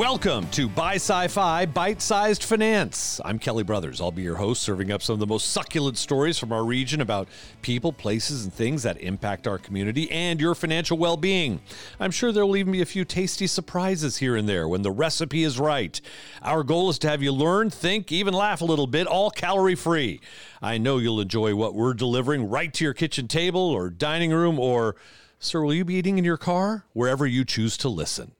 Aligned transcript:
Welcome 0.00 0.48
to 0.52 0.66
Buy 0.66 0.94
Sci 0.94 1.28
Fi 1.28 1.66
Bite 1.66 2.00
Sized 2.00 2.42
Finance. 2.42 3.20
I'm 3.22 3.38
Kelly 3.38 3.64
Brothers. 3.64 4.00
I'll 4.00 4.10
be 4.10 4.22
your 4.22 4.36
host, 4.36 4.62
serving 4.62 4.90
up 4.90 5.02
some 5.02 5.12
of 5.12 5.18
the 5.20 5.26
most 5.26 5.52
succulent 5.52 5.98
stories 5.98 6.38
from 6.38 6.52
our 6.52 6.64
region 6.64 7.02
about 7.02 7.28
people, 7.60 7.92
places, 7.92 8.44
and 8.44 8.50
things 8.50 8.82
that 8.84 8.98
impact 9.02 9.46
our 9.46 9.58
community 9.58 10.10
and 10.10 10.40
your 10.40 10.54
financial 10.54 10.96
well 10.96 11.18
being. 11.18 11.60
I'm 12.00 12.12
sure 12.12 12.32
there 12.32 12.46
will 12.46 12.56
even 12.56 12.72
be 12.72 12.80
a 12.80 12.86
few 12.86 13.04
tasty 13.04 13.46
surprises 13.46 14.16
here 14.16 14.36
and 14.36 14.48
there 14.48 14.66
when 14.66 14.80
the 14.80 14.90
recipe 14.90 15.44
is 15.44 15.60
right. 15.60 16.00
Our 16.40 16.62
goal 16.62 16.88
is 16.88 16.98
to 17.00 17.10
have 17.10 17.22
you 17.22 17.32
learn, 17.32 17.68
think, 17.68 18.10
even 18.10 18.32
laugh 18.32 18.62
a 18.62 18.64
little 18.64 18.86
bit, 18.86 19.06
all 19.06 19.30
calorie 19.30 19.74
free. 19.74 20.22
I 20.62 20.78
know 20.78 20.96
you'll 20.96 21.20
enjoy 21.20 21.54
what 21.54 21.74
we're 21.74 21.92
delivering 21.92 22.48
right 22.48 22.72
to 22.72 22.84
your 22.84 22.94
kitchen 22.94 23.28
table 23.28 23.60
or 23.60 23.90
dining 23.90 24.32
room, 24.32 24.58
or, 24.58 24.96
sir, 25.40 25.60
will 25.60 25.74
you 25.74 25.84
be 25.84 25.96
eating 25.96 26.16
in 26.16 26.24
your 26.24 26.38
car? 26.38 26.86
Wherever 26.94 27.26
you 27.26 27.44
choose 27.44 27.76
to 27.76 27.90
listen. 27.90 28.32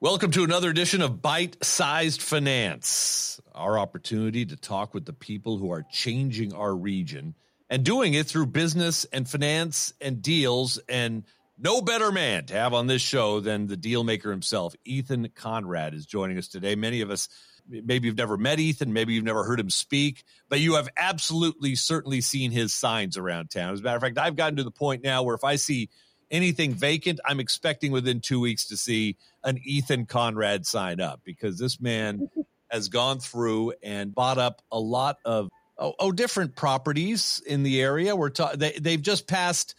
Welcome 0.00 0.30
to 0.30 0.44
another 0.44 0.70
edition 0.70 1.02
of 1.02 1.20
Bite 1.20 1.56
Sized 1.60 2.22
Finance, 2.22 3.40
our 3.52 3.76
opportunity 3.76 4.46
to 4.46 4.54
talk 4.54 4.94
with 4.94 5.04
the 5.04 5.12
people 5.12 5.58
who 5.58 5.72
are 5.72 5.84
changing 5.90 6.52
our 6.52 6.72
region 6.72 7.34
and 7.68 7.82
doing 7.82 8.14
it 8.14 8.28
through 8.28 8.46
business 8.46 9.06
and 9.06 9.28
finance 9.28 9.92
and 10.00 10.22
deals. 10.22 10.78
And 10.88 11.24
no 11.58 11.82
better 11.82 12.12
man 12.12 12.44
to 12.44 12.54
have 12.54 12.74
on 12.74 12.86
this 12.86 13.02
show 13.02 13.40
than 13.40 13.66
the 13.66 13.76
deal 13.76 14.04
maker 14.04 14.30
himself. 14.30 14.76
Ethan 14.84 15.30
Conrad 15.34 15.94
is 15.94 16.06
joining 16.06 16.38
us 16.38 16.46
today. 16.46 16.76
Many 16.76 17.00
of 17.00 17.10
us, 17.10 17.28
maybe 17.68 18.06
you've 18.06 18.16
never 18.16 18.36
met 18.36 18.60
Ethan, 18.60 18.92
maybe 18.92 19.14
you've 19.14 19.24
never 19.24 19.42
heard 19.42 19.58
him 19.58 19.68
speak, 19.68 20.22
but 20.48 20.60
you 20.60 20.76
have 20.76 20.88
absolutely 20.96 21.74
certainly 21.74 22.20
seen 22.20 22.52
his 22.52 22.72
signs 22.72 23.16
around 23.16 23.50
town. 23.50 23.72
As 23.72 23.80
a 23.80 23.82
matter 23.82 23.96
of 23.96 24.02
fact, 24.02 24.16
I've 24.16 24.36
gotten 24.36 24.58
to 24.58 24.64
the 24.64 24.70
point 24.70 25.02
now 25.02 25.24
where 25.24 25.34
if 25.34 25.42
I 25.42 25.56
see 25.56 25.90
anything 26.30 26.74
vacant, 26.74 27.20
I'm 27.24 27.40
expecting 27.40 27.92
within 27.92 28.20
two 28.20 28.40
weeks 28.40 28.66
to 28.68 28.76
see 28.76 29.16
an 29.44 29.58
Ethan 29.64 30.06
Conrad 30.06 30.66
sign 30.66 31.00
up 31.00 31.20
because 31.24 31.58
this 31.58 31.80
man 31.80 32.28
has 32.70 32.88
gone 32.88 33.18
through 33.18 33.72
and 33.82 34.14
bought 34.14 34.38
up 34.38 34.62
a 34.70 34.78
lot 34.78 35.16
of 35.24 35.48
oh, 35.78 35.94
oh 35.98 36.12
different 36.12 36.54
properties 36.54 37.42
in 37.46 37.62
the 37.62 37.80
area. 37.80 38.14
We're 38.14 38.30
ta- 38.30 38.56
they 38.56 38.72
they've 38.72 39.00
just 39.00 39.26
passed 39.26 39.74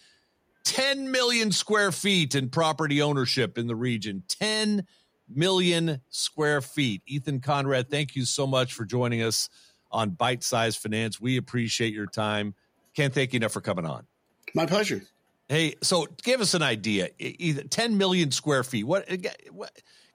10 0.66 1.12
million 1.12 1.52
square 1.52 1.92
feet 1.92 2.36
in 2.36 2.50
property 2.50 3.02
ownership 3.02 3.58
in 3.58 3.68
the 3.68 3.76
region. 3.76 4.24
10 4.28 4.86
million 5.28 6.02
square 6.10 6.62
feet. 6.62 7.02
Ethan 7.06 7.40
Conrad, 7.40 7.90
thank 7.90 8.16
you 8.16 8.26
so 8.26 8.48
much 8.48 8.74
for 8.74 8.86
joining 8.86 9.22
us 9.22 9.50
on 9.92 10.12
Bite 10.12 10.44
Size 10.44 10.76
Finance. 10.76 11.20
We 11.20 11.38
appreciate 11.38 11.94
your 11.94 12.08
time. 12.08 12.54
Can't 12.96 13.14
thank 13.14 13.34
you 13.34 13.38
enough 13.38 13.54
for 13.54 13.62
coming 13.62 13.86
on. 13.86 14.06
My 14.54 14.66
pleasure. 14.66 15.04
Hey, 15.50 15.76
so 15.82 16.08
give 16.24 16.42
us 16.42 16.54
an 16.54 16.62
idea. 16.62 17.10
Either 17.18 17.64
10 17.64 17.98
million 17.98 18.32
square 18.32 18.64
feet. 18.64 18.86
What, 18.86 19.10
what? 19.52 19.72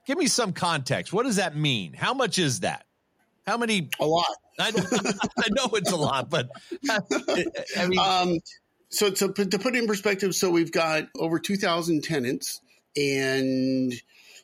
Give 0.07 0.17
me 0.17 0.27
some 0.27 0.53
context. 0.53 1.11
What 1.11 1.23
does 1.23 1.35
that 1.35 1.57
mean? 1.57 1.93
How 1.93 2.13
much 2.13 2.39
is 2.39 2.61
that? 2.61 2.85
How 3.45 3.57
many? 3.57 3.89
A 3.99 4.05
lot. 4.05 4.25
I, 4.59 4.67
I 5.37 5.49
know 5.49 5.69
it's 5.73 5.91
a 5.91 5.97
lot, 5.97 6.29
but 6.29 6.49
I 6.89 7.87
mean, 7.87 7.99
um, 7.99 8.39
so 8.89 9.11
to, 9.11 9.33
to 9.33 9.59
put 9.59 9.75
it 9.75 9.79
in 9.79 9.87
perspective, 9.87 10.33
so 10.33 10.49
we've 10.49 10.71
got 10.71 11.09
over 11.19 11.37
2,000 11.37 12.01
tenants, 12.03 12.61
and 12.95 13.93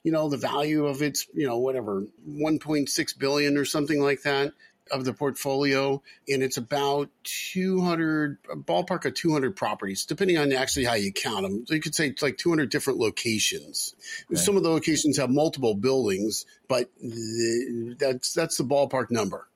you 0.04 0.12
know 0.12 0.30
the 0.30 0.38
value 0.38 0.88
of 0.88 1.02
it's 1.02 1.28
you 1.34 1.48
know 1.48 1.60
whatever 1.60 2.06
1.6 2.28 3.20
billion 3.20 3.58
or 3.58 3.66
something 3.66 4.02
like 4.02 4.24
that 4.24 4.52
of 4.92 5.06
the 5.06 5.14
portfolio, 5.14 6.02
and 6.28 6.44
it's 6.44 6.58
about 6.58 7.10
200 7.24 8.38
ballpark 8.44 9.06
of 9.06 9.14
200 9.14 9.56
properties, 9.56 10.06
depending 10.06 10.38
on 10.38 10.52
actually 10.54 10.86
how 10.86 10.94
you 10.94 11.12
count 11.12 11.44
them. 11.44 11.66
So 11.66 11.74
you 11.74 11.82
could 11.82 11.96
say 11.96 12.08
it's 12.08 12.22
like 12.22 12.38
200 12.38 12.70
different 12.70 13.00
locations. 13.00 13.96
Some 14.34 14.58
of 14.58 14.64
the 14.64 14.70
locations 14.70 15.18
have 15.18 15.30
multiple 15.30 15.76
buildings, 15.76 16.46
but 16.68 16.90
the, 17.00 17.96
that's 18.00 18.34
that's 18.34 18.58
the 18.58 18.64
ballpark 18.64 19.12
number. 19.12 19.48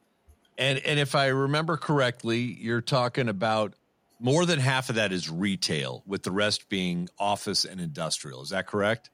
And 0.58 0.80
and 0.80 1.00
if 1.00 1.16
I 1.16 1.28
remember 1.28 1.78
correctly, 1.78 2.40
you're 2.40 2.82
talking 2.82 3.30
about 3.30 3.74
more 4.20 4.46
than 4.46 4.60
half 4.60 4.90
of 4.90 4.96
that 4.96 5.12
is 5.12 5.30
retail, 5.30 6.04
with 6.06 6.24
the 6.24 6.32
rest 6.32 6.70
being 6.70 7.10
office 7.20 7.66
and 7.66 7.82
industrial. 7.82 8.42
Is 8.42 8.50
that 8.50 8.68
correct? 8.68 9.10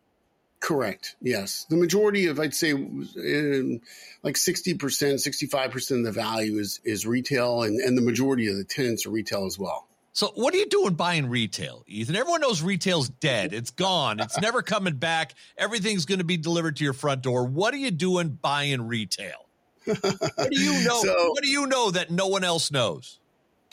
Correct. 0.61 1.15
Yes. 1.21 1.65
The 1.69 1.75
majority 1.75 2.27
of, 2.27 2.39
I'd 2.39 2.53
say, 2.53 2.73
like 2.73 4.35
60%, 4.35 4.77
65% 4.77 5.97
of 5.97 6.03
the 6.03 6.11
value 6.11 6.59
is, 6.59 6.79
is 6.83 7.05
retail, 7.05 7.63
and, 7.63 7.79
and 7.81 7.97
the 7.97 8.01
majority 8.01 8.47
of 8.47 8.55
the 8.55 8.63
tenants 8.63 9.07
are 9.07 9.09
retail 9.09 9.47
as 9.47 9.57
well. 9.57 9.87
So, 10.13 10.27
what 10.35 10.53
are 10.53 10.57
you 10.57 10.67
doing 10.67 10.93
buying 10.93 11.29
retail, 11.29 11.83
Ethan? 11.87 12.15
Everyone 12.15 12.41
knows 12.41 12.61
retail's 12.61 13.09
dead. 13.09 13.53
It's 13.53 13.71
gone. 13.71 14.19
It's 14.19 14.37
never 14.41 14.61
coming 14.61 14.95
back. 14.95 15.33
Everything's 15.57 16.05
going 16.05 16.19
to 16.19 16.25
be 16.25 16.37
delivered 16.37 16.75
to 16.77 16.83
your 16.83 16.93
front 16.93 17.23
door. 17.23 17.45
What 17.45 17.73
are 17.73 17.77
you 17.77 17.91
doing 17.91 18.37
buying 18.41 18.87
retail? 18.87 19.47
What 19.85 20.51
do 20.51 20.61
you 20.61 20.83
know? 20.83 21.01
So, 21.01 21.29
what 21.31 21.43
do 21.43 21.49
you 21.49 21.65
know 21.65 21.89
that 21.91 22.11
no 22.11 22.27
one 22.27 22.43
else 22.43 22.71
knows? 22.71 23.19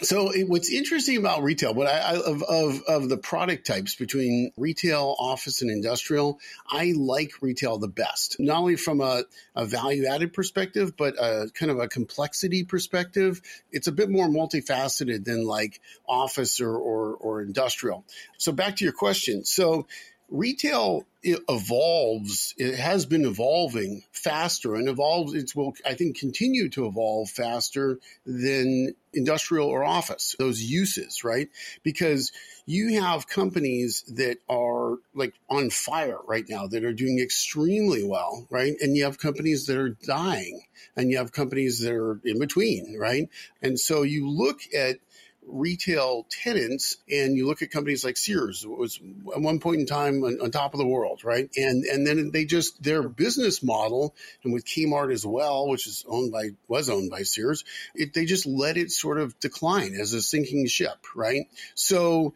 So 0.00 0.30
it, 0.30 0.48
what's 0.48 0.70
interesting 0.70 1.16
about 1.16 1.42
retail, 1.42 1.74
what 1.74 1.88
I, 1.88 1.98
I 1.98 2.14
of, 2.14 2.42
of 2.44 2.82
of 2.86 3.08
the 3.08 3.16
product 3.16 3.66
types 3.66 3.96
between 3.96 4.52
retail, 4.56 5.16
office, 5.18 5.60
and 5.60 5.70
industrial, 5.70 6.38
I 6.68 6.94
like 6.96 7.32
retail 7.40 7.78
the 7.78 7.88
best. 7.88 8.36
Not 8.38 8.58
only 8.58 8.76
from 8.76 9.00
a, 9.00 9.24
a 9.56 9.66
value 9.66 10.06
added 10.06 10.32
perspective, 10.32 10.96
but 10.96 11.14
a 11.18 11.48
kind 11.52 11.72
of 11.72 11.80
a 11.80 11.88
complexity 11.88 12.62
perspective. 12.62 13.40
It's 13.72 13.88
a 13.88 13.92
bit 13.92 14.08
more 14.08 14.28
multifaceted 14.28 15.24
than 15.24 15.44
like 15.44 15.80
office 16.08 16.60
or 16.60 16.76
or, 16.76 17.14
or 17.14 17.42
industrial. 17.42 18.04
So 18.36 18.52
back 18.52 18.76
to 18.76 18.84
your 18.84 18.92
question. 18.92 19.44
So 19.44 19.88
retail 20.28 21.04
evolves 21.22 22.54
it 22.58 22.76
has 22.76 23.04
been 23.04 23.24
evolving 23.24 24.02
faster 24.12 24.76
and 24.76 24.88
evolves 24.88 25.34
it 25.34 25.50
will 25.56 25.74
i 25.84 25.92
think 25.94 26.16
continue 26.16 26.68
to 26.68 26.86
evolve 26.86 27.28
faster 27.28 27.98
than 28.24 28.94
industrial 29.14 29.68
or 29.68 29.84
office 29.84 30.36
those 30.38 30.62
uses 30.62 31.24
right? 31.24 31.48
Because 31.82 32.32
you 32.66 33.00
have 33.00 33.26
companies 33.26 34.04
that 34.16 34.38
are 34.48 34.98
like 35.14 35.34
on 35.48 35.70
fire 35.70 36.18
right 36.26 36.44
now 36.48 36.66
that 36.66 36.84
are 36.84 36.92
doing 36.92 37.18
extremely 37.18 38.04
well 38.04 38.46
right? 38.50 38.74
And 38.80 38.96
you 38.96 39.04
have 39.04 39.18
companies 39.18 39.66
that 39.66 39.78
are 39.78 39.96
dying 40.06 40.60
and 40.96 41.10
you 41.10 41.18
have 41.18 41.32
companies 41.32 41.80
that 41.80 41.92
are 41.92 42.20
in 42.24 42.38
between 42.38 42.96
right? 42.98 43.28
And 43.62 43.78
so 43.78 44.02
you 44.02 44.28
look 44.28 44.60
at 44.74 44.98
retail 45.48 46.26
tenants 46.30 46.96
and 47.10 47.36
you 47.36 47.46
look 47.46 47.62
at 47.62 47.70
companies 47.70 48.04
like 48.04 48.16
Sears 48.16 48.66
was 48.66 49.00
at 49.34 49.40
one 49.40 49.60
point 49.60 49.80
in 49.80 49.86
time 49.86 50.22
on, 50.24 50.40
on, 50.40 50.50
top 50.50 50.74
of 50.74 50.78
the 50.78 50.86
world 50.86 51.24
right? 51.24 51.48
And 51.56 51.84
and 51.84 52.06
then 52.06 52.30
they 52.30 52.44
just 52.44 52.82
their 52.82 53.02
business 53.08 53.62
model 53.62 54.14
and 54.44 54.52
with 54.52 54.64
Kmart 54.64 55.12
as 55.12 55.26
well 55.26 55.68
which 55.68 55.86
is 55.86 56.04
owned 56.08 56.32
by 56.32 56.50
was 56.68 56.88
owned 56.90 57.10
by 57.10 57.22
Sears 57.22 57.64
it, 57.94 58.14
they 58.14 58.24
just 58.24 58.46
let 58.46 58.76
it 58.76 58.90
sort 58.90 59.18
of 59.18 59.38
decline 59.40 59.94
as 59.94 60.12
a 60.12 60.22
sinking 60.22 60.66
ship 60.66 61.06
right? 61.14 61.48
So 61.74 62.34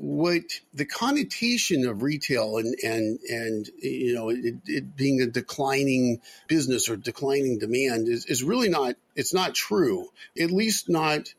what 0.00 0.44
the 0.72 0.86
connotation 0.86 1.86
of 1.86 2.02
retail 2.02 2.56
and 2.56 2.74
and 2.82 3.18
and 3.28 3.68
you 3.82 4.14
know 4.14 4.30
it, 4.30 4.54
it, 4.66 4.96
being 4.96 5.20
a 5.20 5.26
declining 5.26 6.22
business 6.48 6.88
or 6.88 6.96
declining 6.96 7.58
demand 7.58 8.08
is, 8.08 8.24
is 8.24 8.42
really 8.42 8.70
not 8.70 8.94
it's 9.14 9.34
not 9.34 9.54
true 9.54 10.08
at 10.40 10.50
least 10.50 10.88
not 10.88 11.34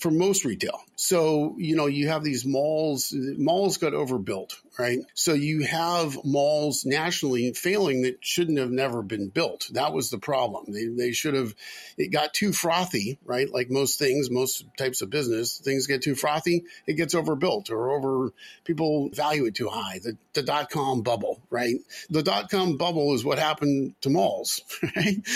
for 0.00 0.10
most 0.10 0.44
retail. 0.44 0.80
So, 0.96 1.56
you 1.58 1.76
know, 1.76 1.86
you 1.86 2.08
have 2.08 2.22
these 2.22 2.44
malls, 2.44 3.12
malls 3.12 3.78
got 3.78 3.94
overbuilt, 3.94 4.60
right? 4.78 4.98
So 5.14 5.32
you 5.34 5.64
have 5.64 6.18
malls 6.24 6.84
nationally 6.84 7.52
failing 7.52 8.02
that 8.02 8.18
shouldn't 8.24 8.58
have 8.58 8.70
never 8.70 9.02
been 9.02 9.28
built. 9.28 9.68
That 9.72 9.92
was 9.92 10.10
the 10.10 10.18
problem. 10.18 10.72
They, 10.72 10.86
they 10.86 11.12
should 11.12 11.34
have, 11.34 11.54
it 11.96 12.12
got 12.12 12.34
too 12.34 12.52
frothy, 12.52 13.18
right? 13.24 13.50
Like 13.50 13.70
most 13.70 13.98
things, 13.98 14.30
most 14.30 14.64
types 14.76 15.02
of 15.02 15.10
business, 15.10 15.58
things 15.58 15.86
get 15.86 16.02
too 16.02 16.14
frothy, 16.14 16.64
it 16.86 16.94
gets 16.94 17.14
overbuilt 17.14 17.70
or 17.70 17.90
over, 17.90 18.32
people 18.64 19.10
value 19.10 19.46
it 19.46 19.54
too 19.54 19.68
high. 19.68 20.00
The, 20.02 20.16
the 20.34 20.42
dot 20.42 20.70
com 20.70 21.02
bubble, 21.02 21.40
right? 21.50 21.76
The 22.10 22.22
dot 22.22 22.50
com 22.50 22.76
bubble 22.76 23.14
is 23.14 23.24
what 23.24 23.38
happened 23.38 23.94
to 24.02 24.10
malls, 24.10 24.62
right? 24.96 25.26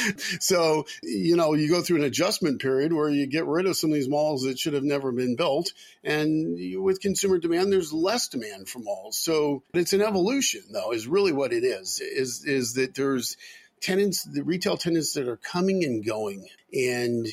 So, 0.40 0.86
you 1.02 1.36
know, 1.36 1.54
you 1.54 1.68
go 1.68 1.82
through 1.82 1.98
an 1.98 2.04
adjustment 2.04 2.60
period 2.60 2.92
where 2.92 3.08
you 3.08 3.26
get 3.26 3.46
rid 3.46 3.66
of 3.66 3.76
some 3.76 3.90
of 3.90 3.94
these 3.94 4.08
malls 4.08 4.42
that 4.42 4.58
should 4.58 4.74
have 4.74 4.84
never 4.84 5.12
been 5.12 5.36
built. 5.36 5.72
And 6.04 6.82
with 6.82 7.00
consumer 7.00 7.38
demand, 7.38 7.72
there's 7.72 7.92
less 7.92 8.28
demand 8.28 8.68
for 8.68 8.78
malls. 8.78 9.18
So 9.18 9.29
so 9.30 9.62
it's 9.74 9.92
an 9.92 10.02
evolution, 10.02 10.62
though, 10.72 10.92
is 10.92 11.06
really 11.06 11.32
what 11.32 11.52
it 11.52 11.62
is. 11.62 12.00
Is 12.00 12.44
is 12.44 12.74
that 12.74 12.94
there's 12.94 13.36
tenants, 13.80 14.24
the 14.24 14.42
retail 14.42 14.76
tenants 14.76 15.14
that 15.14 15.28
are 15.28 15.36
coming 15.36 15.84
and 15.84 16.04
going, 16.04 16.48
and 16.72 17.28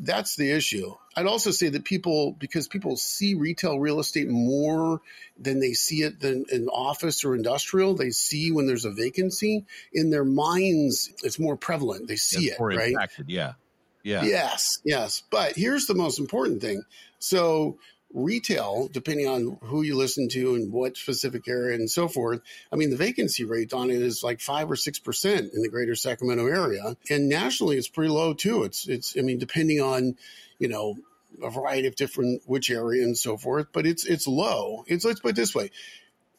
that's 0.00 0.36
the 0.36 0.50
issue. 0.50 0.94
I'd 1.14 1.26
also 1.26 1.50
say 1.50 1.68
that 1.68 1.84
people, 1.84 2.32
because 2.38 2.66
people 2.68 2.96
see 2.96 3.34
retail 3.34 3.78
real 3.78 4.00
estate 4.00 4.28
more 4.28 5.02
than 5.38 5.60
they 5.60 5.74
see 5.74 6.02
it 6.02 6.20
than 6.20 6.46
in 6.50 6.68
office 6.68 7.22
or 7.22 7.34
industrial, 7.34 7.94
they 7.94 8.08
see 8.10 8.50
when 8.50 8.66
there's 8.66 8.86
a 8.86 8.90
vacancy 8.90 9.66
in 9.92 10.08
their 10.08 10.24
minds. 10.24 11.12
It's 11.22 11.38
more 11.38 11.56
prevalent. 11.56 12.08
They 12.08 12.16
see 12.16 12.46
it's 12.46 12.58
it, 12.58 12.62
right? 12.62 12.92
Impacted, 12.92 13.28
yeah, 13.28 13.52
yeah. 14.02 14.24
Yes, 14.24 14.78
yes. 14.84 15.22
But 15.30 15.52
here's 15.54 15.84
the 15.84 15.94
most 15.94 16.18
important 16.18 16.62
thing. 16.62 16.82
So 17.18 17.76
retail, 18.14 18.88
depending 18.92 19.26
on 19.26 19.58
who 19.62 19.82
you 19.82 19.96
listen 19.96 20.28
to 20.30 20.54
and 20.54 20.72
what 20.72 20.96
specific 20.96 21.48
area 21.48 21.74
and 21.74 21.90
so 21.90 22.08
forth, 22.08 22.40
I 22.72 22.76
mean, 22.76 22.90
the 22.90 22.96
vacancy 22.96 23.44
rate 23.44 23.72
on 23.72 23.90
it 23.90 24.00
is 24.02 24.22
like 24.22 24.40
five 24.40 24.70
or 24.70 24.76
six 24.76 24.98
percent 24.98 25.52
in 25.54 25.62
the 25.62 25.68
greater 25.68 25.94
Sacramento 25.94 26.46
area, 26.46 26.96
and 27.10 27.28
nationally, 27.28 27.76
it's 27.76 27.88
pretty 27.88 28.10
low 28.10 28.34
too. 28.34 28.64
It's 28.64 28.88
it's 28.88 29.16
I 29.18 29.22
mean, 29.22 29.38
depending 29.38 29.80
on 29.80 30.16
you 30.58 30.68
know 30.68 30.96
a 31.42 31.50
variety 31.50 31.88
of 31.88 31.96
different 31.96 32.42
which 32.46 32.70
area 32.70 33.02
and 33.02 33.16
so 33.16 33.36
forth, 33.36 33.68
but 33.72 33.86
it's 33.86 34.04
it's 34.04 34.26
low. 34.26 34.84
It's 34.86 35.04
let's 35.04 35.20
put 35.20 35.30
it 35.30 35.36
this 35.36 35.54
way: 35.54 35.70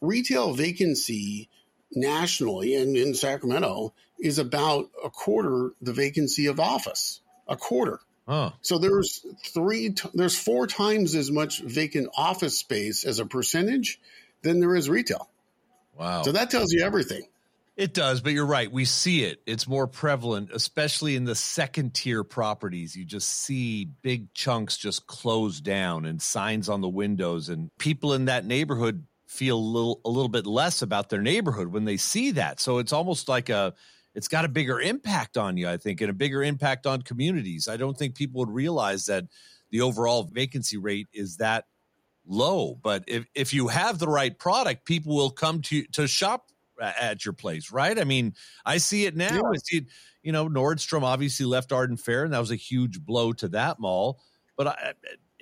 retail 0.02 0.54
vacancy 0.54 1.50
nationally 1.96 2.76
and 2.76 2.98
in 2.98 3.14
Sacramento 3.14 3.94
is 4.20 4.40
about 4.40 4.90
a 5.04 5.10
quarter 5.10 5.72
the 5.82 5.94
vacancy 5.94 6.48
of 6.48 6.60
office. 6.60 7.22
A 7.48 7.58
quarter. 7.58 8.00
Huh. 8.28 8.52
So 8.62 8.78
there's 8.78 9.26
three, 9.46 9.94
there's 10.14 10.38
four 10.38 10.68
times 10.68 11.16
as 11.16 11.30
much 11.30 11.62
vacant 11.62 12.10
office 12.16 12.58
space 12.58 13.04
as 13.06 13.20
a 13.20 13.26
percentage 13.26 14.00
than 14.42 14.60
there 14.60 14.76
is 14.76 14.90
retail. 14.90 15.30
Wow. 15.98 16.24
So 16.24 16.32
that 16.32 16.50
tells 16.50 16.72
you 16.72 16.84
everything. 16.84 17.24
It 17.76 17.94
does, 17.96 18.22
but 18.22 18.34
you're 18.34 18.46
right. 18.46 18.72
We 18.72 18.86
see 18.86 19.24
it. 19.24 19.42
It's 19.48 19.68
more 19.68 19.88
prevalent, 19.88 20.52
especially 20.54 21.16
in 21.16 21.26
the 21.26 21.34
second 21.34 21.96
tier 21.96 22.24
properties. 22.24 22.96
You 22.96 23.04
just 23.04 23.28
see 23.30 23.86
big 24.04 24.32
chunks 24.36 24.78
just 24.78 25.08
closed 25.08 25.64
down 25.64 26.06
and 26.06 26.22
signs 26.22 26.70
on 26.70 26.82
the 26.82 26.90
windows, 26.90 27.50
and 27.50 27.76
people 27.80 28.14
in 28.14 28.26
that 28.26 28.46
neighborhood 28.46 29.08
feel 29.26 29.58
a 29.58 29.60
little 29.60 30.00
a 30.06 30.10
little 30.10 30.30
bit 30.30 30.46
less 30.46 30.84
about 30.84 31.10
their 31.10 31.22
neighborhood 31.22 31.70
when 31.70 31.86
they 31.86 31.98
see 31.98 32.30
that. 32.32 32.60
So 32.60 32.78
it's 32.78 32.94
almost 32.94 33.28
like 33.28 33.50
a 33.50 33.74
it's 34.16 34.28
got 34.28 34.46
a 34.46 34.50
bigger 34.50 34.80
impact 34.80 35.38
on 35.38 35.58
you, 35.58 35.68
I 35.68 35.78
think, 35.78 36.02
and 36.02 36.10
a 36.10 36.14
bigger 36.14 36.44
impact 36.44 36.86
on 36.86 37.02
communities. 37.02 37.68
I 37.68 37.78
don't 37.78 37.98
think 37.98 38.16
people 38.16 38.40
would 38.40 38.52
realize 38.52 39.06
that 39.08 39.26
the 39.72 39.82
overall 39.82 40.24
vacancy 40.24 40.78
rate 40.78 41.08
is 41.14 41.38
that 41.38 41.66
low. 42.26 42.76
But 42.82 43.04
if, 43.08 43.26
if 43.34 43.54
you 43.54 43.68
have 43.70 44.00
the 44.00 44.08
right 44.08 44.38
product, 44.38 44.86
people 44.86 45.16
will 45.16 45.32
come 45.32 45.62
to 45.64 45.84
to 45.94 46.08
shop 46.08 46.50
at 46.82 47.26
your 47.26 47.34
place, 47.34 47.72
right? 47.72 47.98
I 47.98 48.04
mean, 48.04 48.34
I 48.66 48.78
see 48.78 49.06
it 49.06 49.16
now. 49.16 49.34
Yeah. 49.34 49.42
I 49.42 49.58
see 49.64 49.78
it, 49.78 49.86
you 50.22 50.32
know, 50.32 50.48
Nordstrom 50.48 51.04
obviously 51.04 51.46
left 51.46 51.72
Arden 51.72 51.98
Fair, 51.98 52.24
and 52.24 52.34
that 52.34 52.40
was 52.40 52.52
a 52.52 52.56
huge 52.56 53.02
blow 53.02 53.34
to 53.34 53.48
that 53.50 53.80
mall. 53.80 54.20
But 54.56 54.68
I, 54.68 54.94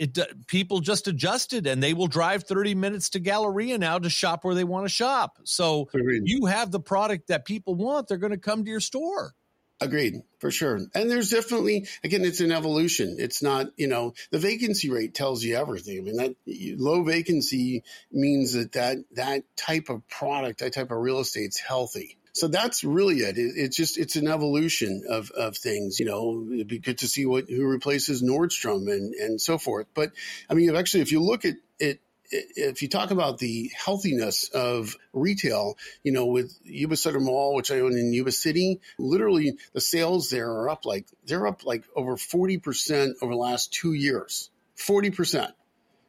it 0.01 0.47
people 0.47 0.79
just 0.79 1.07
adjusted 1.07 1.67
and 1.67 1.81
they 1.81 1.93
will 1.93 2.07
drive 2.07 2.43
30 2.45 2.73
minutes 2.73 3.11
to 3.11 3.19
Galleria 3.19 3.77
now 3.77 3.99
to 3.99 4.09
shop 4.09 4.43
where 4.43 4.55
they 4.55 4.63
want 4.63 4.85
to 4.85 4.89
shop. 4.89 5.37
So 5.43 5.89
Agreed. 5.93 6.23
you 6.25 6.47
have 6.47 6.71
the 6.71 6.79
product 6.79 7.27
that 7.27 7.45
people 7.45 7.75
want, 7.75 8.07
they're 8.07 8.17
going 8.17 8.31
to 8.31 8.39
come 8.39 8.65
to 8.65 8.71
your 8.71 8.79
store. 8.79 9.33
Agreed, 9.79 10.23
for 10.39 10.49
sure. 10.49 10.79
And 10.95 11.09
there's 11.09 11.29
definitely, 11.29 11.87
again, 12.03 12.25
it's 12.25 12.39
an 12.39 12.51
evolution. 12.51 13.17
It's 13.19 13.43
not, 13.43 13.67
you 13.77 13.87
know, 13.87 14.13
the 14.31 14.39
vacancy 14.39 14.89
rate 14.89 15.13
tells 15.13 15.43
you 15.43 15.55
everything. 15.55 15.99
I 15.99 16.01
mean, 16.01 16.15
that 16.17 16.35
low 16.79 17.03
vacancy 17.03 17.83
means 18.11 18.53
that 18.53 18.71
that, 18.71 18.97
that 19.11 19.43
type 19.55 19.89
of 19.89 20.07
product, 20.07 20.59
that 20.59 20.73
type 20.73 20.89
of 20.89 20.97
real 20.97 21.19
estate's 21.19 21.59
healthy 21.59 22.17
so 22.33 22.47
that's 22.47 22.83
really 22.83 23.17
it. 23.17 23.37
it. 23.37 23.53
It's 23.55 23.75
just 23.75 23.97
it's 23.97 24.15
an 24.15 24.27
evolution 24.27 25.03
of, 25.09 25.31
of 25.31 25.57
things. 25.57 25.99
You 25.99 26.05
know, 26.05 26.47
it'd 26.53 26.67
be 26.67 26.79
good 26.79 26.99
to 26.99 27.07
see 27.07 27.25
what 27.25 27.49
who 27.49 27.65
replaces 27.65 28.23
Nordstrom 28.23 28.91
and 28.91 29.13
and 29.13 29.41
so 29.41 29.57
forth. 29.57 29.87
But 29.93 30.11
I 30.49 30.53
mean, 30.53 30.75
actually, 30.75 31.01
if 31.01 31.11
you 31.11 31.21
look 31.21 31.45
at 31.45 31.55
it 31.79 31.99
if 32.31 32.81
you 32.81 32.87
talk 32.87 33.11
about 33.11 33.37
the 33.37 33.69
healthiness 33.75 34.49
of 34.49 34.95
retail, 35.13 35.77
you 36.03 36.11
know, 36.11 36.27
with 36.27 36.57
Yuba 36.63 36.95
Sutter 36.95 37.19
Mall, 37.19 37.55
which 37.55 37.71
I 37.71 37.81
own 37.81 37.97
in 37.97 38.13
Yuba 38.13 38.31
City, 38.31 38.79
literally 38.97 39.57
the 39.73 39.81
sales 39.81 40.29
there 40.29 40.49
are 40.49 40.69
up 40.69 40.85
like 40.85 41.07
they're 41.25 41.47
up 41.47 41.65
like 41.65 41.83
over 41.95 42.15
40% 42.15 43.13
over 43.21 43.33
the 43.33 43.37
last 43.37 43.73
two 43.73 43.93
years. 43.93 44.49
40%. 44.77 45.51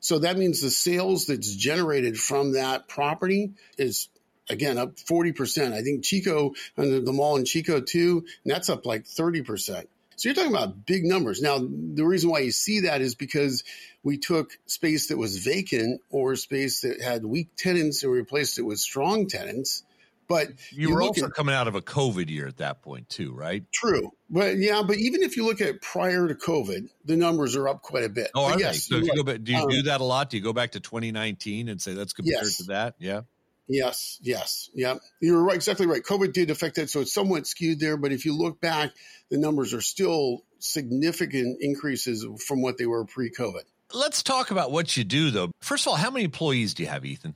So 0.00 0.20
that 0.20 0.36
means 0.36 0.60
the 0.60 0.70
sales 0.70 1.26
that's 1.26 1.54
generated 1.54 2.18
from 2.18 2.52
that 2.52 2.88
property 2.88 3.52
is 3.78 4.08
again 4.52 4.78
up 4.78 4.96
40%. 4.96 5.72
I 5.72 5.82
think 5.82 6.04
Chico 6.04 6.54
and 6.76 7.06
the 7.06 7.12
mall 7.12 7.36
in 7.36 7.44
Chico 7.44 7.80
too, 7.80 8.24
and 8.44 8.52
that's 8.52 8.68
up 8.68 8.86
like 8.86 9.04
30%. 9.04 9.86
So 10.16 10.28
you're 10.28 10.34
talking 10.34 10.54
about 10.54 10.86
big 10.86 11.04
numbers. 11.04 11.42
Now, 11.42 11.58
the 11.58 12.04
reason 12.04 12.30
why 12.30 12.40
you 12.40 12.52
see 12.52 12.80
that 12.80 13.00
is 13.00 13.14
because 13.14 13.64
we 14.04 14.18
took 14.18 14.56
space 14.66 15.08
that 15.08 15.18
was 15.18 15.38
vacant 15.38 16.00
or 16.10 16.36
space 16.36 16.82
that 16.82 17.00
had 17.00 17.24
weak 17.24 17.48
tenants 17.56 18.02
and 18.02 18.12
replaced 18.12 18.58
it 18.58 18.62
with 18.62 18.78
strong 18.78 19.26
tenants. 19.26 19.82
But 20.28 20.48
you, 20.70 20.88
you 20.88 20.94
were 20.94 21.02
also 21.02 21.26
at, 21.26 21.34
coming 21.34 21.54
out 21.54 21.68
of 21.68 21.74
a 21.74 21.82
COVID 21.82 22.30
year 22.30 22.46
at 22.46 22.58
that 22.58 22.82
point 22.82 23.08
too, 23.08 23.34
right? 23.34 23.64
True, 23.72 24.12
but 24.30 24.56
yeah, 24.56 24.82
but 24.86 24.96
even 24.96 25.22
if 25.22 25.36
you 25.36 25.44
look 25.44 25.60
at 25.60 25.82
prior 25.82 26.28
to 26.28 26.34
COVID, 26.34 26.88
the 27.04 27.16
numbers 27.16 27.56
are 27.56 27.68
up 27.68 27.82
quite 27.82 28.04
a 28.04 28.08
bit. 28.08 28.30
Oh, 28.34 28.52
are 28.52 28.58
yes, 28.58 28.86
they? 28.86 29.00
So 29.00 29.04
you 29.04 29.14
go 29.14 29.24
back, 29.24 29.42
do 29.42 29.52
you 29.52 29.58
um, 29.58 29.68
do 29.68 29.82
that 29.82 30.00
a 30.00 30.04
lot? 30.04 30.30
Do 30.30 30.36
you 30.36 30.42
go 30.42 30.52
back 30.52 30.70
to 30.70 30.80
2019 30.80 31.68
and 31.68 31.82
say 31.82 31.92
let's 31.92 32.12
compare 32.12 32.34
yes. 32.34 32.58
to 32.58 32.64
that? 32.64 32.94
Yeah. 32.98 33.22
Yes, 33.68 34.18
yes, 34.20 34.70
yeah. 34.74 34.96
You're 35.20 35.42
right, 35.42 35.54
exactly 35.54 35.86
right. 35.86 36.02
COVID 36.02 36.32
did 36.32 36.50
affect 36.50 36.76
that, 36.76 36.90
so 36.90 37.00
it's 37.00 37.14
somewhat 37.14 37.46
skewed 37.46 37.80
there. 37.80 37.96
But 37.96 38.12
if 38.12 38.24
you 38.24 38.36
look 38.36 38.60
back, 38.60 38.90
the 39.30 39.38
numbers 39.38 39.72
are 39.72 39.80
still 39.80 40.42
significant 40.58 41.58
increases 41.60 42.26
from 42.46 42.60
what 42.60 42.78
they 42.78 42.86
were 42.86 43.04
pre-COVID. 43.04 43.62
Let's 43.94 44.22
talk 44.22 44.50
about 44.50 44.72
what 44.72 44.96
you 44.96 45.04
do, 45.04 45.30
though. 45.30 45.50
First 45.60 45.86
of 45.86 45.90
all, 45.90 45.96
how 45.96 46.10
many 46.10 46.24
employees 46.24 46.74
do 46.74 46.82
you 46.82 46.88
have, 46.88 47.04
Ethan? 47.04 47.34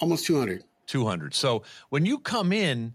Almost 0.00 0.26
200. 0.26 0.62
200. 0.86 1.34
So 1.34 1.62
when 1.88 2.06
you 2.06 2.18
come 2.18 2.52
in, 2.52 2.94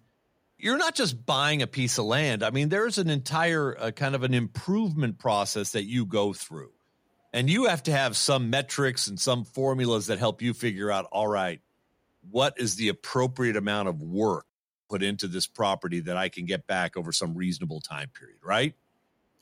you're 0.58 0.78
not 0.78 0.96
just 0.96 1.26
buying 1.26 1.62
a 1.62 1.68
piece 1.68 1.98
of 1.98 2.06
land. 2.06 2.44
I 2.44 2.52
mean, 2.52 2.70
there's 2.70 2.98
an 2.98 3.10
entire 3.10 3.76
uh, 3.78 3.92
kind 3.92 4.16
of 4.16 4.24
an 4.24 4.34
improvement 4.34 5.18
process 5.18 5.72
that 5.72 5.86
you 5.86 6.06
go 6.06 6.34
through. 6.34 6.72
And 7.34 7.50
you 7.50 7.66
have 7.66 7.84
to 7.84 7.92
have 7.92 8.16
some 8.18 8.50
metrics 8.50 9.08
and 9.08 9.20
some 9.20 9.46
formulas 9.46 10.08
that 10.08 10.20
help 10.20 10.42
you 10.42 10.54
figure 10.54 10.92
out, 10.92 11.06
all 11.12 11.28
right, 11.28 11.62
what 12.30 12.54
is 12.58 12.76
the 12.76 12.90
appropriate 12.90 13.56
amount 13.56 13.90
of 13.90 14.02
work 14.02 14.46
put 14.90 15.02
into 15.02 15.28
this 15.28 15.48
property 15.48 16.02
that 16.02 16.18
I 16.18 16.30
can 16.30 16.46
get 16.46 16.68
back 16.68 16.98
over 16.98 17.12
some 17.12 17.36
reasonable 17.36 17.80
time 17.80 18.10
period, 18.18 18.40
right? 18.44 18.74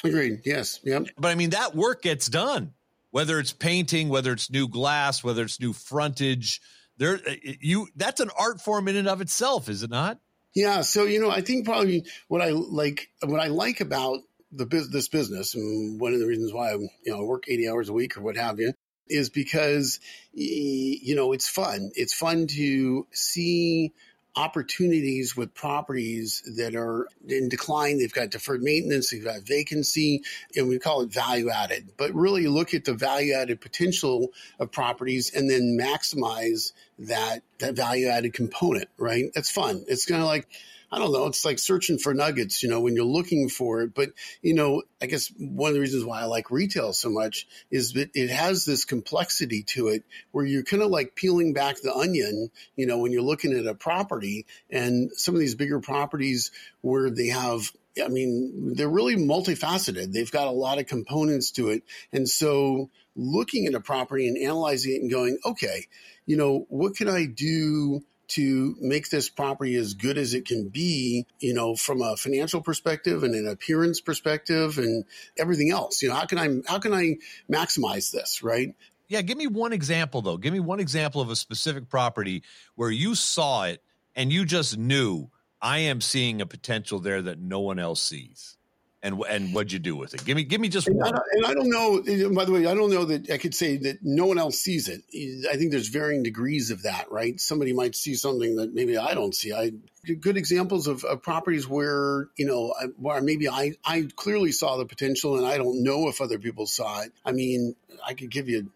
Agreed. 0.04 0.42
Yes. 0.46 0.80
Yep. 0.84 1.08
But 1.18 1.30
I 1.30 1.36
mean, 1.36 1.50
that 1.50 1.76
work 1.76 2.04
gets 2.04 2.28
done, 2.28 2.74
whether 3.12 3.40
it's 3.40 3.52
painting, 3.52 4.10
whether 4.10 4.32
it's 4.32 4.50
new 4.50 4.68
glass, 4.68 5.24
whether 5.24 5.44
it's 5.44 5.60
new 5.60 5.74
frontage. 5.74 6.62
There, 6.98 7.16
uh, 7.16 7.36
you 7.60 7.88
that's 7.96 8.22
an 8.22 8.30
art 8.38 8.62
form 8.62 8.88
in 8.88 8.96
and 8.96 9.08
of 9.08 9.22
itself, 9.22 9.68
is 9.68 9.84
it 9.84 9.90
not? 9.90 10.20
Yeah. 10.56 10.82
So 10.82 11.04
you 11.04 11.20
know, 11.20 11.30
I 11.30 11.42
think 11.42 11.66
probably 11.66 12.06
what 12.28 12.42
I 12.42 12.52
like, 12.52 13.10
what 13.22 13.42
I 13.42 13.48
like 13.48 13.82
about 13.82 14.20
the 14.52 14.66
this 14.66 15.10
business, 15.10 15.56
and 15.56 16.00
one 16.00 16.14
of 16.14 16.20
the 16.20 16.28
reasons 16.28 16.54
why 16.54 16.72
I, 16.72 16.74
you 16.76 16.90
know 17.08 17.20
I 17.20 17.24
work 17.24 17.46
eighty 17.48 17.68
hours 17.68 17.90
a 17.90 17.94
week 17.94 18.18
or 18.18 18.22
what 18.22 18.38
have 18.38 18.60
you, 18.60 18.74
is 19.10 19.30
because 19.30 20.00
you 20.34 21.16
know 21.16 21.34
it's 21.34 21.50
fun. 21.50 21.92
It's 21.96 22.14
fun 22.14 22.48
to 22.48 23.08
see 23.12 23.94
opportunities 24.36 25.36
with 25.36 25.54
properties 25.54 26.44
that 26.58 26.76
are 26.76 27.08
in 27.28 27.50
decline. 27.50 27.98
They've 27.98 28.14
got 28.14 28.30
deferred 28.30 28.62
maintenance, 28.62 29.10
they've 29.10 29.24
got 29.24 29.42
vacancy, 29.42 30.24
and 30.56 30.70
we 30.70 30.80
call 30.80 31.02
it 31.02 31.12
value 31.12 31.50
added. 31.50 31.90
But 31.98 32.14
really 32.14 32.48
look 32.48 32.74
at 32.74 32.86
the 32.86 32.94
value 32.94 33.34
added 33.34 33.60
potential 33.60 34.30
of 34.60 34.72
properties 34.72 35.34
and 35.34 35.50
then 35.50 35.78
maximize 35.78 36.72
that 37.00 37.42
that 37.60 37.76
value 37.76 38.08
added 38.08 38.34
component, 38.34 38.90
right? 38.98 39.26
That's 39.34 39.52
fun. 39.52 39.86
It's 39.88 40.06
kind 40.06 40.22
of 40.22 40.28
like 40.28 40.48
I 40.92 40.98
don't 40.98 41.12
know. 41.12 41.28
It's 41.28 41.46
like 41.46 41.60
searching 41.60 42.00
for 42.00 42.14
nuggets, 42.14 42.64
you 42.64 42.70
know, 42.70 42.80
when 42.80 42.96
you're 42.96 43.06
looking 43.06 43.48
for 43.48 43.82
it. 43.82 43.94
But, 43.94 44.10
you 44.42 44.56
know, 44.56 44.82
I 45.02 45.06
guess 45.06 45.32
one 45.38 45.70
of 45.70 45.76
the 45.76 45.82
reasons 45.82 46.04
why 46.04 46.22
I 46.22 46.26
like 46.26 46.50
retail 46.50 46.94
so 46.94 47.10
much 47.10 47.48
is 47.70 47.94
that 47.94 48.10
it 48.16 48.30
has 48.32 48.66
this 48.66 48.86
complexity 48.86 49.64
to 49.70 49.90
it 49.90 50.04
where 50.32 50.46
you're 50.46 50.64
kind 50.64 50.82
of 50.82 50.90
like 50.90 51.14
peeling 51.14 51.54
back 51.54 51.80
the 51.82 51.94
onion, 51.94 52.50
you 52.76 52.88
know, 52.88 52.98
when 52.98 53.12
you're 53.12 53.22
looking 53.22 53.54
at 53.54 53.68
a 53.68 53.76
property 53.76 54.48
and 54.70 55.12
some 55.14 55.36
of 55.36 55.40
these 55.40 55.56
bigger 55.56 55.80
properties 55.80 56.52
where 56.82 57.12
they 57.12 57.28
have 57.28 57.72
I 58.02 58.08
mean, 58.08 58.74
they're 58.76 58.90
really 58.90 59.16
multifaceted. 59.16 60.12
They've 60.12 60.32
got 60.32 60.48
a 60.48 60.52
lot 60.52 60.80
of 60.80 60.86
components 60.88 61.52
to 61.52 61.70
it. 61.70 61.84
And 62.12 62.28
so 62.28 62.90
looking 63.16 63.66
at 63.66 63.74
a 63.74 63.80
property 63.80 64.28
and 64.28 64.38
analyzing 64.38 64.94
it 64.94 65.02
and 65.02 65.12
going, 65.12 65.38
okay, 65.46 65.86
you 66.26 66.38
know, 66.38 66.66
what 66.70 66.96
can 66.96 67.08
I 67.10 67.26
do 67.26 68.04
to 68.30 68.76
make 68.80 69.10
this 69.10 69.28
property 69.28 69.76
as 69.76 69.96
good 69.96 70.18
as 70.18 70.34
it 70.34 70.46
can 70.46 70.70
be, 70.70 71.26
you 71.40 71.54
know, 71.54 71.76
from 71.76 72.02
a 72.02 72.16
financial 72.16 72.62
perspective 72.62 73.24
and 73.24 73.34
an 73.34 73.48
appearance 73.48 74.02
perspective 74.02 74.78
and 74.78 75.04
everything 75.38 75.72
else. 75.72 76.02
You 76.02 76.10
know, 76.10 76.16
how 76.16 76.26
can 76.26 76.38
I 76.38 76.72
how 76.72 76.80
can 76.80 76.94
I 76.94 77.18
maximize 77.52 78.12
this, 78.12 78.44
right? 78.44 78.76
Yeah, 79.08 79.24
give 79.24 79.38
me 79.38 79.48
one 79.48 79.74
example 79.74 80.22
though. 80.22 80.38
Give 80.38 80.54
me 80.54 80.60
one 80.60 80.80
example 80.80 81.22
of 81.22 81.32
a 81.32 81.36
specific 81.36 81.90
property 81.90 82.44
where 82.76 82.92
you 82.92 83.16
saw 83.16 83.64
it 83.64 83.82
and 84.16 84.32
you 84.32 84.46
just 84.46 84.78
knew 84.78 85.30
I 85.62 85.80
am 85.80 86.02
seeing 86.02 86.42
a 86.42 86.46
potential 86.46 87.00
there 87.00 87.22
that 87.22 87.40
no 87.40 87.60
one 87.60 87.80
else 87.80 88.02
sees 88.02 88.58
and 89.02 89.22
and 89.30 89.54
what'd 89.54 89.72
you 89.72 89.80
do 89.80 89.96
with 89.96 90.14
it? 90.14 90.26
Give 90.26 90.36
me 90.36 90.44
give 90.44 90.60
me 90.60 90.68
just 90.70 90.88
and 90.88 90.98
one. 90.98 91.16
I, 91.16 91.20
and 91.34 91.46
I 91.46 91.54
don't 91.54 91.70
know. 91.70 92.30
By 92.34 92.46
the 92.46 92.52
way, 92.52 92.68
I 92.68 92.74
don't 92.74 92.92
know 92.92 93.06
that 93.06 93.30
I 93.30 93.38
could 93.38 93.56
say 93.56 93.78
that 93.78 94.00
no 94.04 94.26
one 94.26 94.38
else 94.38 94.60
sees 94.60 94.90
it. 94.90 95.04
I 95.50 95.56
think 95.56 95.72
there's 95.72 95.88
varying 95.88 96.24
degrees 96.24 96.70
of 96.72 96.84
that, 96.84 97.12
right? 97.12 97.40
Somebody 97.40 97.74
might 97.74 97.96
see 97.96 98.16
something 98.16 98.58
that 98.58 98.74
maybe 98.74 98.98
I 98.98 99.14
don't 99.14 99.34
see. 99.34 99.54
I 99.54 99.72
good 100.20 100.38
examples 100.38 100.88
of, 100.88 101.04
of 101.06 101.22
properties 101.22 101.68
where 101.68 102.28
you 102.36 102.46
know 102.46 102.74
where 102.98 103.22
maybe 103.22 103.48
I 103.48 103.74
I 103.86 104.08
clearly 104.16 104.52
saw 104.52 104.78
the 104.78 104.86
potential, 104.86 105.38
and 105.38 105.46
I 105.46 105.58
don't 105.58 105.84
know 105.84 106.10
if 106.10 106.20
other 106.20 106.40
people 106.40 106.66
saw 106.66 107.02
it. 107.02 107.14
I 107.26 107.32
mean, 107.32 107.76
I 108.06 108.14
could 108.14 108.30
give 108.30 108.50
you 108.50 108.70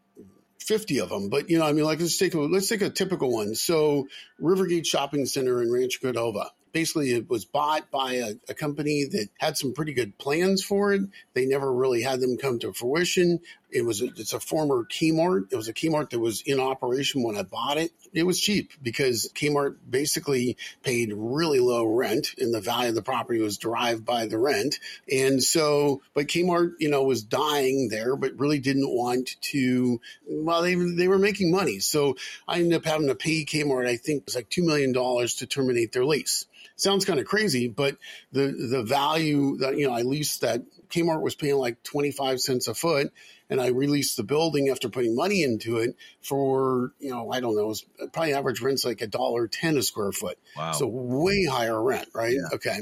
50 0.60 1.00
of 1.00 1.10
them, 1.10 1.28
but 1.30 1.50
you 1.50 1.60
know, 1.60 1.66
I 1.66 1.74
mean, 1.74 1.84
like 1.84 2.00
let's 2.00 2.18
take 2.18 2.34
a 2.34 2.40
let's 2.40 2.70
take 2.70 2.82
a 2.82 2.90
typical 2.90 3.30
one. 3.30 3.56
So 3.56 4.08
Rivergate 4.42 4.86
Shopping 4.86 5.26
Center 5.26 5.62
in 5.62 5.70
Rancho 5.70 6.00
Cordova 6.02 6.52
basically 6.74 7.14
it 7.14 7.30
was 7.30 7.46
bought 7.46 7.90
by 7.92 8.14
a, 8.14 8.34
a, 8.50 8.54
company 8.54 9.06
that 9.06 9.30
had 9.38 9.58
some 9.58 9.74
pretty 9.74 9.94
good 9.94 10.18
plans 10.18 10.64
for 10.64 10.94
it. 10.94 11.02
They 11.34 11.46
never 11.46 11.72
really 11.72 12.02
had 12.02 12.20
them 12.20 12.38
come 12.38 12.60
to 12.60 12.74
fruition. 12.74 13.40
It 13.72 13.86
was 13.86 14.02
a, 14.02 14.06
it's 14.06 14.34
a 14.34 14.40
former 14.40 14.84
Kmart. 14.84 15.52
It 15.52 15.56
was 15.56 15.68
a 15.68 15.74
Kmart 15.74 16.10
that 16.10 16.20
was 16.20 16.42
in 16.42 16.60
operation 16.60 17.24
when 17.24 17.38
I 17.38 17.44
bought 17.44 17.78
it. 17.78 17.92
It 18.14 18.24
was 18.24 18.40
cheap 18.40 18.72
because 18.82 19.32
Kmart 19.34 19.78
basically 19.88 20.58
paid 20.84 21.12
really 21.16 21.60
low 21.60 21.86
rent, 21.86 22.36
and 22.38 22.54
the 22.54 22.62
value 22.62 22.90
of 22.90 22.96
the 22.96 23.02
property 23.02 23.40
was 23.40 23.58
derived 23.58 24.06
by 24.06 24.28
the 24.28 24.38
rent. 24.38 24.80
And 25.12 25.42
so, 25.42 26.02
but 26.14 26.28
Kmart, 26.28 26.74
you 26.80 26.90
know, 26.90 27.04
was 27.04 27.24
dying 27.24 27.90
there, 27.90 28.16
but 28.16 28.40
really 28.40 28.60
didn't 28.60 28.90
want 28.90 29.42
to. 29.42 30.02
Well, 30.28 30.62
they 30.62 30.76
they 30.76 31.08
were 31.08 31.20
making 31.20 31.52
money, 31.52 31.80
so 31.80 32.16
I 32.48 32.60
ended 32.60 32.74
up 32.74 32.86
having 32.86 33.08
to 33.08 33.16
pay 33.16 33.46
Kmart. 33.46 33.88
I 33.88 33.98
think 33.98 34.20
it 34.20 34.26
was 34.26 34.36
like 34.36 34.50
two 34.50 34.64
million 34.64 34.92
dollars 34.92 35.36
to 35.36 35.48
terminate 35.48 35.92
their 35.92 36.06
lease 36.06 36.46
sounds 36.76 37.06
kind 37.06 37.20
of 37.20 37.26
crazy, 37.26 37.68
but 37.68 37.98
the 38.32 38.52
the 38.52 38.84
value 38.84 39.58
that 39.58 39.78
you 39.78 39.88
know 39.88 39.94
I 39.94 40.02
leased 40.02 40.42
that 40.42 40.62
Kmart 40.90 41.22
was 41.22 41.36
paying 41.36 41.56
like 41.56 41.82
twenty 41.84 42.12
five 42.12 42.40
cents 42.40 42.68
a 42.68 42.74
foot, 42.74 43.12
and 43.50 43.62
I 43.62 43.68
released 43.68 44.18
the 44.18 44.24
building 44.24 44.70
after 44.70 44.90
putting 44.90 45.16
money 45.16 45.44
into 45.44 45.78
it 45.78 45.96
for 46.22 46.94
you 47.00 47.12
know 47.12 47.32
I 47.32 47.40
don't 47.40 47.56
know, 47.56 47.64
it 47.64 47.68
was 47.68 47.86
uh, 48.02 48.08
probably 48.08 48.34
average 48.34 48.62
rent's 48.62 48.86
like 48.86 49.02
a 49.02 49.08
dollar 49.08 49.48
ten 49.48 49.78
a 49.78 49.84
square 49.84 50.12
foot. 50.12 50.38
Wow. 50.56 50.72
So 50.72 50.88
way 50.88 51.46
higher 51.46 51.82
rent, 51.82 52.10
right? 52.14 52.34
Yeah. 52.34 52.56
Okay. 52.56 52.80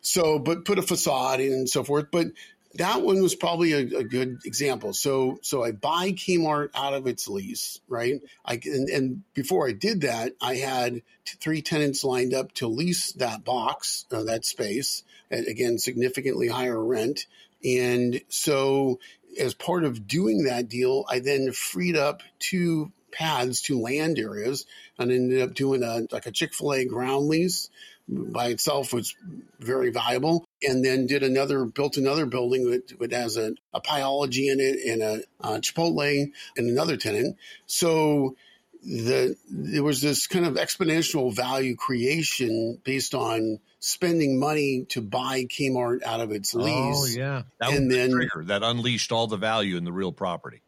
So, 0.00 0.38
but 0.38 0.64
put 0.64 0.78
a 0.78 0.82
facade 0.82 1.40
in 1.40 1.52
and 1.52 1.68
so 1.68 1.84
forth. 1.84 2.06
But 2.10 2.28
that 2.74 3.02
one 3.02 3.22
was 3.22 3.34
probably 3.34 3.72
a, 3.72 3.98
a, 3.98 4.04
good 4.04 4.40
example. 4.44 4.92
So, 4.92 5.38
so 5.42 5.64
I 5.64 5.72
buy 5.72 6.12
Kmart 6.12 6.70
out 6.74 6.94
of 6.94 7.06
its 7.06 7.26
lease, 7.26 7.80
right? 7.88 8.20
I 8.44 8.60
and, 8.64 8.88
and 8.88 9.22
before 9.34 9.66
I 9.66 9.72
did 9.72 10.02
that, 10.02 10.34
I 10.40 10.56
had 10.56 11.02
three 11.40 11.62
tenants 11.62 12.04
lined 12.04 12.34
up 12.34 12.52
to 12.54 12.68
lease 12.68 13.12
that 13.12 13.44
box, 13.44 14.04
uh, 14.12 14.24
that 14.24 14.44
space, 14.44 15.02
at, 15.30 15.48
again 15.48 15.78
significantly 15.78 16.48
higher 16.48 16.82
rent. 16.82 17.26
And 17.64 18.20
so, 18.28 19.00
as 19.40 19.54
part 19.54 19.84
of 19.84 20.06
doing 20.06 20.44
that 20.44 20.68
deal, 20.68 21.04
I 21.08 21.20
then 21.20 21.52
freed 21.52 21.96
up 21.96 22.22
two 22.38 22.92
pads, 23.10 23.62
two 23.62 23.80
land 23.80 24.18
areas, 24.18 24.66
and 24.98 25.10
ended 25.10 25.40
up 25.40 25.54
doing 25.54 25.82
a 25.82 26.06
like 26.12 26.26
a 26.26 26.32
Chick 26.32 26.52
Fil 26.52 26.74
A 26.74 26.84
ground 26.84 27.28
lease 27.28 27.70
by 28.08 28.48
itself 28.48 28.92
was 28.92 29.14
very 29.60 29.90
valuable. 29.90 30.44
And 30.62 30.84
then 30.84 31.06
did 31.06 31.22
another, 31.22 31.64
built 31.64 31.96
another 31.96 32.26
building 32.26 32.70
that, 32.70 32.98
that 32.98 33.12
has 33.12 33.36
a, 33.36 33.52
a 33.72 33.80
Pieology 33.80 34.50
in 34.50 34.60
it 34.60 34.78
and 34.86 35.02
a, 35.02 35.22
a 35.40 35.60
Chipotle 35.60 36.32
and 36.56 36.70
another 36.70 36.96
tenant. 36.96 37.36
So 37.66 38.36
the 38.82 39.36
there 39.50 39.82
was 39.82 40.00
this 40.00 40.26
kind 40.26 40.46
of 40.46 40.54
exponential 40.54 41.34
value 41.34 41.76
creation 41.76 42.80
based 42.84 43.14
on 43.14 43.58
spending 43.80 44.38
money 44.38 44.86
to 44.90 45.02
buy 45.02 45.44
Kmart 45.44 46.02
out 46.04 46.20
of 46.20 46.30
its 46.30 46.54
oh, 46.54 46.60
lease. 46.60 47.16
Oh 47.16 47.18
yeah, 47.18 47.42
that 47.60 47.72
and 47.72 47.90
then 47.90 48.10
the 48.10 48.16
trigger 48.16 48.44
that 48.46 48.62
unleashed 48.62 49.12
all 49.12 49.26
the 49.26 49.36
value 49.36 49.76
in 49.76 49.84
the 49.84 49.92
real 49.92 50.12
property. 50.12 50.62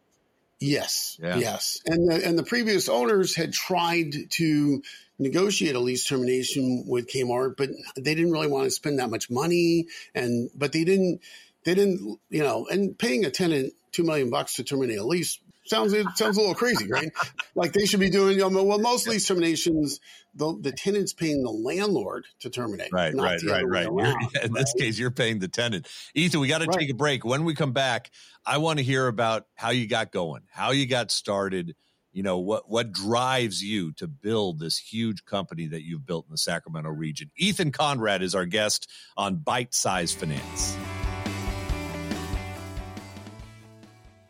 Yes, 0.60 1.18
yeah. 1.22 1.36
yes, 1.38 1.80
and 1.86 2.08
the, 2.08 2.26
and 2.26 2.38
the 2.38 2.42
previous 2.42 2.88
owners 2.88 3.34
had 3.34 3.52
tried 3.54 4.12
to 4.32 4.82
negotiate 5.18 5.74
a 5.74 5.80
lease 5.80 6.06
termination 6.06 6.84
with 6.86 7.08
Kmart, 7.08 7.56
but 7.56 7.70
they 7.96 8.14
didn't 8.14 8.32
really 8.32 8.48
want 8.48 8.64
to 8.64 8.70
spend 8.70 8.98
that 8.98 9.10
much 9.10 9.30
money. 9.30 9.86
And 10.14 10.50
but 10.54 10.72
they 10.72 10.84
didn't 10.84 11.20
they 11.64 11.74
didn't 11.74 12.18
you 12.28 12.42
know 12.42 12.66
and 12.70 12.98
paying 12.98 13.24
a 13.24 13.30
tenant 13.30 13.72
two 13.92 14.02
million 14.02 14.30
bucks 14.30 14.54
to 14.54 14.64
terminate 14.64 14.98
a 14.98 15.04
lease 15.04 15.38
sounds 15.70 15.92
it 15.92 16.06
sounds 16.16 16.36
a 16.36 16.40
little 16.40 16.54
crazy, 16.54 16.90
right? 16.90 17.10
like 17.54 17.72
they 17.72 17.86
should 17.86 18.00
be 18.00 18.10
doing. 18.10 18.38
You 18.38 18.50
know, 18.50 18.62
well, 18.64 18.78
most 18.78 19.08
lease 19.08 19.26
terminations, 19.26 20.00
the 20.34 20.58
the 20.60 20.72
tenant's 20.72 21.14
paying 21.14 21.42
the 21.42 21.50
landlord 21.50 22.26
to 22.40 22.50
terminate. 22.50 22.92
Right, 22.92 23.14
right, 23.14 23.40
right, 23.42 23.66
right. 23.66 23.86
Around, 23.90 24.36
in 24.42 24.52
right? 24.52 24.52
this 24.52 24.74
case, 24.74 24.98
you're 24.98 25.10
paying 25.10 25.38
the 25.38 25.48
tenant. 25.48 25.88
Ethan, 26.14 26.40
we 26.40 26.48
got 26.48 26.58
to 26.58 26.66
right. 26.66 26.80
take 26.80 26.90
a 26.90 26.94
break. 26.94 27.24
When 27.24 27.44
we 27.44 27.54
come 27.54 27.72
back, 27.72 28.10
I 28.44 28.58
want 28.58 28.78
to 28.78 28.84
hear 28.84 29.06
about 29.06 29.46
how 29.54 29.70
you 29.70 29.86
got 29.86 30.12
going, 30.12 30.42
how 30.50 30.72
you 30.72 30.86
got 30.86 31.10
started 31.10 31.74
you 32.12 32.24
know 32.24 32.38
what 32.38 32.68
what 32.68 32.90
drives 32.92 33.62
you 33.62 33.92
to 33.92 34.08
build 34.08 34.58
this 34.58 34.76
huge 34.76 35.24
company 35.24 35.68
that 35.68 35.82
you've 35.82 36.04
built 36.04 36.26
in 36.26 36.32
the 36.32 36.38
Sacramento 36.38 36.90
region. 36.90 37.30
Ethan 37.36 37.70
Conrad 37.70 38.22
is 38.22 38.34
our 38.34 38.46
guest 38.46 38.90
on 39.16 39.36
Bite 39.36 39.74
Size 39.74 40.12
Finance. 40.12 40.76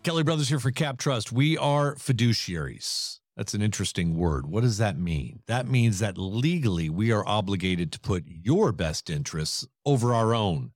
Kelly 0.03 0.23
Brothers 0.23 0.49
here 0.49 0.59
for 0.59 0.71
Cap 0.71 0.97
Trust. 0.97 1.31
We 1.31 1.59
are 1.59 1.95
fiduciaries. 1.95 3.19
That's 3.37 3.53
an 3.53 3.61
interesting 3.61 4.17
word. 4.17 4.47
What 4.47 4.63
does 4.63 4.79
that 4.79 4.99
mean? 4.99 5.41
That 5.47 5.69
means 5.69 5.99
that 5.99 6.17
legally 6.17 6.89
we 6.89 7.13
are 7.13 7.23
obligated 7.29 7.93
to 7.93 8.01
put 8.01 8.25
your 8.27 8.73
best 8.73 9.11
interests 9.11 9.67
over 9.85 10.15
our 10.15 10.35
own. 10.35 10.73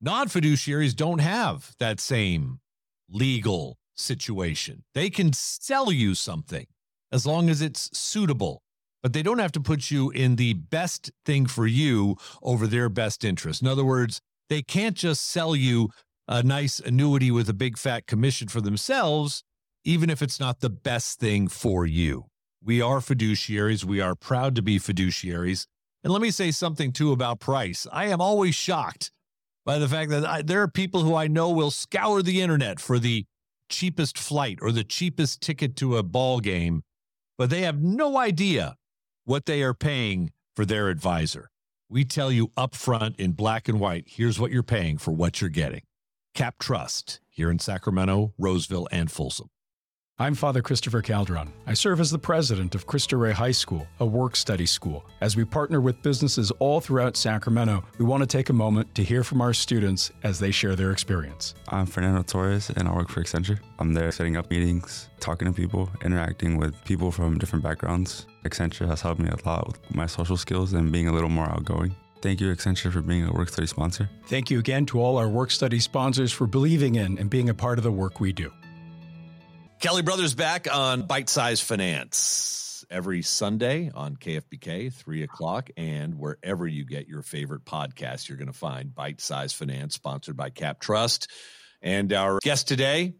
Non 0.00 0.26
fiduciaries 0.26 0.96
don't 0.96 1.20
have 1.20 1.76
that 1.78 2.00
same 2.00 2.58
legal 3.08 3.78
situation. 3.94 4.82
They 4.94 5.10
can 5.10 5.32
sell 5.32 5.92
you 5.92 6.16
something 6.16 6.66
as 7.12 7.24
long 7.24 7.48
as 7.48 7.62
it's 7.62 7.96
suitable, 7.96 8.64
but 9.00 9.12
they 9.12 9.22
don't 9.22 9.38
have 9.38 9.52
to 9.52 9.60
put 9.60 9.92
you 9.92 10.10
in 10.10 10.34
the 10.34 10.54
best 10.54 11.12
thing 11.24 11.46
for 11.46 11.68
you 11.68 12.16
over 12.42 12.66
their 12.66 12.88
best 12.88 13.24
interest. 13.24 13.62
In 13.62 13.68
other 13.68 13.84
words, 13.84 14.20
they 14.48 14.62
can't 14.62 14.96
just 14.96 15.24
sell 15.24 15.54
you 15.54 15.90
a 16.28 16.42
nice 16.42 16.80
annuity 16.80 17.30
with 17.30 17.48
a 17.48 17.54
big 17.54 17.78
fat 17.78 18.06
commission 18.06 18.48
for 18.48 18.60
themselves, 18.60 19.44
even 19.84 20.10
if 20.10 20.22
it's 20.22 20.40
not 20.40 20.60
the 20.60 20.70
best 20.70 21.18
thing 21.20 21.48
for 21.48 21.86
you. 21.86 22.26
We 22.62 22.82
are 22.82 22.98
fiduciaries. 22.98 23.84
We 23.84 24.00
are 24.00 24.14
proud 24.16 24.56
to 24.56 24.62
be 24.62 24.78
fiduciaries. 24.78 25.66
And 26.02 26.12
let 26.12 26.22
me 26.22 26.30
say 26.30 26.50
something 26.50 26.92
too 26.92 27.12
about 27.12 27.40
price. 27.40 27.86
I 27.92 28.06
am 28.06 28.20
always 28.20 28.54
shocked 28.54 29.12
by 29.64 29.78
the 29.78 29.88
fact 29.88 30.10
that 30.10 30.24
I, 30.24 30.42
there 30.42 30.62
are 30.62 30.68
people 30.68 31.02
who 31.02 31.14
I 31.14 31.26
know 31.26 31.50
will 31.50 31.70
scour 31.70 32.22
the 32.22 32.40
internet 32.40 32.80
for 32.80 32.98
the 32.98 33.24
cheapest 33.68 34.18
flight 34.18 34.58
or 34.62 34.72
the 34.72 34.84
cheapest 34.84 35.40
ticket 35.40 35.76
to 35.76 35.96
a 35.96 36.02
ball 36.02 36.40
game, 36.40 36.82
but 37.38 37.50
they 37.50 37.62
have 37.62 37.82
no 37.82 38.16
idea 38.16 38.76
what 39.24 39.46
they 39.46 39.62
are 39.62 39.74
paying 39.74 40.32
for 40.54 40.64
their 40.64 40.88
advisor. 40.88 41.50
We 41.88 42.04
tell 42.04 42.32
you 42.32 42.48
upfront 42.56 43.18
in 43.18 43.32
black 43.32 43.68
and 43.68 43.78
white 43.78 44.04
here's 44.06 44.40
what 44.40 44.50
you're 44.50 44.62
paying 44.62 44.98
for 44.98 45.12
what 45.12 45.40
you're 45.40 45.50
getting. 45.50 45.82
Cap 46.36 46.58
Trust 46.58 47.20
here 47.30 47.50
in 47.50 47.58
Sacramento, 47.58 48.34
Roseville, 48.36 48.86
and 48.92 49.10
Folsom. 49.10 49.48
I'm 50.18 50.34
Father 50.34 50.60
Christopher 50.60 51.00
Calderon. 51.00 51.50
I 51.66 51.72
serve 51.72 51.98
as 51.98 52.10
the 52.10 52.18
president 52.18 52.74
of 52.74 52.86
Cristo 52.86 53.16
Rey 53.16 53.32
High 53.32 53.52
School, 53.52 53.86
a 54.00 54.06
work 54.06 54.36
study 54.36 54.66
school. 54.66 55.06
As 55.22 55.34
we 55.34 55.46
partner 55.46 55.80
with 55.80 56.02
businesses 56.02 56.50
all 56.58 56.82
throughout 56.82 57.16
Sacramento, 57.16 57.82
we 57.98 58.04
want 58.04 58.22
to 58.22 58.26
take 58.26 58.50
a 58.50 58.52
moment 58.52 58.94
to 58.96 59.02
hear 59.02 59.24
from 59.24 59.40
our 59.40 59.54
students 59.54 60.10
as 60.24 60.38
they 60.38 60.50
share 60.50 60.76
their 60.76 60.92
experience. 60.92 61.54
I'm 61.68 61.86
Fernando 61.86 62.22
Torres, 62.22 62.68
and 62.76 62.86
I 62.86 62.94
work 62.94 63.08
for 63.08 63.22
Accenture. 63.22 63.58
I'm 63.78 63.94
there 63.94 64.12
setting 64.12 64.36
up 64.36 64.50
meetings, 64.50 65.08
talking 65.20 65.48
to 65.48 65.54
people, 65.54 65.88
interacting 66.04 66.58
with 66.58 66.74
people 66.84 67.10
from 67.10 67.38
different 67.38 67.62
backgrounds. 67.62 68.26
Accenture 68.44 68.86
has 68.86 69.00
helped 69.00 69.22
me 69.22 69.30
a 69.30 69.48
lot 69.48 69.68
with 69.68 69.94
my 69.94 70.04
social 70.04 70.36
skills 70.36 70.74
and 70.74 70.92
being 70.92 71.08
a 71.08 71.12
little 71.12 71.30
more 71.30 71.46
outgoing. 71.46 71.96
Thank 72.26 72.40
you, 72.40 72.52
Accenture, 72.52 72.92
for 72.92 73.02
being 73.02 73.24
a 73.24 73.32
work 73.32 73.50
study 73.50 73.68
sponsor. 73.68 74.10
Thank 74.26 74.50
you 74.50 74.58
again 74.58 74.84
to 74.86 75.00
all 75.00 75.16
our 75.16 75.28
work 75.28 75.52
study 75.52 75.78
sponsors 75.78 76.32
for 76.32 76.48
believing 76.48 76.96
in 76.96 77.18
and 77.18 77.30
being 77.30 77.48
a 77.48 77.54
part 77.54 77.78
of 77.78 77.84
the 77.84 77.92
work 77.92 78.18
we 78.18 78.32
do. 78.32 78.52
Kelly 79.78 80.02
Brothers 80.02 80.34
back 80.34 80.66
on 80.74 81.02
Bite 81.02 81.28
Size 81.28 81.60
Finance 81.60 82.84
every 82.90 83.22
Sunday 83.22 83.92
on 83.94 84.16
KFBK, 84.16 84.92
3 84.92 85.22
o'clock, 85.22 85.70
and 85.76 86.18
wherever 86.18 86.66
you 86.66 86.84
get 86.84 87.06
your 87.06 87.22
favorite 87.22 87.64
podcast, 87.64 88.28
you're 88.28 88.38
going 88.38 88.48
to 88.48 88.52
find 88.52 88.92
Bite 88.92 89.20
Size 89.20 89.52
Finance, 89.52 89.94
sponsored 89.94 90.36
by 90.36 90.50
Cap 90.50 90.80
Trust. 90.80 91.30
And 91.80 92.12
our 92.12 92.40
guest 92.42 92.66
today, 92.66 93.14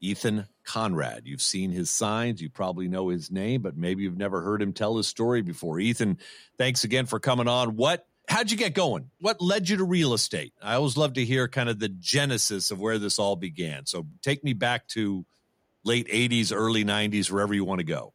Ethan 0.00 0.46
Conrad. 0.64 1.22
You've 1.24 1.42
seen 1.42 1.72
his 1.72 1.90
signs, 1.90 2.40
you 2.40 2.50
probably 2.50 2.86
know 2.86 3.08
his 3.08 3.32
name, 3.32 3.62
but 3.62 3.76
maybe 3.76 4.04
you've 4.04 4.16
never 4.16 4.42
heard 4.42 4.62
him 4.62 4.72
tell 4.72 4.96
his 4.96 5.08
story 5.08 5.42
before. 5.42 5.80
Ethan, 5.80 6.18
thanks 6.56 6.84
again 6.84 7.06
for 7.06 7.18
coming 7.18 7.48
on. 7.48 7.74
What 7.74 8.06
how'd 8.28 8.50
you 8.50 8.56
get 8.56 8.74
going? 8.74 9.10
What 9.20 9.40
led 9.40 9.68
you 9.68 9.76
to 9.76 9.84
real 9.84 10.14
estate? 10.14 10.52
I 10.62 10.74
always 10.74 10.96
love 10.96 11.14
to 11.14 11.24
hear 11.24 11.48
kind 11.48 11.68
of 11.68 11.78
the 11.78 11.88
genesis 11.88 12.70
of 12.70 12.80
where 12.80 12.98
this 12.98 13.18
all 13.18 13.36
began. 13.36 13.86
So 13.86 14.06
take 14.22 14.44
me 14.44 14.52
back 14.52 14.88
to 14.88 15.24
late 15.84 16.08
80s, 16.08 16.52
early 16.54 16.84
90s, 16.84 17.30
wherever 17.30 17.54
you 17.54 17.64
want 17.64 17.80
to 17.80 17.84
go. 17.84 18.14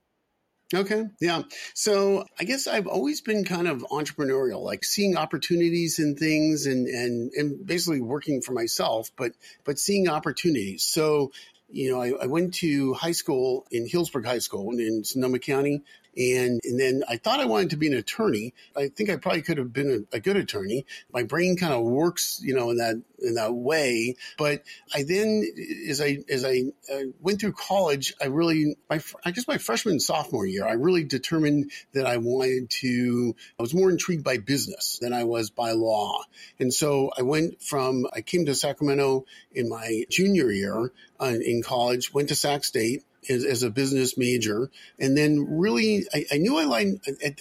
Okay. 0.74 1.08
Yeah. 1.20 1.44
So 1.74 2.26
I 2.40 2.44
guess 2.44 2.68
I've 2.68 2.86
always 2.86 3.22
been 3.22 3.44
kind 3.44 3.68
of 3.68 3.84
entrepreneurial, 3.92 4.64
like 4.64 4.84
seeing 4.84 5.18
opportunities 5.18 5.98
in 5.98 6.16
things 6.16 6.68
and, 6.68 6.88
and, 6.88 7.32
and 7.34 7.66
basically 7.66 8.02
working 8.02 8.42
for 8.42 8.52
myself, 8.52 9.10
but, 9.18 9.32
but 9.64 9.80
seeing 9.80 10.08
opportunities. 10.08 10.84
So, 10.84 11.32
you 11.72 11.92
know, 11.92 12.02
I, 12.02 12.24
I 12.24 12.26
went 12.28 12.56
to 12.56 12.94
high 12.94 13.12
school 13.12 13.66
in 13.72 13.88
Healdsburg 13.88 14.26
High 14.26 14.40
School 14.40 14.72
in 14.72 15.04
Sonoma 15.04 15.40
County 15.40 15.84
And, 16.18 16.60
and 16.64 16.80
then 16.80 17.04
I 17.08 17.18
thought 17.18 17.40
I 17.40 17.46
wanted 17.46 17.70
to 17.70 17.78
be 17.78 17.88
an 17.88 17.94
attorney. 17.94 18.54
I 18.76 18.90
think 18.90 19.10
I 19.10 19.16
probably 19.16 19.42
could 19.42 19.58
have 19.58 19.72
been 19.72 20.08
a, 20.12 20.18
a 20.18 20.20
good 20.20 20.36
attorney. 20.38 20.86
My 21.14 21.24
brain 21.24 21.56
kind 21.56 21.72
of 21.74 21.84
works, 21.84 22.42
you 22.44 22.56
know, 22.56 22.72
in 22.72 22.78
that 22.78 22.96
in 23.22 23.36
that 23.36 23.54
way. 23.54 24.16
But 24.38 24.64
I 24.94 25.04
then, 25.04 25.44
as 25.88 26.02
I 26.02 26.20
as 26.30 26.44
I 26.44 26.64
uh, 26.92 27.04
went 27.22 27.40
through 27.40 27.54
college, 27.54 28.14
I 28.22 28.26
really, 28.26 28.76
my 28.90 29.02
I 29.24 29.32
guess 29.32 29.48
my 29.48 29.58
freshman 29.60 29.94
and 29.94 30.02
sophomore 30.02 30.46
year, 30.46 30.66
I 30.66 30.74
really 30.74 31.04
determined 31.04 31.72
that 31.94 32.06
I 32.06 32.18
wanted 32.18 32.70
to. 32.82 33.36
I 33.58 33.62
was 33.62 33.74
more 33.74 33.90
intrigued 33.90 34.24
by 34.24 34.38
business 34.38 35.00
than 35.02 35.14
I 35.14 35.24
was 35.26 35.52
by 35.52 35.72
law, 35.72 36.24
and 36.60 36.74
so 36.74 37.12
I 37.18 37.22
went 37.22 37.62
from. 37.62 38.08
I 38.14 38.22
came 38.22 38.46
to 38.46 38.56
Sacramento 38.56 39.26
in 39.52 39.70
my 39.70 40.04
junior 40.10 40.52
year 40.52 40.92
uh, 41.20 41.36
in 41.46 41.59
college. 41.64 42.14
Went 42.14 42.30
to 42.30 42.36
Sac 42.36 42.64
State 42.64 43.04
as, 43.30 43.44
as, 43.44 43.64
a 43.64 43.70
business 43.70 44.18
major. 44.18 44.70
And 45.00 45.18
then 45.18 45.60
really, 45.60 46.06
I, 46.14 46.26
I 46.34 46.38
knew 46.38 46.58
I, 46.58 46.94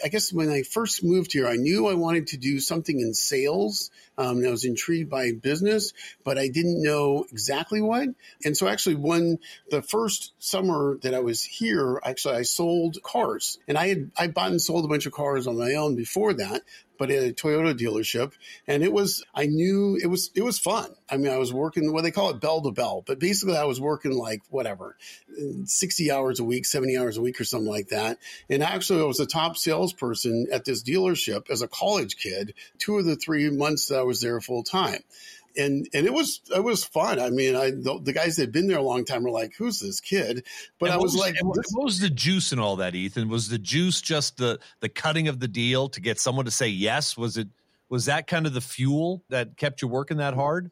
I, 0.05 0.09
guess 0.09 0.33
when 0.33 0.51
I 0.51 0.63
first 0.63 1.05
moved 1.05 1.33
here, 1.33 1.47
I 1.47 1.57
knew 1.57 1.87
I 1.87 1.95
wanted 1.95 2.29
to 2.29 2.37
do 2.37 2.61
something 2.61 2.99
in 2.99 3.15
sales. 3.15 3.91
Um, 4.19 4.45
I 4.45 4.51
was 4.51 4.65
intrigued 4.65 5.09
by 5.09 5.33
business, 5.33 5.93
but 6.25 6.37
I 6.37 6.49
didn't 6.49 6.83
know 6.83 7.25
exactly 7.31 7.81
what. 7.81 8.09
And 8.45 8.57
so 8.57 8.69
actually 8.69 8.97
when 8.97 9.39
the 9.71 9.81
first 9.81 10.35
summer 10.39 10.99
that 11.03 11.15
I 11.15 11.21
was 11.21 11.45
here, 11.45 12.01
actually 12.05 12.35
I 12.35 12.43
sold 12.43 12.99
cars 13.03 13.59
and 13.69 13.79
I 13.79 13.89
had, 13.89 14.11
I 14.19 14.27
bought 14.27 14.51
and 14.51 14.61
sold 14.61 14.85
a 14.85 14.89
bunch 14.89 15.07
of 15.07 15.13
cars 15.13 15.47
on 15.47 15.57
my 15.57 15.75
own 15.75 15.95
before 15.95 16.35
that 16.35 16.63
but 16.99 17.11
at 17.11 17.23
a 17.23 17.33
Toyota 17.33 17.79
dealership. 17.79 18.33
And 18.67 18.83
it 18.83 18.93
was, 18.93 19.25
I 19.35 19.47
knew 19.47 19.97
it 20.03 20.09
was, 20.09 20.31
it 20.35 20.43
was 20.43 20.59
fun. 20.59 20.91
I 21.09 21.17
mean, 21.17 21.33
I 21.33 21.39
was 21.39 21.53
working 21.53 21.93
what 21.93 22.03
they 22.03 22.11
call 22.11 22.31
it 22.31 22.41
bell 22.41 22.61
to 22.63 22.73
bell, 22.73 23.03
but 23.07 23.19
basically 23.19 23.57
I 23.57 23.65
was 23.65 23.81
working 23.81 24.13
like 24.13 24.43
whatever, 24.51 24.97
60 25.65 26.11
hours 26.11 26.41
a 26.41 26.45
week, 26.45 26.67
70 26.67 26.99
hours 26.99 27.17
a 27.17 27.23
week 27.23 27.41
or 27.41 27.45
something 27.45 27.71
like 27.71 27.89
that. 27.89 28.19
And 28.51 28.63
actually 28.63 29.01
I 29.01 29.05
was 29.05 29.21
a 29.21 29.27
top 29.27 29.57
salesperson 29.57 30.49
at 30.53 30.65
this 30.65 30.83
dealership 30.83 31.49
as 31.51 31.63
a 31.63 31.69
college 31.69 32.17
kid, 32.17 32.55
two 32.79 32.99
of 32.99 33.07
the 33.07 33.17
three 33.17 33.49
months 33.49 33.87
that 33.87 34.01
I 34.01 34.03
was 34.09 34.21
there 34.21 34.41
full 34.41 34.65
time 34.65 35.03
and 35.59 35.89
and 35.93 36.07
it 36.07 36.13
was 36.13 36.41
it 36.55 36.63
was 36.63 36.85
fun. 36.85 37.19
I 37.19 37.31
mean, 37.31 37.57
I 37.57 37.71
the, 37.71 38.01
the 38.03 38.13
guys 38.13 38.37
that 38.37 38.43
had 38.43 38.53
been 38.53 38.69
there 38.69 38.79
a 38.79 38.83
long 38.83 39.05
time 39.05 39.25
were 39.25 39.31
like, 39.31 39.53
"Who's 39.59 39.81
this 39.81 40.01
kid?" 40.01 40.47
But 40.79 40.87
and 40.87 40.95
I 40.95 40.97
was, 40.97 41.15
was 41.15 41.21
like, 41.21 41.35
"What 41.43 41.85
was 41.85 42.01
the 42.01 42.09
juice 42.09 42.53
and 42.53 42.61
all 42.61 42.77
that?" 42.77 42.95
Ethan 42.95 43.29
was 43.29 43.49
the 43.49 43.59
juice 43.59 44.01
just 44.01 44.37
the 44.37 44.61
the 44.81 44.89
cutting 44.89 45.29
of 45.29 45.41
the 45.41 45.49
deal 45.49 45.89
to 45.91 46.01
get 46.01 46.21
someone 46.21 46.45
to 46.45 46.51
say 46.51 46.69
yes? 46.69 47.17
Was 47.17 47.37
it 47.37 47.49
was 47.89 48.07
that 48.07 48.27
kind 48.27 48.47
of 48.47 48.55
the 48.55 48.61
fuel 48.61 49.25
that 49.29 49.57
kept 49.57 49.83
you 49.83 49.89
working 49.89 50.19
that 50.19 50.35
hard? 50.35 50.71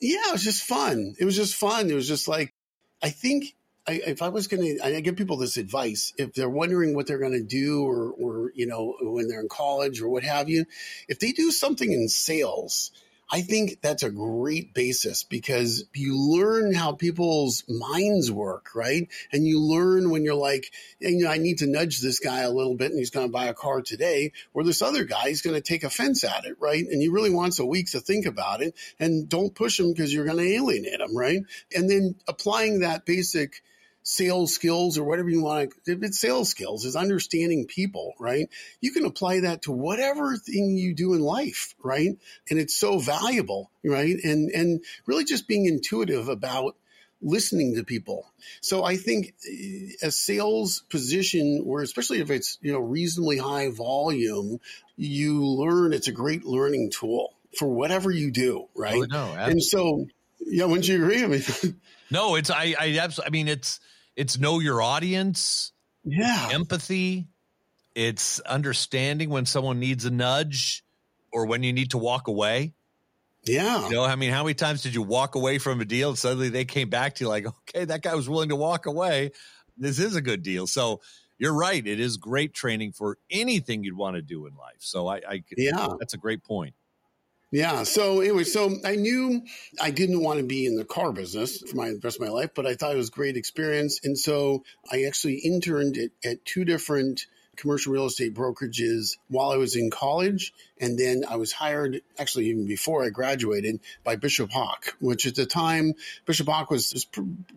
Yeah, 0.00 0.28
it 0.28 0.32
was 0.32 0.44
just 0.44 0.64
fun. 0.64 1.14
It 1.18 1.24
was 1.24 1.36
just 1.36 1.54
fun. 1.54 1.90
It 1.90 1.94
was 1.94 2.08
just 2.08 2.28
like 2.28 2.54
I 3.02 3.10
think 3.10 3.54
I, 3.88 4.02
if 4.06 4.20
I 4.20 4.28
was 4.28 4.48
going 4.48 4.76
to, 4.76 4.84
I 4.84 5.00
give 5.00 5.16
people 5.16 5.38
this 5.38 5.56
advice: 5.56 6.12
if 6.18 6.34
they're 6.34 6.50
wondering 6.50 6.94
what 6.94 7.06
they're 7.06 7.18
going 7.18 7.32
to 7.32 7.42
do, 7.42 7.84
or, 7.84 8.12
or 8.12 8.52
you 8.54 8.66
know, 8.66 8.96
when 9.00 9.28
they're 9.28 9.40
in 9.40 9.48
college 9.48 10.02
or 10.02 10.08
what 10.10 10.24
have 10.24 10.50
you, 10.50 10.66
if 11.08 11.18
they 11.20 11.32
do 11.32 11.50
something 11.50 11.90
in 11.90 12.08
sales, 12.08 12.90
I 13.30 13.40
think 13.42 13.80
that's 13.82 14.02
a 14.02 14.10
great 14.10 14.74
basis 14.74 15.22
because 15.22 15.84
you 15.94 16.18
learn 16.18 16.74
how 16.74 16.92
people's 16.92 17.64
minds 17.68 18.30
work, 18.30 18.74
right? 18.74 19.08
And 19.32 19.46
you 19.46 19.60
learn 19.60 20.10
when 20.10 20.22
you're 20.22 20.34
like, 20.34 20.70
you 20.98 21.24
know, 21.24 21.30
I 21.30 21.38
need 21.38 21.58
to 21.58 21.66
nudge 21.66 22.00
this 22.00 22.20
guy 22.20 22.40
a 22.40 22.50
little 22.50 22.74
bit 22.74 22.90
and 22.90 22.98
he's 22.98 23.10
going 23.10 23.26
to 23.26 23.32
buy 23.32 23.46
a 23.46 23.54
car 23.54 23.82
today, 23.82 24.32
or 24.52 24.64
this 24.64 24.82
other 24.82 25.04
guy 25.04 25.28
is 25.28 25.42
going 25.42 25.56
to 25.56 25.62
take 25.62 25.82
offense 25.84 26.24
at 26.24 26.44
it, 26.44 26.56
right? 26.58 26.84
And 26.84 27.00
he 27.00 27.08
really 27.08 27.30
wants 27.30 27.58
a 27.58 27.66
week 27.66 27.90
to 27.92 28.00
think 28.00 28.26
about 28.26 28.62
it 28.62 28.74
and 28.98 29.28
don't 29.28 29.54
push 29.54 29.80
him 29.80 29.92
because 29.92 30.12
you're 30.12 30.26
going 30.26 30.38
to 30.38 30.54
alienate 30.54 31.00
him, 31.00 31.16
right? 31.16 31.40
And 31.74 31.90
then 31.90 32.16
applying 32.28 32.80
that 32.80 33.06
basic 33.06 33.62
sales 34.08 34.54
skills 34.54 34.96
or 34.96 35.04
whatever 35.04 35.28
you 35.28 35.42
want 35.42 35.70
to, 35.84 35.92
if 35.92 36.02
it's 36.02 36.18
sales 36.18 36.48
skills, 36.48 36.86
is 36.86 36.96
understanding 36.96 37.66
people, 37.66 38.14
right? 38.18 38.48
You 38.80 38.90
can 38.90 39.04
apply 39.04 39.40
that 39.40 39.62
to 39.62 39.72
whatever 39.72 40.34
thing 40.38 40.78
you 40.78 40.94
do 40.94 41.12
in 41.12 41.20
life, 41.20 41.74
right? 41.82 42.16
And 42.48 42.58
it's 42.58 42.74
so 42.74 42.98
valuable, 42.98 43.70
right? 43.84 44.16
And, 44.24 44.50
and 44.50 44.82
really 45.04 45.24
just 45.24 45.46
being 45.46 45.66
intuitive 45.66 46.28
about 46.28 46.74
listening 47.20 47.76
to 47.76 47.84
people. 47.84 48.24
So 48.62 48.82
I 48.82 48.96
think 48.96 49.34
eh, 49.46 49.90
a 50.02 50.10
sales 50.10 50.84
position 50.88 51.66
where, 51.66 51.82
especially 51.82 52.20
if 52.20 52.30
it's, 52.30 52.56
you 52.62 52.72
know, 52.72 52.80
reasonably 52.80 53.36
high 53.36 53.68
volume, 53.68 54.58
you 54.96 55.44
learn 55.44 55.92
it's 55.92 56.08
a 56.08 56.12
great 56.12 56.46
learning 56.46 56.92
tool 56.92 57.34
for 57.58 57.68
whatever 57.68 58.10
you 58.10 58.30
do, 58.30 58.68
right? 58.74 59.02
Oh, 59.02 59.06
no, 59.10 59.34
and 59.34 59.62
so, 59.62 60.06
yeah, 60.40 60.64
wouldn't 60.64 60.88
you 60.88 60.96
agree? 60.96 61.22
I 61.22 61.26
mean, 61.26 61.42
no, 62.10 62.36
it's, 62.36 62.50
I, 62.50 62.74
I 62.80 62.98
absolutely, 62.98 63.28
I 63.28 63.32
mean, 63.32 63.48
it's, 63.48 63.80
it's 64.18 64.36
know 64.36 64.58
your 64.58 64.82
audience. 64.82 65.72
Yeah. 66.04 66.48
Empathy. 66.50 67.28
It's 67.94 68.40
understanding 68.40 69.30
when 69.30 69.46
someone 69.46 69.78
needs 69.78 70.04
a 70.04 70.10
nudge 70.10 70.84
or 71.32 71.46
when 71.46 71.62
you 71.62 71.72
need 71.72 71.92
to 71.92 71.98
walk 71.98 72.26
away. 72.26 72.74
Yeah. 73.44 73.88
You 73.88 73.94
know, 73.94 74.04
I 74.04 74.16
mean, 74.16 74.32
how 74.32 74.42
many 74.42 74.54
times 74.54 74.82
did 74.82 74.92
you 74.92 75.02
walk 75.02 75.36
away 75.36 75.58
from 75.58 75.80
a 75.80 75.84
deal 75.84 76.08
and 76.10 76.18
suddenly 76.18 76.48
they 76.48 76.64
came 76.64 76.90
back 76.90 77.14
to 77.14 77.24
you 77.24 77.28
like, 77.28 77.46
okay, 77.46 77.84
that 77.84 78.02
guy 78.02 78.16
was 78.16 78.28
willing 78.28 78.48
to 78.48 78.56
walk 78.56 78.86
away. 78.86 79.30
This 79.76 80.00
is 80.00 80.16
a 80.16 80.20
good 80.20 80.42
deal. 80.42 80.66
So 80.66 81.00
you're 81.38 81.54
right. 81.54 81.86
It 81.86 82.00
is 82.00 82.16
great 82.16 82.52
training 82.52 82.92
for 82.92 83.18
anything 83.30 83.84
you'd 83.84 83.96
want 83.96 84.16
to 84.16 84.22
do 84.22 84.46
in 84.46 84.56
life. 84.56 84.80
So 84.80 85.06
I, 85.06 85.20
I 85.28 85.44
yeah, 85.56 85.94
that's 86.00 86.14
a 86.14 86.18
great 86.18 86.42
point. 86.42 86.74
Yeah. 87.50 87.84
So 87.84 88.20
anyway, 88.20 88.44
so 88.44 88.76
I 88.84 88.96
knew 88.96 89.42
I 89.80 89.90
didn't 89.90 90.22
want 90.22 90.38
to 90.38 90.44
be 90.44 90.66
in 90.66 90.76
the 90.76 90.84
car 90.84 91.12
business 91.12 91.62
for 91.62 91.76
my 91.76 91.94
rest 92.02 92.16
of 92.16 92.20
my 92.20 92.28
life, 92.28 92.50
but 92.54 92.66
I 92.66 92.74
thought 92.74 92.92
it 92.92 92.98
was 92.98 93.08
a 93.08 93.12
great 93.12 93.36
experience. 93.38 94.00
And 94.04 94.18
so 94.18 94.64
I 94.92 95.04
actually 95.04 95.36
interned 95.36 95.96
at, 95.96 96.10
at 96.30 96.44
two 96.44 96.64
different 96.66 97.26
commercial 97.58 97.92
real 97.92 98.06
estate 98.06 98.34
brokerages 98.34 99.18
while 99.28 99.50
I 99.50 99.56
was 99.56 99.76
in 99.76 99.90
college. 99.90 100.54
And 100.80 100.96
then 100.96 101.24
I 101.28 101.36
was 101.36 101.52
hired, 101.52 102.02
actually, 102.18 102.50
even 102.50 102.66
before 102.66 103.04
I 103.04 103.08
graduated, 103.10 103.80
by 104.04 104.16
Bishop 104.16 104.50
Hawk, 104.52 104.94
which 105.00 105.26
at 105.26 105.34
the 105.34 105.44
time, 105.44 105.94
Bishop 106.24 106.46
Hawk 106.46 106.70
was, 106.70 107.06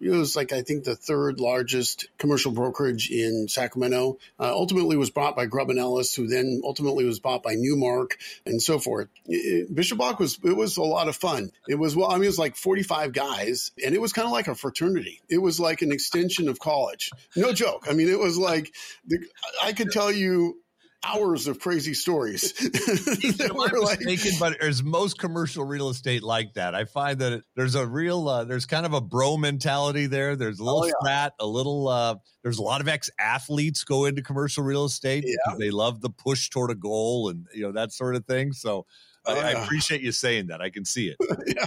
it 0.02 0.10
was 0.10 0.36
like, 0.36 0.52
I 0.52 0.64
think, 0.64 0.84
the 0.84 0.96
third 0.96 1.40
largest 1.40 2.08
commercial 2.18 2.52
brokerage 2.52 3.12
in 3.12 3.48
Sacramento. 3.48 4.18
Uh, 4.40 4.52
ultimately 4.52 4.98
was 4.98 5.12
bought 5.12 5.36
by 5.36 5.46
Grubb 5.46 5.70
and 5.70 5.78
Ellis, 5.78 6.16
who 6.16 6.28
then 6.28 6.62
ultimately 6.64 7.06
was 7.06 7.20
bought 7.20 7.44
by 7.44 7.54
Newmark 7.56 8.18
and 8.46 8.62
so 8.62 8.80
forth. 8.80 9.08
It, 9.28 9.74
Bishop 9.74 10.00
Hawk 10.00 10.20
was, 10.20 10.40
it 10.44 10.58
was 10.58 10.78
a 10.78 10.84
lot 10.84 11.08
of 11.08 11.16
fun. 11.16 11.52
It 11.68 11.76
was, 11.76 11.96
well, 11.96 12.10
I 12.10 12.16
mean, 12.16 12.24
it 12.24 12.28
was 12.28 12.40
like 12.40 12.56
45 12.56 13.14
guys, 13.14 13.72
and 13.86 13.94
it 13.94 14.02
was 14.02 14.14
kind 14.14 14.26
of 14.26 14.32
like 14.32 14.48
a 14.48 14.56
fraternity. 14.56 15.22
It 15.30 15.38
was 15.38 15.60
like 15.60 15.84
an 15.84 15.92
extension 15.92 16.50
of 16.50 16.60
college. 16.60 17.12
No 17.36 17.54
joke. 17.54 17.86
I 17.88 17.94
mean, 17.94 18.10
it 18.10 18.20
was 18.20 18.38
like, 18.38 18.74
the, 19.06 19.20
I 19.64 19.74
could 19.74 19.90
tell 19.91 20.12
you 20.12 20.62
hours 21.04 21.47
of 21.47 21.60
crazy 21.60 21.93
stories. 21.93 22.54
that 22.54 23.51
were 23.73 23.80
like, 23.80 24.01
mistaken, 24.01 24.38
but 24.39 24.62
is 24.62 24.84
most 24.84 25.17
commercial 25.17 25.65
real 25.65 25.89
estate 25.89 26.23
like 26.23 26.54
that? 26.54 26.75
I 26.75 26.86
find 26.86 27.19
that 27.19 27.34
it, 27.34 27.43
there's 27.56 27.75
a 27.75 27.86
real, 27.86 28.27
uh, 28.27 28.43
there's 28.43 28.65
kind 28.65 28.86
of 28.86 28.93
a 28.93 29.01
bro 29.01 29.38
mentality 29.38 30.08
there. 30.08 30.36
There's 30.36 30.60
a 30.60 30.63
little 30.63 30.84
oh, 30.84 30.88
yeah. 30.88 30.93
frat, 31.01 31.34
a 31.39 31.45
little. 31.45 31.88
Uh, 31.88 32.15
there's 32.43 32.60
a 32.60 32.63
lot 32.63 32.82
of 32.82 32.88
ex 32.88 33.10
athletes 33.19 33.84
go 33.84 34.06
into 34.06 34.21
commercial 34.21 34.63
real 34.63 34.86
estate 34.86 35.23
yeah. 35.25 35.36
because 35.45 35.60
they 35.60 35.71
love 35.71 36.01
the 36.01 36.10
push 36.10 36.49
toward 36.49 36.71
a 36.71 36.75
goal 36.75 37.30
and 37.30 37.47
you 37.54 37.63
know 37.63 37.71
that 37.71 37.91
sort 37.91 38.15
of 38.15 38.25
thing. 38.25 38.54
So. 38.54 38.86
I, 39.23 39.34
I, 39.34 39.51
appreciate 39.51 40.01
you 40.01 40.12
saying 40.12 40.47
that. 40.47 40.62
I 40.62 40.71
can 40.71 40.84
see 40.84 41.08
it. 41.08 41.15
yeah. 41.45 41.65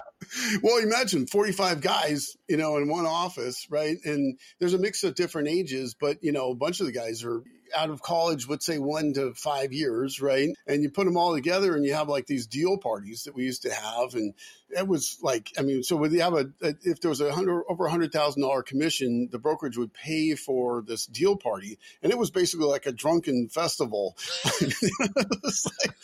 Well, 0.60 0.78
imagine 0.78 1.28
45 1.28 1.80
guys, 1.80 2.36
you 2.48 2.56
know, 2.56 2.78
in 2.78 2.88
one 2.88 3.06
office, 3.06 3.68
right? 3.70 3.96
And 4.04 4.36
there's 4.58 4.74
a 4.74 4.78
mix 4.78 5.04
of 5.04 5.14
different 5.14 5.46
ages, 5.46 5.94
but, 5.94 6.16
you 6.20 6.32
know, 6.32 6.50
a 6.50 6.56
bunch 6.56 6.80
of 6.80 6.86
the 6.86 6.92
guys 6.92 7.22
are 7.22 7.44
out 7.74 7.90
of 7.90 8.02
college, 8.02 8.48
let's 8.48 8.66
say 8.66 8.78
one 8.78 9.12
to 9.14 9.34
five 9.34 9.72
years, 9.72 10.20
right? 10.20 10.50
And 10.66 10.82
you 10.82 10.90
put 10.90 11.04
them 11.04 11.16
all 11.16 11.34
together 11.34 11.74
and 11.74 11.84
you 11.84 11.94
have 11.94 12.08
like 12.08 12.26
these 12.26 12.46
deal 12.46 12.78
parties 12.78 13.24
that 13.24 13.34
we 13.34 13.44
used 13.44 13.62
to 13.62 13.72
have. 13.72 14.14
And 14.14 14.34
it 14.76 14.86
was 14.86 15.18
like, 15.22 15.52
I 15.58 15.62
mean, 15.62 15.82
so 15.82 15.96
would 15.96 16.12
you 16.12 16.20
have 16.20 16.34
a, 16.34 16.50
a 16.62 16.74
if 16.82 17.00
there 17.00 17.08
was 17.08 17.20
a 17.20 17.32
hundred, 17.32 17.64
over 17.68 17.86
a 17.86 17.90
hundred 17.90 18.12
thousand 18.12 18.42
dollar 18.42 18.62
commission, 18.62 19.28
the 19.30 19.38
brokerage 19.38 19.76
would 19.76 19.92
pay 19.92 20.34
for 20.34 20.82
this 20.82 21.06
deal 21.06 21.36
party. 21.36 21.78
And 22.02 22.12
it 22.12 22.18
was 22.18 22.30
basically 22.30 22.66
like 22.66 22.86
a 22.86 22.92
drunken 22.92 23.48
festival. 23.48 24.16
it, 24.60 25.40
was 25.42 25.72
like, 25.78 25.96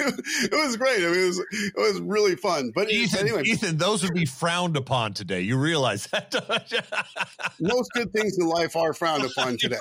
it 0.00 0.52
was 0.52 0.76
great. 0.76 1.04
I 1.04 1.08
mean, 1.08 1.20
it 1.20 1.26
was, 1.26 1.38
it 1.38 1.76
was 1.76 2.00
really 2.00 2.36
fun. 2.36 2.72
But 2.74 2.90
Ethan, 2.90 3.20
anyway, 3.20 3.42
Ethan, 3.44 3.76
those 3.76 4.02
would 4.02 4.14
be 4.14 4.26
frowned 4.26 4.76
upon 4.76 5.14
today. 5.14 5.42
You 5.42 5.58
realize 5.58 6.06
that? 6.08 6.34
Most 7.60 7.90
good 7.92 8.12
things 8.12 8.38
in 8.38 8.46
life 8.46 8.76
are 8.76 8.92
frowned 8.92 9.24
upon 9.24 9.56
today. 9.58 9.76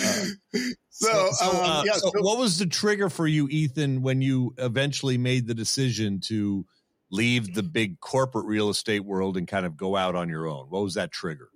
Uh, 0.00 0.24
so, 0.98 1.30
so, 1.32 1.50
um, 1.50 1.56
uh, 1.56 1.82
yeah, 1.84 1.92
so, 1.92 2.10
so, 2.14 2.22
what 2.22 2.38
was 2.38 2.58
the 2.58 2.66
trigger 2.66 3.08
for 3.08 3.26
you, 3.26 3.48
Ethan, 3.48 4.02
when 4.02 4.20
you 4.20 4.54
eventually 4.58 5.16
made 5.18 5.46
the 5.46 5.54
decision 5.54 6.20
to 6.26 6.66
leave 7.10 7.54
the 7.54 7.62
big 7.62 8.00
corporate 8.00 8.46
real 8.46 8.68
estate 8.68 9.04
world 9.04 9.36
and 9.36 9.46
kind 9.46 9.64
of 9.64 9.76
go 9.76 9.96
out 9.96 10.14
on 10.14 10.28
your 10.28 10.46
own? 10.48 10.66
What 10.68 10.82
was 10.82 10.94
that 10.94 11.12
trigger? 11.12 11.48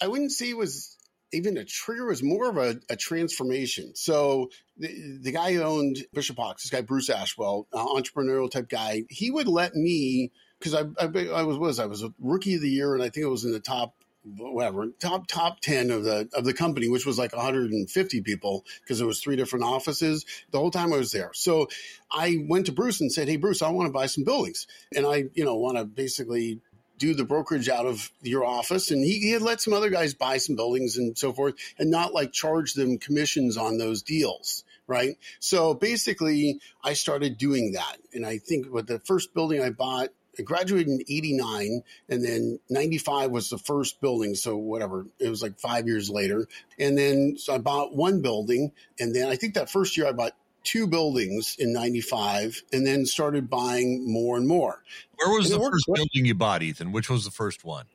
I 0.00 0.08
wouldn't 0.08 0.32
say 0.32 0.50
it 0.50 0.56
was 0.56 0.96
even 1.32 1.56
a 1.56 1.64
trigger; 1.64 2.04
it 2.04 2.10
was 2.10 2.22
more 2.22 2.50
of 2.50 2.58
a, 2.58 2.78
a 2.90 2.96
transformation. 2.96 3.92
So, 3.94 4.50
the, 4.76 5.20
the, 5.22 5.32
guy 5.32 5.54
who 5.54 5.62
owned 5.62 5.98
Bishop 6.12 6.36
Hawks, 6.36 6.62
this 6.62 6.70
guy 6.70 6.82
Bruce 6.82 7.08
Ashwell, 7.08 7.66
uh, 7.72 7.86
entrepreneurial 7.86 8.50
type 8.50 8.68
guy, 8.68 9.04
he 9.08 9.30
would 9.30 9.48
let 9.48 9.74
me 9.74 10.32
because 10.58 10.74
I, 10.74 10.82
I, 11.00 11.06
I 11.28 11.42
was 11.42 11.58
was 11.58 11.78
I 11.78 11.86
was 11.86 12.02
a 12.02 12.12
rookie 12.20 12.56
of 12.56 12.60
the 12.60 12.68
year, 12.68 12.94
and 12.94 13.02
I 13.02 13.08
think 13.08 13.24
it 13.24 13.30
was 13.30 13.44
in 13.44 13.52
the 13.52 13.60
top 13.60 13.94
whatever 14.34 14.88
top 14.98 15.26
top 15.26 15.60
10 15.60 15.90
of 15.90 16.04
the 16.04 16.28
of 16.32 16.44
the 16.44 16.52
company 16.52 16.88
which 16.88 17.06
was 17.06 17.18
like 17.18 17.34
150 17.34 18.20
people 18.22 18.64
because 18.82 19.00
it 19.00 19.06
was 19.06 19.20
three 19.20 19.36
different 19.36 19.64
offices. 19.64 20.24
The 20.50 20.58
whole 20.58 20.70
time 20.70 20.92
i 20.92 20.96
was 20.96 21.12
there. 21.12 21.30
So 21.34 21.68
i 22.10 22.44
went 22.48 22.66
to 22.66 22.72
bruce 22.72 23.00
and 23.00 23.12
said 23.12 23.28
hey 23.28 23.36
bruce 23.36 23.62
i 23.62 23.70
want 23.70 23.86
to 23.86 23.92
buy 23.92 24.06
some 24.06 24.24
buildings. 24.24 24.66
And 24.94 25.06
i 25.06 25.24
you 25.34 25.44
know 25.44 25.54
want 25.54 25.76
to 25.76 25.84
basically 25.84 26.60
do 26.98 27.14
the 27.14 27.24
brokerage 27.24 27.68
out 27.68 27.84
of 27.84 28.10
your 28.22 28.42
office. 28.42 28.90
And 28.90 29.04
he, 29.04 29.18
he 29.18 29.32
had 29.32 29.42
let 29.42 29.60
some 29.60 29.74
other 29.74 29.90
guys 29.90 30.14
buy 30.14 30.38
some 30.38 30.56
buildings 30.56 30.96
and 30.96 31.16
so 31.16 31.30
forth 31.30 31.54
and 31.78 31.90
not 31.90 32.14
like 32.14 32.32
charge 32.32 32.72
them 32.72 32.96
commissions 32.96 33.56
on 33.56 33.78
those 33.78 34.02
deals 34.02 34.64
right? 34.88 35.16
So 35.40 35.74
basically 35.74 36.60
i 36.82 36.92
started 36.92 37.38
doing 37.38 37.72
that. 37.72 37.96
And 38.14 38.24
i 38.24 38.38
think 38.38 38.72
with 38.72 38.86
the 38.86 39.00
first 39.00 39.34
building 39.34 39.60
i 39.62 39.70
bought 39.70 40.10
I 40.38 40.42
graduated 40.42 40.88
in 40.88 41.00
89 41.08 41.82
and 42.08 42.24
then 42.24 42.58
95 42.70 43.30
was 43.30 43.48
the 43.50 43.58
first 43.58 44.00
building. 44.00 44.34
So 44.34 44.56
whatever, 44.56 45.06
it 45.18 45.28
was 45.28 45.42
like 45.42 45.58
five 45.58 45.86
years 45.86 46.08
later. 46.10 46.46
And 46.78 46.96
then 46.98 47.36
so 47.38 47.54
I 47.54 47.58
bought 47.58 47.94
one 47.94 48.22
building. 48.22 48.72
And 49.00 49.14
then 49.14 49.28
I 49.28 49.36
think 49.36 49.54
that 49.54 49.70
first 49.70 49.96
year 49.96 50.06
I 50.06 50.12
bought 50.12 50.32
two 50.64 50.86
buildings 50.86 51.56
in 51.58 51.72
95 51.72 52.62
and 52.72 52.84
then 52.86 53.06
started 53.06 53.48
buying 53.48 54.10
more 54.10 54.36
and 54.36 54.48
more. 54.48 54.82
Where 55.16 55.30
was 55.36 55.50
And 55.50 55.60
the 55.60 55.64
first 55.70 55.84
building 55.86 56.26
you 56.26 56.34
bought, 56.34 56.62
Ethan? 56.62 56.92
Which 56.92 57.08
was 57.08 57.24
the 57.24 57.30
first 57.30 57.64
one? 57.64 57.86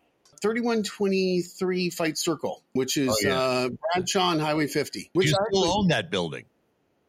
3123 0.41 1.89
Fite 1.89 2.17
Circle, 2.17 2.63
which 2.73 2.97
is 2.97 3.10
Oh, 3.10 3.15
yeah. 3.21 3.39
uh, 3.39 3.69
Bradshaw 3.93 4.32
and 4.32 4.41
Highway 4.41 4.67
50. 4.67 5.01
Do 5.04 5.08
Which 5.13 5.27
you 5.27 5.34
I 5.34 5.45
still 5.49 5.63
actually- 5.65 5.73
own 5.80 5.88
that 5.89 6.10
building? 6.12 6.45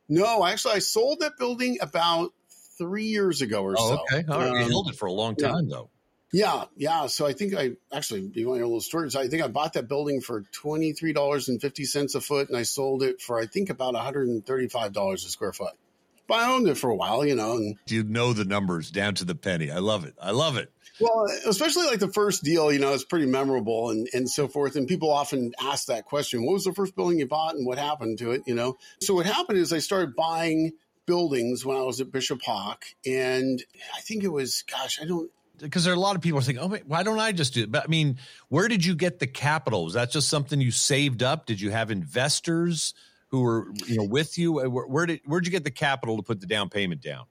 no, 0.08 0.44
actually, 0.44 0.74
I 0.74 0.78
sold 0.80 1.20
that 1.20 1.38
building 1.38 1.78
about 1.80 2.32
three 2.78 3.04
years 3.06 3.42
ago 3.42 3.62
or 3.62 3.74
Oh, 3.78 3.88
so. 3.96 4.02
okay. 4.18 4.24
All 4.30 4.38
right. 4.38 4.50
you 4.52 4.64
Um, 4.64 4.70
held 4.70 4.88
it 4.90 4.96
for 4.96 5.06
a 5.06 5.12
long 5.12 5.34
yeah. 5.38 5.48
time, 5.48 5.68
though. 5.68 5.90
Yeah, 6.34 6.64
yeah. 6.76 7.06
So 7.08 7.26
I 7.26 7.34
think 7.34 7.54
I 7.54 7.72
actually, 7.92 8.30
you 8.34 8.48
want 8.48 8.56
to 8.56 8.60
hear 8.60 8.64
a 8.64 8.66
little 8.68 8.80
story? 8.80 9.10
So 9.10 9.20
I 9.20 9.28
think 9.28 9.42
I 9.42 9.48
bought 9.48 9.74
that 9.74 9.86
building 9.86 10.22
for 10.22 10.42
twenty 10.50 10.92
three 10.94 11.12
dollars 11.12 11.48
and 11.50 11.60
fifty 11.60 11.84
cents 11.84 12.14
a 12.14 12.22
foot, 12.22 12.48
and 12.48 12.56
I 12.56 12.62
sold 12.62 13.02
it 13.02 13.20
for 13.20 13.38
I 13.38 13.44
think 13.44 13.68
about 13.68 13.92
one 13.92 14.02
hundred 14.02 14.28
and 14.28 14.44
thirty 14.46 14.68
five 14.68 14.92
dollars 14.94 15.26
a 15.26 15.28
square 15.28 15.52
foot. 15.52 15.74
But 16.26 16.38
I 16.38 16.50
owned 16.54 16.68
it 16.68 16.78
for 16.78 16.88
a 16.88 16.96
while, 16.96 17.26
you 17.26 17.34
know, 17.34 17.56
and 17.56 17.76
You 17.86 18.04
know 18.04 18.32
the 18.32 18.46
numbers 18.46 18.90
down 18.90 19.14
to 19.16 19.26
the 19.26 19.34
penny. 19.34 19.70
I 19.70 19.78
love 19.80 20.06
it. 20.06 20.14
I 20.22 20.30
love 20.30 20.56
it. 20.56 20.72
well, 21.00 21.26
especially 21.46 21.84
like 21.86 21.98
the 21.98 22.12
first 22.12 22.42
deal, 22.44 22.72
you 22.72 22.78
know, 22.78 22.94
it's 22.94 23.04
pretty 23.04 23.26
memorable 23.26 23.90
and 23.90 24.08
and 24.14 24.30
so 24.30 24.48
forth. 24.48 24.74
And 24.76 24.88
people 24.88 25.10
often 25.10 25.52
ask 25.60 25.88
that 25.88 26.06
question: 26.06 26.46
What 26.46 26.54
was 26.54 26.64
the 26.64 26.72
first 26.72 26.96
building 26.96 27.18
you 27.18 27.26
bought, 27.26 27.56
and 27.56 27.66
what 27.66 27.76
happened 27.76 28.16
to 28.20 28.30
it? 28.30 28.44
You 28.46 28.54
know. 28.54 28.78
So 29.02 29.12
what 29.12 29.26
happened 29.26 29.58
is 29.58 29.70
I 29.70 29.80
started 29.80 30.16
buying 30.16 30.72
buildings 31.06 31.64
when 31.64 31.76
I 31.76 31.82
was 31.82 32.00
at 32.00 32.12
Bishop 32.12 32.40
Hawk, 32.44 32.84
and 33.06 33.62
I 33.96 34.00
think 34.00 34.24
it 34.24 34.28
was, 34.28 34.64
gosh, 34.70 35.00
I 35.00 35.04
don't 35.04 35.30
Because 35.58 35.84
there 35.84 35.92
are 35.92 35.96
a 35.96 36.00
lot 36.00 36.16
of 36.16 36.22
people 36.22 36.40
who 36.40 36.44
think, 36.44 36.58
oh, 36.60 36.68
wait, 36.68 36.86
why 36.86 37.02
don't 37.02 37.18
I 37.18 37.32
just 37.32 37.54
do 37.54 37.62
it? 37.62 37.72
But 37.72 37.84
I 37.84 37.86
mean, 37.88 38.18
where 38.48 38.68
did 38.68 38.84
you 38.84 38.94
get 38.94 39.18
the 39.18 39.26
capital? 39.26 39.84
Was 39.84 39.94
that 39.94 40.10
just 40.10 40.28
something 40.28 40.60
you 40.60 40.70
saved 40.70 41.22
up? 41.22 41.46
Did 41.46 41.60
you 41.60 41.70
have 41.70 41.90
investors 41.90 42.94
who 43.28 43.40
were, 43.42 43.68
you 43.86 43.96
know, 43.96 44.04
with 44.04 44.38
you? 44.38 44.52
Where, 44.52 44.68
where 44.68 45.06
did 45.06 45.20
where'd 45.24 45.46
you 45.46 45.52
get 45.52 45.64
the 45.64 45.70
capital 45.70 46.16
to 46.16 46.22
put 46.22 46.40
the 46.40 46.46
down 46.46 46.68
payment 46.68 47.00
down? 47.00 47.24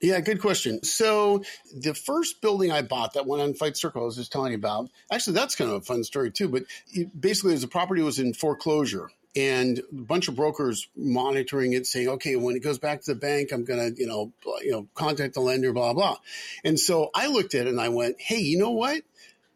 Yeah, 0.00 0.20
good 0.20 0.40
question. 0.40 0.82
So 0.82 1.44
the 1.74 1.94
first 1.94 2.42
building 2.42 2.70
I 2.70 2.82
bought, 2.82 3.14
that 3.14 3.24
one 3.24 3.40
on 3.40 3.54
Fite 3.54 3.76
Circle, 3.76 4.02
I 4.02 4.04
was 4.04 4.16
just 4.16 4.32
telling 4.32 4.52
you 4.52 4.58
about. 4.58 4.90
Actually, 5.10 5.34
that's 5.34 5.54
kind 5.54 5.70
of 5.70 5.76
a 5.76 5.80
fun 5.80 6.04
story 6.04 6.30
too. 6.30 6.48
But 6.48 6.64
it, 6.88 7.18
basically, 7.18 7.54
as 7.54 7.62
a 7.62 7.68
property 7.68 8.02
was 8.02 8.18
in 8.18 8.34
foreclosure, 8.34 9.10
and 9.36 9.78
a 9.78 9.82
bunch 9.92 10.28
of 10.28 10.36
brokers 10.36 10.88
monitoring 10.96 11.72
it, 11.72 11.86
saying, 11.86 12.08
"Okay, 12.08 12.36
when 12.36 12.56
it 12.56 12.62
goes 12.62 12.78
back 12.78 13.02
to 13.02 13.14
the 13.14 13.18
bank, 13.18 13.52
I'm 13.52 13.64
going 13.64 13.94
to, 13.94 14.00
you 14.00 14.06
know, 14.06 14.32
you 14.62 14.70
know, 14.70 14.88
contact 14.94 15.34
the 15.34 15.40
lender, 15.40 15.72
blah 15.72 15.92
blah." 15.92 16.18
And 16.64 16.78
so 16.78 17.10
I 17.14 17.28
looked 17.28 17.54
at 17.54 17.66
it 17.66 17.70
and 17.70 17.80
I 17.80 17.88
went, 17.88 18.20
"Hey, 18.20 18.40
you 18.40 18.58
know 18.58 18.72
what? 18.72 19.02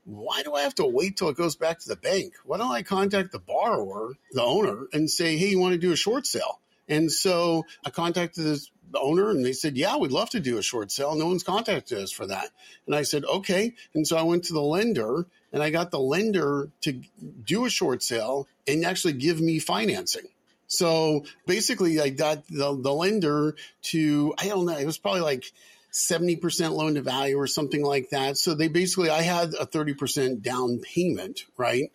Why 0.05 0.43
do 0.43 0.55
I 0.55 0.63
have 0.63 0.75
to 0.77 0.87
wait 0.87 1.17
till 1.17 1.29
it 1.29 1.37
goes 1.37 1.57
back 1.57 1.81
to 1.81 1.89
the 1.89 1.97
bank? 1.97 2.33
Why 2.45 2.57
don't 2.59 2.73
I 2.73 2.83
contact 2.83 3.33
the 3.33 3.39
borrower, 3.39 4.15
the 4.33 4.43
owner, 4.43 4.87
and 4.93 5.11
say, 5.11 5.37
"Hey, 5.37 5.49
you 5.49 5.59
want 5.59 5.73
to 5.73 5.79
do 5.79 5.93
a 5.93 5.97
short 5.97 6.27
sale?" 6.27 6.61
And 6.89 7.13
so 7.13 7.65
I 7.85 7.91
contacted 7.91 8.45
this 8.45 8.71
the 8.91 9.01
owner 9.01 9.31
and 9.31 9.45
they 9.45 9.53
said, 9.53 9.77
Yeah, 9.77 9.97
we'd 9.97 10.13
love 10.13 10.31
to 10.31 10.41
do 10.41 10.59
a 10.59 10.63
short 10.63 10.91
sale. 10.91 11.15
No 11.15 11.27
one's 11.27 11.43
contacted 11.43 11.99
us 11.99 12.13
for 12.13 12.27
that. 12.27 12.51
And 12.87 12.95
I 12.95 13.03
said, 13.03 13.25
Okay. 13.25 13.75
And 13.95 14.07
so 14.07 14.17
I 14.17 14.23
went 14.23 14.45
to 14.45 14.53
the 14.53 14.63
lender 14.63 15.27
and 15.53 15.63
I 15.63 15.71
got 15.71 15.91
the 15.91 16.01
lender 16.01 16.71
to 16.83 17.01
do 17.45 17.65
a 17.65 17.71
short 17.71 18.03
sale 18.03 18.49
and 18.67 18.85
actually 18.85 19.15
give 19.15 19.41
me 19.41 19.59
financing. 19.59 20.27
So 20.67 21.25
basically, 21.47 22.01
I 22.01 22.11
got 22.11 22.47
the, 22.49 22.79
the 22.79 22.93
lender 22.93 23.57
to, 23.85 24.35
I 24.39 24.49
don't 24.49 24.67
know, 24.67 24.77
it 24.77 24.85
was 24.85 24.99
probably 24.99 25.23
like 25.23 25.45
70% 25.93 26.73
loan 26.73 26.95
to 26.95 27.03
value 27.03 27.39
or 27.39 27.47
something 27.47 27.83
like 27.83 28.11
that. 28.11 28.37
So 28.37 28.55
they 28.55 28.69
basically, 28.69 29.09
I 29.09 29.23
had 29.23 29.55
a 29.55 29.67
30% 29.67 30.43
down 30.43 30.81
payment, 30.81 31.45
right? 31.57 31.91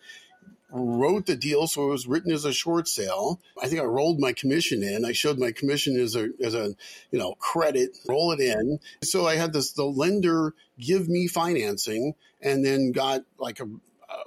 Wrote 0.74 1.26
the 1.26 1.36
deal 1.36 1.66
so 1.68 1.86
it 1.86 1.90
was 1.90 2.06
written 2.06 2.32
as 2.32 2.44
a 2.44 2.52
short 2.52 2.88
sale. 2.88 3.40
I 3.62 3.68
think 3.68 3.80
i 3.80 3.84
rolled 3.84 4.18
my 4.18 4.32
commission 4.32 4.82
in. 4.82 5.04
I 5.04 5.12
showed 5.12 5.38
my 5.38 5.52
commission 5.52 5.98
as 5.98 6.16
a 6.16 6.30
as 6.42 6.54
a 6.54 6.74
you 7.10 7.18
know 7.18 7.34
credit 7.38 7.96
roll 8.08 8.32
it 8.32 8.40
in. 8.40 8.80
So 9.02 9.26
i 9.26 9.36
had 9.36 9.52
this 9.52 9.72
the 9.72 9.84
lender 9.84 10.54
give 10.78 11.08
me 11.08 11.28
financing 11.28 12.14
and 12.42 12.64
then 12.64 12.92
got 12.92 13.22
like 13.38 13.60
a, 13.60 13.66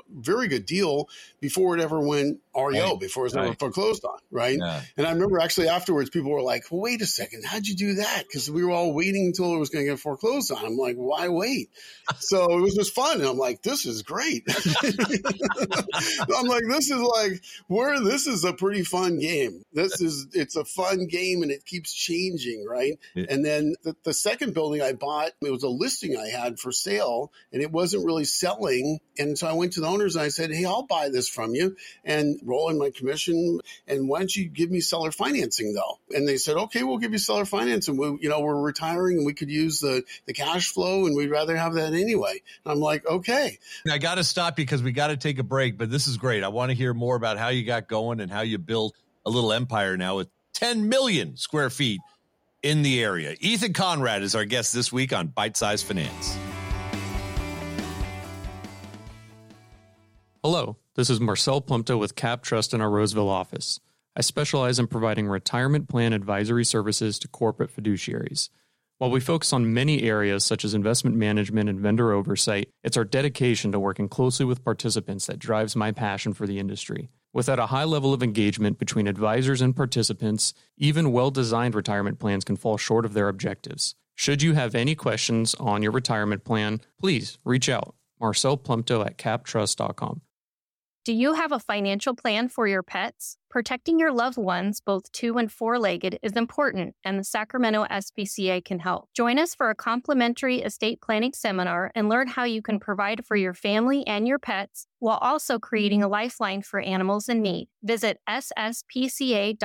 very 0.10 0.47
good 0.47 0.65
deal 0.65 1.10
before 1.39 1.78
it 1.78 1.82
ever 1.82 2.00
went 2.00 2.39
reo 2.56 2.91
Right. 2.91 3.00
before 3.00 3.23
it 3.23 3.34
was 3.34 3.36
ever 3.38 3.54
foreclosed 3.54 4.04
on 4.04 4.17
right 4.32 4.58
Yeah. 4.60 4.82
and 4.97 5.06
I 5.06 5.12
remember 5.12 5.39
actually 5.39 5.67
afterwards, 5.69 6.10
people 6.10 6.32
were 6.32 6.41
like, 6.41 6.63
wait 6.71 7.02
a 7.02 7.06
second, 7.06 7.45
how'd 7.45 7.67
you 7.67 7.76
do 7.76 7.95
that? 7.95 8.23
Because 8.28 8.50
we 8.50 8.63
were 8.63 8.71
all 8.71 8.93
waiting 8.93 9.28
until 9.28 9.54
it 9.54 9.60
was 9.60 9.69
going 9.69 9.86
to 9.86 9.91
get 9.91 10.00
foreclosed 10.00 10.52
on. 10.52 10.65
I'm 10.65 10.76
like, 10.78 10.95
why 10.95 11.30
wait? 11.30 11.69
So 12.19 12.58
it 12.58 12.62
was 12.62 12.73
just 12.73 12.95
fun. 12.95 13.19
And 13.19 13.30
I'm 13.30 13.38
like, 13.38 13.62
this 13.62 13.86
is 13.86 14.02
great. 14.02 14.43
I'm 14.47 16.45
like, 16.47 16.63
this 16.69 16.89
is 16.89 17.00
like, 17.00 17.43
where 17.67 18.00
this 18.00 18.28
is 18.28 18.43
a 18.43 18.54
pretty 18.54 18.84
fun 18.84 19.19
game. 19.19 19.63
This 19.73 20.02
is, 20.02 20.28
it's 20.34 20.56
a 20.56 20.65
fun 20.65 21.08
game 21.08 21.41
and 21.43 21.52
it 21.52 21.65
keeps 21.65 21.93
changing, 21.93 22.65
right? 22.67 22.97
Yeah. 23.15 23.26
And 23.30 23.45
then 23.45 23.76
the, 23.84 23.95
the 24.04 24.13
second 24.13 24.54
building 24.54 24.82
I 24.82 24.93
bought, 24.93 25.32
it 25.41 25.52
was 25.52 25.63
a 25.63 25.69
listing 25.69 26.17
I 26.17 26.28
had 26.28 26.60
for 26.60 26.71
sale 26.71 27.32
and 27.52 27.62
it 27.62 27.71
wasn't 27.71 28.06
really 28.06 28.26
selling. 28.26 29.00
And 29.17 29.38
so 29.38 29.47
I 29.47 29.54
went 29.54 29.73
to 29.73 29.77
the 29.82 29.88
owners 29.88 30.16
and 30.16 30.24
I 30.24 30.30
said, 30.30 30.52
hey, 30.52 30.66
I'll 30.66 30.84
buy 30.84 31.10
this 31.10 31.30
from 31.30 31.56
you 31.56 31.76
and 32.04 32.40
roll 32.44 32.70
in 32.70 32.78
my 32.78 32.90
commission. 32.90 33.60
And 33.88 34.08
why 34.08 34.20
don't 34.20 34.36
you 34.36 34.46
give 34.46 34.72
me 34.72 34.80
seller 34.80 35.12
financing 35.12 35.74
though? 35.74 36.00
And 36.16 36.28
they 36.28 36.38
said, 36.38 36.58
okay, 36.58 36.84
we'll 36.84 36.98
give 36.98 37.12
you 37.12 37.18
seller 37.18 37.46
financing. 37.46 37.98
We, 37.98 38.18
you 38.22 38.30
know, 38.30 38.42
we're 38.42 38.60
retiring 38.60 39.18
and 39.18 39.26
we 39.26 39.34
could 39.34 39.50
use 39.50 39.80
the, 39.80 40.04
the 40.26 40.34
cash 40.34 40.72
flow 40.72 41.06
and 41.06 41.16
we'd 41.16 41.30
rather 41.30 41.56
have 41.56 41.76
that 41.76 41.94
anyway. 41.94 42.42
And 42.66 42.72
I'm 42.72 42.80
like, 42.80 43.06
okay. 43.06 43.60
I 43.90 43.98
got 43.98 44.16
to 44.16 44.24
stop 44.24 44.56
because 44.56 44.84
we 44.84 44.92
got 44.92 45.08
to 45.08 45.18
take 45.18 45.40
a 45.40 45.44
break, 45.44 45.78
but 45.78 45.90
this 45.90 46.08
is 46.08 46.18
great. 46.18 46.44
I 46.44 46.50
want 46.50 46.72
to 46.72 46.76
hear 46.76 46.94
more 46.94 47.16
about 47.16 47.38
how 47.38 47.50
you 47.50 47.63
got 47.63 47.88
going 47.88 48.20
and 48.20 48.32
how 48.32 48.42
you 48.42 48.58
built 48.58 48.96
a 49.26 49.30
little 49.30 49.54
empire 49.54 49.98
now 49.98 50.18
with 50.18 50.30
10 50.54 50.90
million 50.90 51.38
square 51.38 51.70
feet 51.70 52.02
in 52.63 52.82
the 52.82 53.02
area. 53.04 53.36
Ethan 53.40 53.74
Conrad 53.74 54.24
is 54.24 54.36
our 54.36 54.46
guest 54.46 54.74
this 54.74 54.92
week 54.92 55.13
on 55.13 55.28
Bite 55.28 55.56
Size 55.56 55.84
Finance. 55.84 56.38
Hello, 60.50 60.78
this 60.96 61.10
is 61.10 61.20
Marcel 61.20 61.62
Plumto 61.62 62.00
with 62.00 62.16
Cap 62.16 62.42
Trust 62.42 62.74
in 62.74 62.80
our 62.80 62.90
Roseville 62.90 63.28
office. 63.28 63.82
I 64.16 64.22
specialize 64.22 64.80
in 64.80 64.88
providing 64.88 65.28
retirement 65.28 65.90
plan 65.90 66.14
advisory 66.14 66.64
services 66.64 67.20
to 67.20 67.28
corporate 67.28 67.76
fiduciaries. 67.76 68.48
While 68.98 69.12
we 69.12 69.20
focus 69.20 69.52
on 69.52 69.74
many 69.74 70.04
areas 70.04 70.46
such 70.46 70.64
as 70.64 70.74
investment 70.74 71.18
management 71.18 71.68
and 71.68 71.82
vendor 71.82 72.14
oversight, 72.14 72.70
it's 72.82 72.96
our 72.96 73.04
dedication 73.04 73.74
to 73.74 73.80
working 73.82 74.08
closely 74.08 74.46
with 74.46 74.64
participants 74.64 75.26
that 75.26 75.38
drives 75.38 75.76
my 75.76 75.92
passion 75.92 76.32
for 76.32 76.48
the 76.48 76.60
industry. 76.60 77.10
Without 77.34 77.60
a 77.60 77.66
high 77.66 77.84
level 77.84 78.14
of 78.14 78.24
engagement 78.24 78.80
between 78.80 79.08
advisors 79.08 79.62
and 79.62 79.76
participants, 79.76 80.54
even 80.78 81.12
well 81.12 81.30
designed 81.30 81.76
retirement 81.76 82.20
plans 82.20 82.46
can 82.46 82.56
fall 82.56 82.78
short 82.78 83.04
of 83.04 83.12
their 83.12 83.28
objectives. 83.28 83.96
Should 84.16 84.42
you 84.42 84.54
have 84.54 84.76
any 84.76 84.96
questions 84.96 85.56
on 85.56 85.84
your 85.84 85.92
retirement 85.92 86.46
plan, 86.46 86.80
please 87.02 87.38
reach 87.44 87.68
out. 87.68 87.96
Marcel 88.18 88.58
Plumto 88.58 89.06
at 89.06 89.18
captrust.com. 89.18 90.22
Do 91.08 91.13
you 91.13 91.36
have 91.36 91.54
a 91.54 91.60
financial 91.60 92.13
plan 92.13 92.50
for 92.50 92.67
your 92.67 92.84
pets? 92.84 93.38
Protecting 93.50 93.98
your 93.98 94.12
loved 94.12 94.38
ones, 94.38 94.82
both 94.82 95.10
two 95.14 95.38
and 95.38 95.50
four 95.50 95.80
legged, 95.80 96.20
is 96.22 96.34
important, 96.34 96.96
and 97.06 97.18
the 97.18 97.24
Sacramento 97.24 97.86
SPCA 97.90 98.64
can 98.64 98.80
help. 98.80 99.08
Join 99.14 99.40
us 99.40 99.56
for 99.56 99.70
a 99.70 99.76
complimentary 99.76 100.62
estate 100.62 101.00
planning 101.02 101.32
seminar 101.34 101.92
and 101.96 102.10
learn 102.10 102.28
how 102.28 102.44
you 102.44 102.62
can 102.62 102.78
provide 102.78 103.26
for 103.26 103.38
your 103.38 103.54
family 103.54 104.06
and 104.06 104.28
your 104.28 104.38
pets 104.38 104.88
while 105.00 105.18
also 105.22 105.60
creating 105.60 106.04
a 106.04 106.08
lifeline 106.10 106.62
for 106.62 106.82
animals 106.82 107.30
in 107.30 107.42
need. 107.42 107.70
Visit 107.84 108.20
sspca.org 108.28 109.58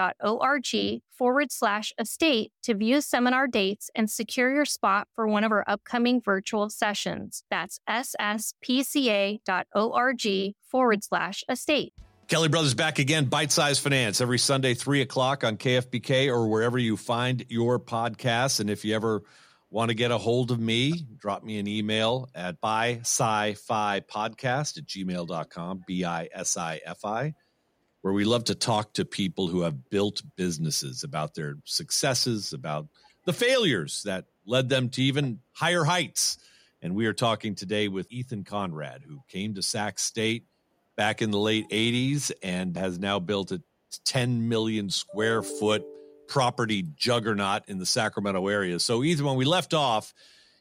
forward 1.10 1.50
slash 1.52 1.92
estate 1.98 2.52
to 2.62 2.74
view 2.74 3.00
seminar 3.00 3.48
dates 3.48 3.90
and 3.94 4.08
secure 4.08 4.54
your 4.54 4.64
spot 4.64 5.08
for 5.14 5.26
one 5.26 5.42
of 5.44 5.50
our 5.52 5.64
upcoming 5.66 6.20
virtual 6.20 6.70
sessions. 6.70 7.42
That's 7.50 7.80
sspca.org 7.88 9.42
forward 10.70 11.04
slash 11.04 11.44
estate. 11.48 11.92
Kelly 12.32 12.48
Brothers 12.48 12.72
back 12.72 12.98
again, 12.98 13.26
Bite 13.26 13.52
Size 13.52 13.78
Finance, 13.78 14.22
every 14.22 14.38
Sunday, 14.38 14.72
3 14.72 15.02
o'clock 15.02 15.44
on 15.44 15.58
KFBK 15.58 16.28
or 16.28 16.48
wherever 16.48 16.78
you 16.78 16.96
find 16.96 17.44
your 17.50 17.78
podcasts. 17.78 18.58
And 18.58 18.70
if 18.70 18.86
you 18.86 18.94
ever 18.94 19.22
Want 19.72 19.88
to 19.88 19.94
get 19.94 20.10
a 20.10 20.18
hold 20.18 20.50
of 20.50 20.60
me? 20.60 21.06
Drop 21.18 21.42
me 21.42 21.58
an 21.58 21.66
email 21.66 22.28
at 22.34 22.60
bi 22.60 22.98
sci 23.00 23.54
fi 23.54 24.00
podcast 24.00 24.76
at 24.76 24.84
gmail.com, 24.84 25.84
B 25.86 26.04
I 26.04 26.28
S 26.30 26.58
I 26.58 26.82
F 26.84 27.06
I, 27.06 27.32
where 28.02 28.12
we 28.12 28.26
love 28.26 28.44
to 28.44 28.54
talk 28.54 28.92
to 28.94 29.06
people 29.06 29.48
who 29.48 29.62
have 29.62 29.88
built 29.88 30.20
businesses 30.36 31.04
about 31.04 31.34
their 31.34 31.54
successes, 31.64 32.52
about 32.52 32.88
the 33.24 33.32
failures 33.32 34.02
that 34.04 34.26
led 34.44 34.68
them 34.68 34.90
to 34.90 35.02
even 35.02 35.40
higher 35.52 35.84
heights. 35.84 36.36
And 36.82 36.94
we 36.94 37.06
are 37.06 37.14
talking 37.14 37.54
today 37.54 37.88
with 37.88 38.12
Ethan 38.12 38.44
Conrad, 38.44 39.02
who 39.08 39.22
came 39.28 39.54
to 39.54 39.62
Sac 39.62 39.98
State 39.98 40.44
back 40.96 41.22
in 41.22 41.30
the 41.30 41.38
late 41.38 41.68
80s 41.70 42.32
and 42.42 42.76
has 42.76 42.98
now 42.98 43.18
built 43.18 43.52
a 43.52 43.62
10 44.04 44.48
million 44.48 44.90
square 44.90 45.42
foot 45.42 45.84
property 46.28 46.84
juggernaut 46.96 47.62
in 47.68 47.78
the 47.78 47.86
Sacramento 47.86 48.48
area. 48.48 48.78
So, 48.78 49.02
Ethan, 49.02 49.26
when 49.26 49.36
we 49.36 49.44
left 49.44 49.74
off, 49.74 50.14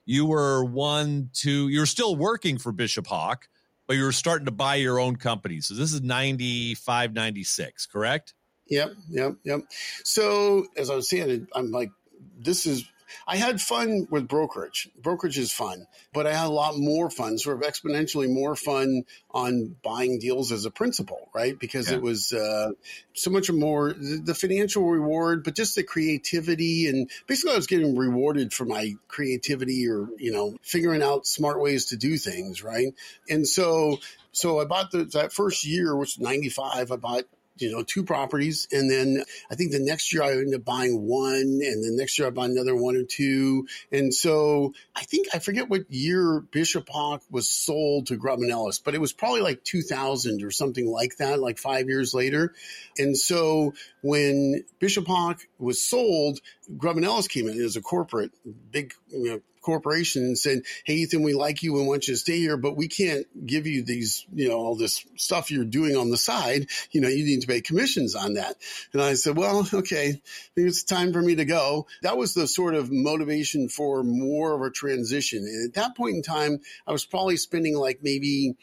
you 0.05 0.25
were 0.25 0.63
one, 0.63 1.29
two, 1.33 1.69
you're 1.69 1.85
still 1.85 2.15
working 2.15 2.57
for 2.57 2.71
Bishop 2.71 3.07
Hawk, 3.07 3.47
but 3.87 3.95
you 3.95 4.03
were 4.03 4.11
starting 4.11 4.45
to 4.45 4.51
buy 4.51 4.75
your 4.75 4.99
own 4.99 5.15
company. 5.15 5.61
So, 5.61 5.73
this 5.75 5.93
is 5.93 6.01
95, 6.01 7.13
96, 7.13 7.85
correct? 7.85 8.33
Yep, 8.67 8.93
yep, 9.09 9.35
yep. 9.43 9.61
So, 10.03 10.65
as 10.77 10.89
I 10.89 10.95
was 10.95 11.09
saying, 11.09 11.47
I'm 11.53 11.71
like, 11.71 11.89
this 12.37 12.65
is 12.65 12.85
I 13.27 13.37
had 13.37 13.61
fun 13.61 14.07
with 14.09 14.27
brokerage. 14.27 14.89
Brokerage 15.01 15.37
is 15.37 15.51
fun, 15.51 15.87
but 16.13 16.27
I 16.27 16.33
had 16.33 16.47
a 16.47 16.49
lot 16.49 16.77
more 16.77 17.09
fun, 17.09 17.37
sort 17.37 17.57
of 17.57 17.69
exponentially 17.69 18.29
more 18.31 18.55
fun 18.55 19.03
on 19.31 19.75
buying 19.83 20.19
deals 20.19 20.51
as 20.51 20.65
a 20.65 20.71
principal, 20.71 21.29
right? 21.33 21.57
Because 21.57 21.89
yeah. 21.89 21.97
it 21.97 22.01
was 22.01 22.33
uh, 22.33 22.71
so 23.13 23.29
much 23.29 23.51
more 23.51 23.93
the 23.93 24.35
financial 24.35 24.89
reward, 24.89 25.43
but 25.43 25.55
just 25.55 25.75
the 25.75 25.83
creativity 25.83 26.87
and 26.87 27.09
basically 27.27 27.53
I 27.53 27.57
was 27.57 27.67
getting 27.67 27.97
rewarded 27.97 28.53
for 28.53 28.65
my 28.65 28.95
creativity 29.07 29.87
or 29.87 30.07
you 30.17 30.31
know 30.31 30.57
figuring 30.61 31.03
out 31.03 31.27
smart 31.27 31.61
ways 31.61 31.85
to 31.85 31.97
do 31.97 32.17
things, 32.17 32.63
right? 32.63 32.93
And 33.29 33.47
so 33.47 33.99
so 34.31 34.59
I 34.59 34.65
bought 34.65 34.91
the, 34.91 35.03
that 35.05 35.33
first 35.33 35.65
year, 35.65 35.95
which 35.95 36.17
was 36.17 36.19
95, 36.19 36.91
I 36.91 36.95
bought 36.95 37.23
you 37.57 37.71
know, 37.71 37.83
two 37.83 38.03
properties. 38.03 38.67
And 38.71 38.89
then 38.89 39.23
I 39.49 39.55
think 39.55 39.71
the 39.71 39.79
next 39.79 40.13
year 40.13 40.23
I 40.23 40.31
ended 40.31 40.55
up 40.55 40.65
buying 40.65 41.01
one 41.01 41.35
and 41.35 41.83
the 41.83 41.91
next 41.91 42.17
year 42.17 42.27
I 42.27 42.31
bought 42.31 42.49
another 42.49 42.75
one 42.75 42.95
or 42.95 43.03
two. 43.03 43.67
And 43.91 44.13
so 44.13 44.73
I 44.95 45.03
think 45.03 45.27
I 45.33 45.39
forget 45.39 45.69
what 45.69 45.91
year 45.91 46.39
Bishop 46.39 46.89
Hawk 46.89 47.21
was 47.29 47.49
sold 47.49 48.07
to 48.07 48.17
Grubb 48.17 48.39
and 48.39 48.51
Ellis, 48.51 48.79
but 48.79 48.95
it 48.95 49.01
was 49.01 49.13
probably 49.13 49.41
like 49.41 49.63
2000 49.63 50.43
or 50.43 50.51
something 50.51 50.89
like 50.89 51.17
that, 51.17 51.39
like 51.39 51.57
five 51.57 51.87
years 51.87 52.13
later. 52.13 52.53
And 52.97 53.17
so 53.17 53.73
when 54.01 54.63
Bishop 54.79 55.07
Hawk 55.07 55.41
was 55.59 55.83
sold, 55.83 56.39
Grubb 56.77 56.97
and 56.97 57.05
Ellis 57.05 57.27
came 57.27 57.47
in 57.47 57.59
as 57.61 57.75
a 57.75 57.81
corporate, 57.81 58.31
big 58.71 58.93
you 59.09 59.29
know, 59.29 59.41
corporation 59.61 60.23
and 60.23 60.37
said, 60.37 60.63
Hey, 60.85 60.95
Ethan, 60.95 61.23
we 61.23 61.33
like 61.33 61.63
you 61.63 61.77
and 61.77 61.87
want 61.87 62.07
you 62.07 62.13
to 62.13 62.19
stay 62.19 62.37
here, 62.37 62.57
but 62.57 62.75
we 62.75 62.87
can't 62.87 63.25
give 63.45 63.67
you 63.67 63.83
these, 63.83 64.25
you 64.33 64.49
know, 64.49 64.55
all 64.55 64.75
this 64.75 65.05
stuff 65.15 65.51
you're 65.51 65.65
doing 65.65 65.95
on 65.95 66.09
the 66.09 66.17
side. 66.17 66.67
You 66.91 67.01
know, 67.01 67.07
you 67.07 67.23
need 67.23 67.41
to 67.41 67.47
pay 67.47 67.61
commissions 67.61 68.15
on 68.15 68.35
that. 68.35 68.55
And 68.93 69.01
I 69.01 69.13
said, 69.13 69.37
well, 69.37 69.67
okay, 69.73 70.21
maybe 70.55 70.69
it's 70.69 70.83
time 70.83 71.13
for 71.13 71.21
me 71.21 71.35
to 71.35 71.45
go. 71.45 71.87
That 72.01 72.17
was 72.17 72.33
the 72.33 72.47
sort 72.47 72.75
of 72.75 72.91
motivation 72.91 73.69
for 73.69 74.03
more 74.03 74.53
of 74.53 74.61
a 74.61 74.71
transition. 74.71 75.39
And 75.39 75.69
at 75.69 75.75
that 75.75 75.95
point 75.95 76.15
in 76.15 76.21
time, 76.21 76.59
I 76.87 76.91
was 76.91 77.05
probably 77.05 77.37
spending 77.37 77.75
like 77.75 77.99
maybe, 78.01 78.55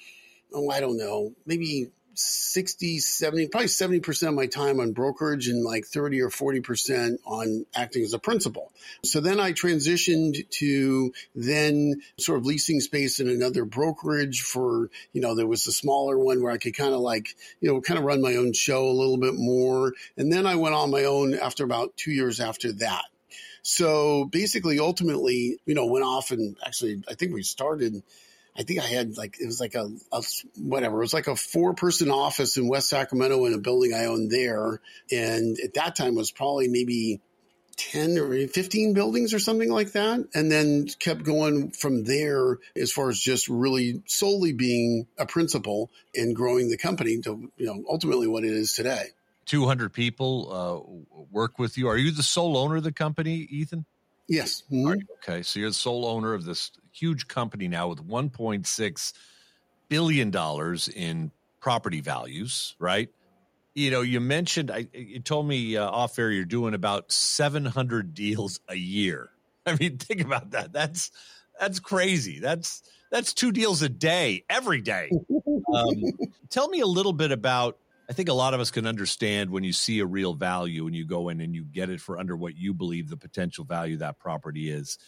oh, 0.52 0.70
I 0.70 0.80
don't 0.80 0.98
know, 0.98 1.32
maybe 1.46 1.90
60, 2.18 2.98
70, 2.98 3.48
probably 3.48 3.68
70% 3.68 4.28
of 4.28 4.35
my 4.35 4.46
time 4.46 4.81
on 4.81 4.92
brokerage 4.92 5.48
and 5.48 5.62
like 5.62 5.87
30 5.87 6.20
or 6.22 6.31
40% 6.31 7.18
on 7.24 7.64
acting 7.74 8.02
as 8.02 8.12
a 8.12 8.18
principal. 8.18 8.72
So 9.04 9.20
then 9.20 9.38
I 9.38 9.52
transitioned 9.52 10.48
to 10.50 11.12
then 11.37 12.02
sort 12.18 12.38
of 12.38 12.46
leasing 12.46 12.81
space 12.81 13.20
in 13.20 13.28
another 13.28 13.64
brokerage 13.64 14.42
for, 14.42 14.90
you 15.12 15.20
know, 15.20 15.37
there 15.37 15.46
was 15.46 15.66
a 15.68 15.72
smaller 15.72 16.18
one 16.18 16.42
where 16.42 16.52
I 16.52 16.59
could 16.59 16.76
kind 16.76 16.92
of 16.92 17.00
like, 17.00 17.37
you 17.61 17.68
know, 17.70 17.81
kind 17.81 17.98
of 17.98 18.04
run 18.04 18.20
my 18.20 18.35
own 18.35 18.52
show 18.52 18.88
a 18.88 18.90
little 18.90 19.18
bit 19.18 19.35
more. 19.35 19.92
And 20.16 20.33
then 20.33 20.44
I 20.46 20.57
went 20.57 20.74
on 20.74 20.90
my 20.90 21.04
own 21.04 21.35
after 21.35 21.62
about 21.62 21.96
two 21.96 22.11
years 22.11 22.40
after 22.40 22.72
that. 22.72 23.04
So 23.62 24.24
basically, 24.24 24.81
ultimately, 24.81 25.59
you 25.66 25.74
know, 25.74 25.87
went 25.87 26.04
off 26.04 26.31
and 26.31 26.57
actually, 26.66 27.02
I 27.09 27.14
think 27.14 27.33
we 27.33 27.42
started 27.42 28.02
I 28.59 28.62
think 28.64 28.81
I 28.81 28.87
had 28.87 29.16
like 29.16 29.37
it 29.40 29.47
was 29.47 29.61
like 29.61 29.75
a, 29.75 29.88
a 30.12 30.23
whatever 30.57 30.97
it 30.97 31.01
was 31.01 31.14
like 31.14 31.29
a 31.29 31.37
four 31.37 31.75
person 31.75 32.11
office 32.11 32.57
in 32.57 32.68
West 32.68 32.88
Sacramento 32.88 33.44
in 33.44 33.55
a 33.55 33.59
building 33.59 33.94
I 33.94 34.07
owned 34.07 34.31
there, 34.31 34.81
and 35.12 35.57
at 35.61 35.75
that 35.75 35.94
time 35.94 36.16
was 36.16 36.33
probably 36.33 36.66
maybe 36.66 37.21
10 37.79 38.18
or 38.18 38.49
15 38.49 38.92
buildings 38.92 39.33
or 39.33 39.38
something 39.38 39.71
like 39.71 39.92
that. 39.92 40.27
And 40.35 40.51
then 40.51 40.88
kept 40.99 41.23
going 41.23 41.71
from 41.71 42.05
there 42.05 42.59
as 42.77 42.92
far 42.92 43.09
as 43.09 43.18
just 43.18 43.49
really 43.49 44.03
solely 44.07 44.53
being 44.53 45.07
a 45.16 45.27
principal 45.27 45.90
and 46.14 46.35
growing 46.35 46.68
the 46.68 46.77
company 46.77 47.21
to, 47.23 47.51
you 47.57 47.66
know, 47.66 47.85
ultimately 47.88 48.27
what 48.27 48.44
it 48.44 48.51
is 48.51 48.73
today. 48.75 49.07
200 49.47 49.92
people 49.92 50.53
uh, 50.53 51.25
work 51.31 51.59
with 51.59 51.79
you. 51.79 51.88
Are 51.88 51.97
you 51.97 52.11
the 52.11 52.23
sole 52.23 52.57
owner 52.57 52.77
of 52.77 52.83
the 52.83 52.92
company, 52.92 53.47
Ethan? 53.49 53.87
Yes. 54.29 54.64
Mm-hmm. 54.71 55.01
Okay. 55.23 55.42
So 55.42 55.61
you're 55.61 55.71
the 55.71 55.75
sole 55.75 56.05
owner 56.05 56.35
of 56.35 56.44
this 56.44 56.71
huge 56.98 57.28
company 57.28 57.68
now 57.68 57.88
with 57.88 58.06
1.6 58.06 59.12
billion 59.88 60.30
dollars 60.30 60.88
in 60.88 61.30
property 61.61 62.00
values, 62.00 62.74
right? 62.78 63.08
You 63.74 63.90
know, 63.90 64.00
you 64.00 64.20
mentioned 64.20 64.70
I 64.70 64.88
you 64.92 65.20
told 65.20 65.46
me 65.46 65.76
uh, 65.76 65.88
off 65.88 66.18
air 66.18 66.30
you're 66.30 66.44
doing 66.44 66.74
about 66.74 67.12
700 67.12 68.14
deals 68.14 68.61
a 68.68 68.74
year. 68.74 69.30
I 69.66 69.76
mean, 69.76 69.98
think 69.98 70.20
about 70.20 70.50
that. 70.52 70.72
That's 70.72 71.11
that's 71.58 71.80
crazy. 71.80 72.40
That's 72.40 72.82
that's 73.11 73.32
two 73.32 73.52
deals 73.52 73.82
a 73.82 73.88
day 73.88 74.44
every 74.48 74.80
day. 74.80 75.11
Um, 75.74 75.92
tell 76.50 76.68
me 76.68 76.80
a 76.80 76.87
little 76.87 77.12
bit 77.12 77.32
about 77.32 77.78
I 78.11 78.14
think 78.14 78.30
a 78.30 78.34
lot 78.34 78.54
of 78.54 78.61
us 78.61 78.70
can 78.70 78.87
understand 78.87 79.50
when 79.50 79.64
you 79.64 79.72
see 79.72 79.98
a 79.98 80.06
real 80.06 80.32
value 80.32 80.87
and 80.87 80.96
you 80.96 81.04
go 81.04 81.28
in 81.28 81.40
and 81.40 81.54
you 81.54 81.64
get 81.64 81.90
it 81.90 82.00
for 82.00 82.18
under 82.18 82.37
what 82.37 82.56
you 82.56 82.72
believe 82.72 83.11
the 83.11 83.18
potential 83.18 83.64
value 83.64 83.98
that 83.98 84.18
property 84.18 84.70
is. 84.70 84.98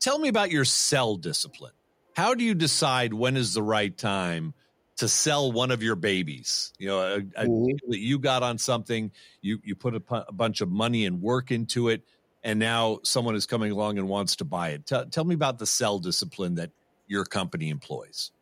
Tell 0.00 0.18
me 0.18 0.28
about 0.28 0.50
your 0.50 0.64
sell 0.64 1.16
discipline. 1.16 1.72
How 2.14 2.34
do 2.34 2.44
you 2.44 2.54
decide 2.54 3.12
when 3.14 3.36
is 3.36 3.54
the 3.54 3.62
right 3.62 3.96
time 3.96 4.54
to 4.96 5.08
sell 5.08 5.52
one 5.52 5.70
of 5.70 5.82
your 5.82 5.96
babies? 5.96 6.72
You 6.78 6.88
know, 6.88 7.00
a, 7.00 7.16
a 7.16 7.20
mm-hmm. 7.46 7.90
that 7.90 7.98
you 7.98 8.18
got 8.18 8.42
on 8.42 8.58
something, 8.58 9.12
you 9.40 9.60
you 9.64 9.74
put 9.74 9.94
a, 9.94 10.02
a, 10.28 10.32
bunch 10.32 10.60
of 10.60 10.68
money 10.70 11.04
and 11.06 11.22
work 11.22 11.50
into 11.50 11.88
it, 11.88 12.02
and 12.42 12.58
now 12.58 13.00
someone 13.02 13.34
is 13.34 13.46
coming 13.46 13.70
along 13.70 13.98
and 13.98 14.08
wants 14.08 14.36
to 14.36 14.44
buy 14.44 14.70
it. 14.70 14.86
T- 14.86 15.04
tell 15.10 15.24
me 15.24 15.34
about 15.34 15.58
the 15.58 15.66
sell 15.66 15.98
discipline 15.98 16.56
that 16.56 16.70
your 17.06 17.24
company 17.24 17.70
employs. 17.70 18.32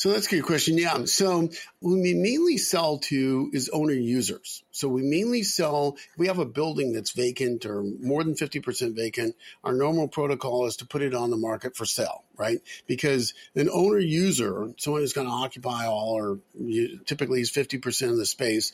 So 0.00 0.08
that's 0.08 0.28
a 0.28 0.30
good 0.30 0.44
question. 0.44 0.78
Yeah. 0.78 1.04
So 1.04 1.50
we 1.82 2.14
mainly 2.14 2.56
sell 2.56 3.00
to 3.00 3.50
is 3.52 3.68
owner 3.68 3.92
users. 3.92 4.64
So 4.70 4.88
we 4.88 5.02
mainly 5.02 5.42
sell, 5.42 5.98
if 5.98 6.18
we 6.18 6.28
have 6.28 6.38
a 6.38 6.46
building 6.46 6.94
that's 6.94 7.10
vacant 7.10 7.66
or 7.66 7.82
more 7.82 8.24
than 8.24 8.34
50% 8.34 8.96
vacant, 8.96 9.36
our 9.62 9.74
normal 9.74 10.08
protocol 10.08 10.64
is 10.64 10.76
to 10.76 10.86
put 10.86 11.02
it 11.02 11.12
on 11.12 11.28
the 11.28 11.36
market 11.36 11.76
for 11.76 11.84
sale, 11.84 12.24
right? 12.38 12.62
Because 12.86 13.34
an 13.54 13.68
owner 13.70 13.98
user, 13.98 14.72
someone 14.78 15.02
who's 15.02 15.12
going 15.12 15.26
to 15.26 15.34
occupy 15.34 15.84
all 15.84 16.14
or 16.14 16.38
typically 17.04 17.42
is 17.42 17.52
50% 17.52 18.10
of 18.10 18.16
the 18.16 18.24
space, 18.24 18.72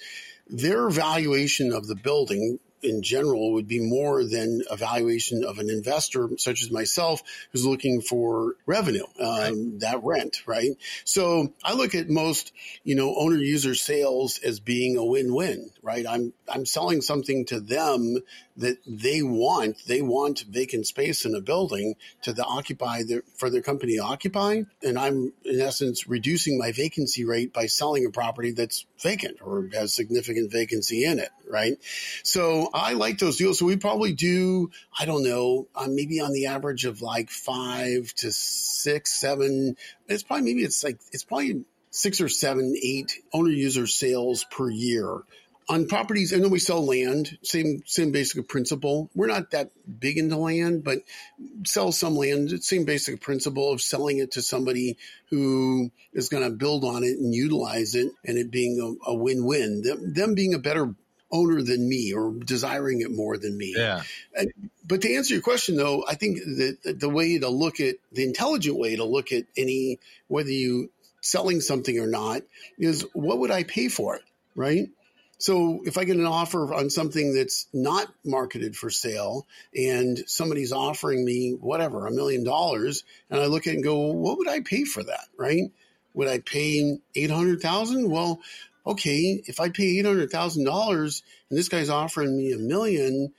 their 0.49 0.89
valuation 0.91 1.73
of 1.73 1.89
the 1.89 1.97
building 1.97 2.61
in 2.87 3.03
general 3.03 3.53
would 3.53 3.69
be 3.69 3.81
more 3.81 4.25
than 4.25 4.63
a 4.71 4.77
valuation 4.77 5.45
of 5.45 5.59
an 5.59 5.69
investor 5.69 6.31
such 6.39 6.63
as 6.63 6.71
myself 6.71 7.23
who's 7.53 7.67
looking 7.67 8.01
for 8.01 8.55
revenue, 8.65 9.05
um, 9.21 9.29
right. 9.29 9.81
that 9.81 10.03
rent, 10.03 10.43
right? 10.47 10.71
So 11.05 11.53
I 11.63 11.75
look 11.75 11.95
at 11.95 12.09
most, 12.09 12.53
you 12.85 12.95
know, 12.95 13.15
owner 13.17 13.37
user 13.37 13.75
sales 13.75 14.39
as 14.39 14.61
being 14.61 14.97
a 14.97 15.05
win-win, 15.05 15.71
right? 15.83 16.07
I'm, 16.09 16.33
I'm 16.49 16.67
selling 16.67 17.03
something 17.03 17.45
to 17.47 17.61
them 17.61 18.19
that 18.57 18.79
they 18.87 19.23
want. 19.23 19.77
They 19.87 20.03
want 20.03 20.45
vacant 20.49 20.87
space 20.87 21.25
in 21.25 21.35
a 21.35 21.41
building 21.41 21.97
to 22.23 22.33
the 22.33 22.45
occupy 22.45 23.03
their, 23.03 23.23
for 23.37 23.51
their 23.51 23.63
company 23.63 23.97
to 23.97 24.03
occupy. 24.03 24.63
And 24.83 24.99
I'm 24.99 25.33
in 25.45 25.61
essence 25.61 26.09
reducing 26.09 26.59
my 26.59 26.73
vacancy 26.73 27.25
rate 27.25 27.53
by 27.53 27.67
selling 27.67 28.07
a 28.07 28.11
property 28.11 28.53
that's 28.53 28.87
vacant 29.01 29.39
or 29.43 29.69
has 29.75 29.95
significant 29.95 30.51
vacancy 30.51 31.05
in 31.05 31.19
it. 31.19 31.31
Right. 31.49 31.79
So 32.23 32.71
I 32.75 32.95
like 32.95 33.19
those 33.19 33.37
deals. 33.37 33.59
So 33.59 33.67
we 33.67 33.77
probably 33.77 34.13
do, 34.13 34.71
I 34.99 35.05
don't 35.05 35.23
know, 35.23 35.69
uh, 35.75 35.87
maybe 35.89 36.21
on 36.21 36.33
the 36.33 36.47
average 36.47 36.85
of 36.85 37.03
like 37.03 37.31
five 37.31 38.13
to 38.17 38.33
six, 38.33 39.13
seven. 39.13 39.77
It's 40.09 40.23
probably, 40.23 40.45
maybe 40.45 40.65
it's 40.65 40.83
like, 40.83 40.99
it's 41.13 41.25
probably 41.25 41.65
six 41.91 42.21
or 42.21 42.29
seven, 42.29 42.75
eight 42.83 43.13
owner 43.33 43.51
user 43.51 43.87
sales 43.87 44.45
per 44.45 44.69
year 44.69 45.23
on 45.69 45.89
properties, 45.89 46.33
and 46.33 46.45
then 46.45 46.51
we 46.51 46.59
sell 46.59 46.85
land. 46.85 47.39
Same 47.43 47.83
same 47.87 48.13
basic 48.13 48.49
principle. 48.49 49.11
We're 49.15 49.27
not 49.27 49.51
that 49.51 49.73
big 49.99 50.17
into 50.17 50.37
land, 50.37 50.85
but 50.85 50.99
sell 51.65 51.93
some 51.93 52.15
land. 52.15 52.63
Same 52.63 52.85
basic 52.85 53.21
principle 53.21 53.73
of 53.73 53.81
selling 53.81 54.19
it 54.19 54.33
to 54.33 54.43
somebody 54.43 54.97
who 55.31 55.91
is 56.13 56.29
going 56.29 56.45
to 56.45 56.51
build 56.51 56.85
on 56.85 57.03
it 57.03 57.19
and 57.19 57.35
utilize 57.35 57.95
it, 57.95 58.13
and 58.25 58.39
it 58.39 58.51
being 58.51 58.81
a, 58.81 59.11
a 59.11 59.15
win-win. 59.15 59.83
Them, 59.83 60.13
them 60.15 60.35
being 60.35 60.55
a 60.55 60.59
better 60.59 60.95
owner 61.33 61.61
than 61.61 61.89
me 61.89 62.13
or 62.13 62.33
desiring 62.33 63.01
it 63.01 63.11
more 63.11 63.37
than 63.37 63.57
me. 63.57 63.75
Yeah. 63.77 64.03
And, 64.37 64.53
but 64.87 65.03
to 65.03 65.15
answer 65.15 65.35
your 65.35 65.43
question, 65.43 65.77
though, 65.77 66.05
I 66.09 66.15
think 66.15 66.39
that 66.39 66.97
the 67.01 67.09
way 67.09 67.39
to 67.39 67.49
look 67.49 67.81
at 67.81 67.97
the 68.13 68.23
intelligent 68.23 68.79
way 68.79 68.97
to 68.97 69.05
look 69.05 69.33
at 69.33 69.45
any 69.57 69.99
whether 70.29 70.51
you 70.51 70.91
selling 71.21 71.61
something 71.61 71.99
or 71.99 72.07
not 72.07 72.43
is 72.79 73.05
what 73.13 73.39
would 73.39 73.51
I 73.51 73.65
pay 73.65 73.89
for 73.89 74.15
it, 74.15 74.23
right? 74.55 74.89
So 75.39 75.83
if 75.85 75.99
I 75.99 76.05
get 76.05 76.17
an 76.17 76.27
offer 76.27 76.73
on 76.73 76.89
something 76.89 77.35
that's 77.35 77.67
not 77.73 78.13
marketed 78.25 78.75
for 78.75 78.89
sale 78.89 79.47
and 79.75 80.19
somebody's 80.27 80.73
offering 80.73 81.25
me 81.25 81.53
whatever, 81.53 82.07
a 82.07 82.11
million 82.11 82.43
dollars, 82.43 83.05
and 83.31 83.41
I 83.41 83.47
look 83.47 83.67
at 83.67 83.73
it 83.73 83.77
and 83.77 83.85
go, 83.85 84.13
what 84.13 84.39
would 84.39 84.49
I 84.49 84.61
pay 84.61 84.85
for 84.85 85.03
that? 85.03 85.29
Right? 85.37 85.71
Would 86.15 86.29
I 86.29 86.39
pay 86.39 86.99
800,000? 87.15 88.11
Well, 88.11 88.41
okay, 88.87 89.43
if 89.47 89.61
I 89.61 89.69
pay 89.69 90.03
$800,000 90.03 91.23
and 91.51 91.59
this 91.59 91.69
guy's 91.69 91.91
offering 91.91 92.37
me 92.37 92.53
a 92.53 92.59
million, 92.59 93.35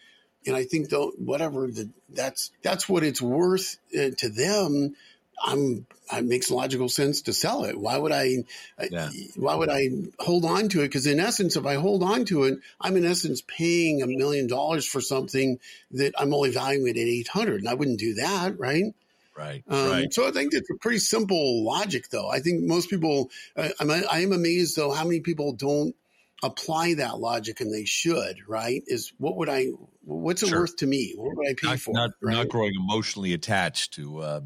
and 0.46 0.56
I 0.56 0.64
think 0.64 0.90
though 0.90 1.12
whatever 1.18 1.68
the, 1.68 1.90
that's 2.10 2.52
that's 2.62 2.88
what 2.88 3.04
it's 3.04 3.22
worth 3.22 3.78
uh, 3.98 4.12
to 4.18 4.30
them 4.30 4.96
I'm 5.44 5.86
it 6.14 6.26
makes 6.26 6.50
logical 6.50 6.90
sense 6.90 7.24
to 7.24 7.34
sell 7.34 7.66
it. 7.66 7.78
Why 7.78 7.98
would 7.98 8.12
I? 8.12 8.46
Yeah. 8.90 9.10
Why 9.36 9.56
would 9.56 9.70
I 9.70 9.90
hold 10.20 10.46
on 10.46 10.70
to 10.70 10.82
it? 10.82 10.86
Because 10.86 11.06
in 11.06 11.20
essence, 11.20 11.56
if 11.56 11.66
I 11.66 11.76
hold 11.76 12.02
on 12.02 12.26
to 12.26 12.44
it, 12.44 12.60
I'm 12.80 12.96
in 12.96 13.06
essence 13.06 13.42
paying 13.46 14.02
a 14.02 14.08
million 14.08 14.48
dollars 14.48 14.86
for 14.86 15.02
something 15.02 15.60
that 15.92 16.14
I'm 16.18 16.34
only 16.34 16.52
valuing 16.52 16.88
it 16.88 17.00
at 17.00 17.08
eight 17.08 17.28
hundred, 17.28 17.60
and 17.60 17.70
I 17.70 17.74
wouldn't 17.74 18.00
do 18.00 18.16
that, 18.16 18.58
right? 18.58 18.94
Right, 19.36 19.64
um, 19.70 19.90
right. 19.92 20.14
So 20.14 20.28
I 20.28 20.32
think 20.32 20.54
it's 20.54 20.70
a 20.70 20.76
pretty 20.76 20.98
simple 20.98 21.64
logic, 21.64 22.10
though. 22.10 22.30
I 22.30 22.40
think 22.40 22.64
most 22.64 22.90
people. 22.90 23.30
Uh, 23.56 23.70
I'm, 23.80 23.92
I 23.92 24.20
am 24.20 24.32
amazed 24.32 24.76
though 24.76 24.92
how 24.92 25.04
many 25.04 25.20
people 25.20 25.54
don't 25.54 25.96
apply 26.42 26.96
that 26.96 27.20
logic, 27.20 27.60
and 27.62 27.74
they 27.74 27.86
should. 27.86 28.38
Right? 28.48 28.82
Is 28.88 29.14
what 29.18 29.36
would 29.36 29.50
I? 29.50 29.68
What's 30.06 30.42
it 30.42 30.50
sure. 30.50 30.62
worth 30.62 30.78
to 30.78 30.88
me? 30.88 31.14
What 31.18 31.36
would 31.36 31.48
I 31.48 31.54
pay 31.54 31.68
not, 31.68 31.80
for? 31.80 31.94
Not, 31.94 32.12
right? 32.22 32.34
not 32.34 32.48
growing 32.48 32.74
emotionally 32.76 33.34
attached 33.34 33.94
to. 33.96 34.20
Uh, 34.20 34.42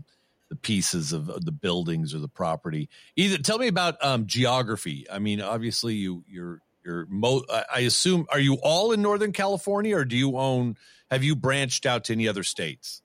the 0.51 0.55
pieces 0.57 1.13
of, 1.13 1.27
the 1.45 1.51
buildings 1.51 2.13
or 2.13 2.19
the 2.19 2.27
property. 2.27 2.89
Either 3.15 3.37
tell 3.37 3.57
me 3.57 3.67
about 3.67 3.95
um, 4.03 4.27
geography. 4.27 5.07
I 5.09 5.17
mean, 5.17 5.39
obviously 5.39 5.93
you 5.93 6.25
you're 6.27 6.61
you're 6.83 7.05
mo- 7.09 7.45
I 7.49 7.79
assume 7.79 8.25
are 8.29 8.39
you 8.39 8.55
all 8.55 8.91
in 8.91 9.01
Northern 9.01 9.31
California 9.31 9.95
or 9.95 10.03
do 10.03 10.17
you 10.17 10.35
own? 10.35 10.75
Have 11.09 11.23
you 11.23 11.37
branched 11.37 11.85
out 11.85 12.03
to 12.05 12.13
any 12.13 12.27
other 12.27 12.43
states? 12.43 13.01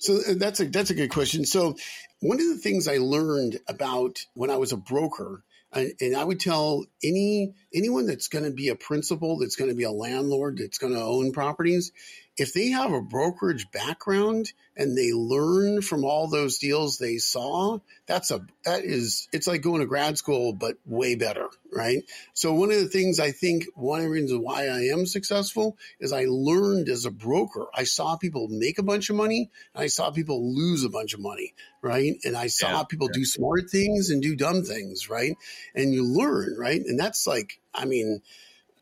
So 0.00 0.14
uh, 0.16 0.34
that's 0.38 0.60
a 0.60 0.64
that's 0.64 0.88
a 0.88 0.94
good 0.94 1.10
question. 1.10 1.44
So 1.44 1.76
one 2.20 2.40
of 2.40 2.48
the 2.48 2.56
things 2.56 2.88
I 2.88 2.96
learned 2.96 3.60
about 3.68 4.20
when 4.32 4.48
I 4.48 4.56
was 4.56 4.72
a 4.72 4.78
broker, 4.78 5.44
and, 5.74 5.92
and 6.00 6.16
I 6.16 6.24
would 6.24 6.40
tell 6.40 6.86
any 7.04 7.52
anyone 7.74 8.06
that's 8.06 8.28
going 8.28 8.46
to 8.46 8.50
be 8.50 8.68
a 8.68 8.76
principal, 8.76 9.38
that's 9.40 9.56
going 9.56 9.70
to 9.70 9.76
be 9.76 9.84
a 9.84 9.92
landlord, 9.92 10.56
that's 10.56 10.78
going 10.78 10.94
to 10.94 11.02
own 11.02 11.32
properties, 11.32 11.92
if 12.36 12.52
they 12.52 12.68
have 12.68 12.92
a 12.92 13.00
brokerage 13.00 13.70
background 13.70 14.52
and 14.76 14.96
they 14.96 15.12
learn 15.12 15.80
from 15.80 16.04
all 16.04 16.28
those 16.28 16.58
deals 16.58 16.98
they 16.98 17.16
saw, 17.16 17.78
that's 18.06 18.30
a 18.30 18.46
that 18.64 18.84
is 18.84 19.26
it's 19.32 19.46
like 19.46 19.62
going 19.62 19.80
to 19.80 19.86
grad 19.86 20.18
school 20.18 20.52
but 20.52 20.76
way 20.84 21.14
better, 21.14 21.48
right? 21.72 22.02
So 22.34 22.52
one 22.52 22.70
of 22.70 22.78
the 22.78 22.88
things 22.88 23.18
I 23.18 23.30
think 23.30 23.64
one 23.74 24.00
of 24.00 24.04
the 24.04 24.10
reasons 24.10 24.38
why 24.42 24.66
I 24.66 24.80
am 24.92 25.06
successful 25.06 25.78
is 25.98 26.12
I 26.12 26.26
learned 26.28 26.90
as 26.90 27.06
a 27.06 27.10
broker. 27.10 27.66
I 27.74 27.84
saw 27.84 28.16
people 28.16 28.48
make 28.48 28.78
a 28.78 28.82
bunch 28.82 29.08
of 29.08 29.16
money, 29.16 29.50
and 29.74 29.84
I 29.84 29.86
saw 29.86 30.10
people 30.10 30.54
lose 30.54 30.84
a 30.84 30.90
bunch 30.90 31.14
of 31.14 31.20
money, 31.20 31.54
right? 31.80 32.16
And 32.22 32.36
I 32.36 32.48
saw 32.48 32.78
yeah, 32.78 32.84
people 32.84 33.08
yeah. 33.10 33.20
do 33.20 33.24
smart 33.24 33.70
things 33.70 34.10
and 34.10 34.20
do 34.20 34.36
dumb 34.36 34.62
things, 34.62 35.08
right? 35.08 35.36
And 35.74 35.94
you 35.94 36.04
learn, 36.04 36.54
right? 36.58 36.80
And 36.80 37.00
that's 37.00 37.26
like 37.26 37.60
I 37.74 37.86
mean, 37.86 38.20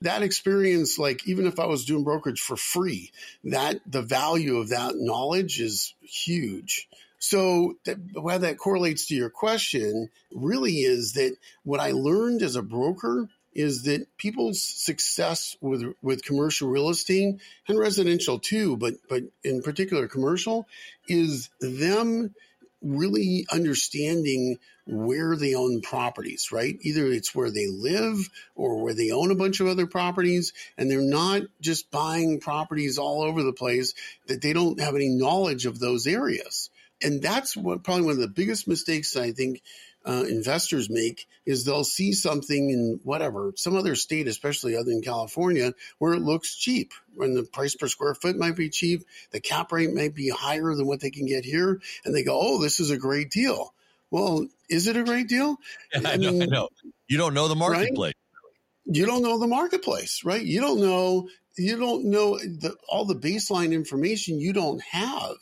that 0.01 0.23
experience, 0.23 0.99
like 0.99 1.27
even 1.27 1.47
if 1.47 1.59
I 1.59 1.67
was 1.67 1.85
doing 1.85 2.05
brokerage 2.05 2.41
for 2.41 2.57
free, 2.57 3.11
that 3.45 3.81
the 3.87 4.03
value 4.03 4.59
of 4.59 4.69
that 4.71 4.95
knowledge 4.97 5.61
is 5.61 5.95
huge. 6.01 6.89
So 7.19 7.77
that, 7.87 7.97
how 8.15 8.39
that 8.39 8.59
correlates 8.59 9.07
to 9.07 9.15
your 9.15 9.31
question 9.31 10.11
really 10.31 10.81
is 10.81 11.15
that 11.15 11.37
what 11.63 11.81
I 11.81 11.93
learned 11.93 12.43
as 12.43 12.57
a 12.57 12.63
broker 12.63 13.29
is 13.55 13.85
that 13.85 14.07
people's 14.19 14.63
success 14.63 15.57
with 15.61 15.95
with 16.03 16.25
commercial 16.25 16.69
real 16.69 16.91
estate 16.91 17.37
and 17.69 17.79
residential 17.79 18.39
too, 18.39 18.77
but 18.77 18.95
but 19.09 19.23
in 19.43 19.63
particular 19.63 20.09
commercial, 20.09 20.67
is 21.09 21.51
them 21.61 22.35
really 22.85 23.47
understanding 23.51 24.59
where 24.87 25.35
they 25.37 25.55
own 25.55 25.81
properties, 25.81 26.51
right? 26.53 26.77
Either 26.83 27.07
it's 27.07 27.35
where 27.35 27.51
they 27.51 27.67
live 27.67 28.29
or 28.55 28.83
where 28.83 28.95
they 28.95 29.11
own 29.11 29.31
a 29.31 29.37
bunch 29.37 29.61
of 29.61 29.67
other 29.67 29.87
properties, 29.87 30.53
and 30.77 30.91
they're 30.91 31.01
not 31.01 31.43
just 31.61 31.91
buying 31.91 32.39
properties 32.39 32.99
all 32.99 33.23
over 33.23 33.43
the 33.43 33.53
place 33.53 33.95
that 34.27 34.43
they 34.43 34.53
don't 34.53 34.81
have 34.81 34.95
any 34.95 35.09
knowledge 35.09 35.65
of 35.65 35.79
those 35.79 36.07
areas. 36.07 36.71
And 37.03 37.23
that's 37.23 37.57
what 37.57 37.83
probably 37.83 38.05
one 38.05 38.13
of 38.13 38.21
the 38.21 38.29
biggest 38.29 38.69
mistakes 38.69 39.17
I 39.17 39.33
think 39.33 39.63
uh, 40.07 40.25
investors 40.29 40.91
make 40.91 41.27
is 41.47 41.65
they'll 41.65 41.85
see 41.85 42.13
something 42.13 42.71
in 42.71 43.01
whatever 43.05 43.53
some 43.57 43.77
other 43.77 43.95
state, 43.95 44.29
especially 44.29 44.77
other 44.77 44.91
than 44.91 45.03
California, 45.03 45.73
where 45.99 46.15
it 46.15 46.21
looks 46.21 46.57
cheap. 46.57 46.93
When 47.15 47.35
the 47.35 47.45
price 47.45 47.75
per 47.75 47.89
square 47.89 48.15
foot 48.15 48.37
might 48.37 48.57
be 48.57 48.71
cheap, 48.71 49.05
the 49.31 49.41
cap 49.41 49.73
rate 49.73 49.93
might 49.93 50.15
be 50.15 50.29
higher 50.29 50.75
than 50.75 50.87
what 50.87 51.01
they 51.01 51.11
can 51.11 51.27
get 51.27 51.45
here, 51.45 51.81
and 52.05 52.15
they 52.15 52.23
go, 52.23 52.39
"Oh, 52.41 52.61
this 52.61 52.81
is 52.81 52.91
a 52.91 52.99
great 52.99 53.31
deal." 53.31 53.73
Well, 54.11 54.47
is 54.69 54.87
it 54.87 54.97
a 54.97 55.05
great 55.05 55.29
deal? 55.29 55.57
I, 55.95 56.13
I, 56.13 56.17
mean, 56.17 56.39
know, 56.39 56.45
I 56.45 56.47
know. 56.47 56.69
You 57.09 57.19
don't 57.19 57.35
know 57.35 57.49
the 57.49 57.57
marketplace. 57.57 58.15
Right? 58.15 58.97
You 58.97 59.07
don't 59.07 59.23
know 59.23 59.39
the 59.39 59.47
marketplace, 59.47 60.23
right? 60.25 60.43
You 60.43 60.61
don't 60.61 60.81
know. 60.81 61.29
You 61.57 61.79
don't 61.79 62.07
know 62.07 62.39
the, 62.39 62.77
all 62.89 63.05
the 63.05 63.15
baseline 63.15 63.73
information. 63.73 64.41
You 64.41 64.53
don't 64.53 64.83
have. 64.83 65.37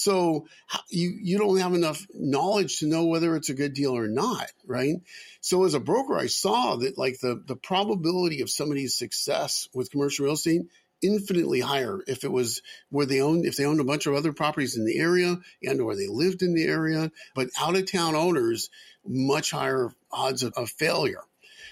So 0.00 0.46
you 0.88 1.18
you 1.22 1.36
don't 1.36 1.58
have 1.58 1.74
enough 1.74 2.06
knowledge 2.14 2.78
to 2.78 2.86
know 2.86 3.04
whether 3.04 3.36
it's 3.36 3.50
a 3.50 3.54
good 3.54 3.74
deal 3.74 3.94
or 3.94 4.08
not, 4.08 4.50
right? 4.66 4.94
So 5.42 5.64
as 5.64 5.74
a 5.74 5.80
broker, 5.80 6.16
I 6.16 6.26
saw 6.26 6.76
that 6.76 6.96
like 6.96 7.20
the 7.20 7.42
the 7.46 7.56
probability 7.56 8.40
of 8.40 8.48
somebody's 8.48 8.96
success 8.96 9.68
with 9.74 9.90
commercial 9.90 10.24
real 10.24 10.34
estate 10.34 10.62
infinitely 11.02 11.60
higher 11.60 12.00
if 12.06 12.24
it 12.24 12.32
was 12.32 12.62
where 12.88 13.04
they 13.04 13.20
owned 13.20 13.44
if 13.44 13.56
they 13.56 13.66
owned 13.66 13.80
a 13.80 13.84
bunch 13.84 14.06
of 14.06 14.14
other 14.14 14.32
properties 14.32 14.76
in 14.76 14.86
the 14.86 14.98
area 14.98 15.38
and 15.62 15.80
or 15.80 15.94
they 15.96 16.06
lived 16.06 16.42
in 16.42 16.54
the 16.54 16.66
area 16.66 17.10
but 17.34 17.48
out 17.58 17.74
of 17.74 17.90
town 17.90 18.14
owners 18.14 18.68
much 19.06 19.50
higher 19.50 19.90
odds 20.12 20.42
of, 20.42 20.52
of 20.58 20.68
failure 20.68 21.22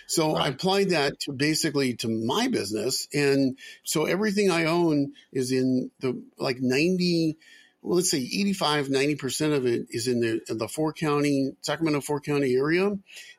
so 0.07 0.33
right. 0.33 0.47
I 0.47 0.49
applied 0.49 0.91
that 0.91 1.21
to 1.21 1.33
basically 1.33 1.95
to 1.97 2.09
my 2.09 2.49
business 2.49 3.07
and 3.13 3.59
so 3.85 4.07
everything 4.07 4.51
I 4.51 4.65
own 4.65 5.13
is 5.31 5.53
in 5.53 5.91
the 6.01 6.23
like 6.39 6.57
90 6.61 7.37
well, 7.83 7.97
let's 7.97 8.11
say 8.11 8.19
85, 8.19 8.89
90% 8.89 9.57
of 9.57 9.67
it 9.67 9.87
is 9.91 10.09
in 10.09 10.21
the, 10.21 10.41
in 10.49 10.59
the 10.59 10.69
four 10.69 10.93
county, 10.93 11.53
Sacramento 11.63 12.01
four 12.01 12.21
county 12.21 12.55
area. 12.55 12.91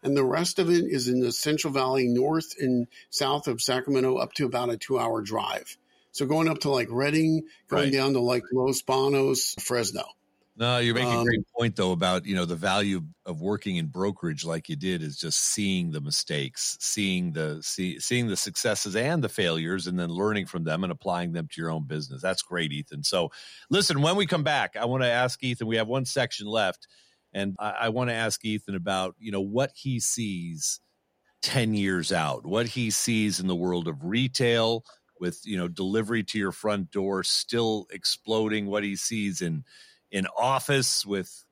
And 0.03 0.17
the 0.17 0.23
rest 0.23 0.59
of 0.59 0.69
it 0.69 0.85
is 0.85 1.07
in 1.07 1.19
the 1.19 1.31
Central 1.31 1.73
Valley, 1.73 2.07
north 2.07 2.55
and 2.59 2.87
south 3.09 3.47
of 3.47 3.61
Sacramento, 3.61 4.15
up 4.15 4.33
to 4.33 4.45
about 4.45 4.69
a 4.69 4.77
two 4.77 4.97
hour 4.97 5.21
drive. 5.21 5.77
So 6.11 6.25
going 6.25 6.49
up 6.49 6.59
to 6.59 6.69
like 6.69 6.87
Redding, 6.89 7.43
going 7.67 7.83
right. 7.83 7.93
down 7.93 8.13
to 8.13 8.19
like 8.19 8.43
Los 8.51 8.81
Banos, 8.81 9.55
Fresno. 9.59 10.05
No, 10.59 10.79
you're 10.79 10.93
making 10.93 11.13
um, 11.13 11.21
a 11.21 11.23
great 11.23 11.47
point 11.57 11.75
though 11.77 11.93
about 11.93 12.25
you 12.25 12.35
know 12.35 12.43
the 12.43 12.53
value 12.53 13.01
of 13.25 13.39
working 13.39 13.77
in 13.77 13.85
brokerage 13.87 14.43
like 14.43 14.67
you 14.67 14.75
did 14.75 15.01
is 15.01 15.17
just 15.17 15.39
seeing 15.39 15.89
the 15.89 16.01
mistakes, 16.01 16.75
seeing 16.81 17.31
the 17.31 17.63
see, 17.63 17.97
seeing 18.01 18.27
the 18.27 18.35
successes 18.35 18.93
and 18.97 19.23
the 19.23 19.29
failures, 19.29 19.87
and 19.87 19.97
then 19.97 20.09
learning 20.09 20.47
from 20.47 20.65
them 20.65 20.83
and 20.83 20.91
applying 20.91 21.31
them 21.31 21.47
to 21.47 21.61
your 21.61 21.71
own 21.71 21.85
business. 21.85 22.21
That's 22.21 22.41
great, 22.41 22.73
Ethan. 22.73 23.03
So, 23.05 23.31
listen, 23.69 24.01
when 24.01 24.17
we 24.17 24.25
come 24.25 24.43
back, 24.43 24.75
I 24.75 24.83
want 24.83 25.01
to 25.01 25.09
ask 25.09 25.41
Ethan. 25.41 25.65
We 25.65 25.77
have 25.77 25.87
one 25.87 26.03
section 26.03 26.45
left, 26.45 26.89
and 27.31 27.55
I, 27.57 27.69
I 27.69 27.89
want 27.89 28.09
to 28.09 28.15
ask 28.15 28.43
Ethan 28.43 28.75
about 28.75 29.15
you 29.17 29.31
know 29.31 29.39
what 29.39 29.71
he 29.73 30.01
sees 30.01 30.81
ten 31.41 31.73
years 31.73 32.11
out, 32.11 32.45
what 32.45 32.67
he 32.67 32.89
sees 32.89 33.39
in 33.39 33.47
the 33.47 33.55
world 33.55 33.87
of 33.87 34.03
retail 34.03 34.83
with 35.21 35.39
you 35.45 35.57
know 35.57 35.69
delivery 35.69 36.23
to 36.23 36.37
your 36.37 36.51
front 36.51 36.91
door 36.91 37.23
still 37.23 37.87
exploding, 37.91 38.67
what 38.67 38.83
he 38.83 38.97
sees 38.97 39.41
in 39.41 39.63
in 40.11 40.27
office 40.37 41.05
with 41.05 41.45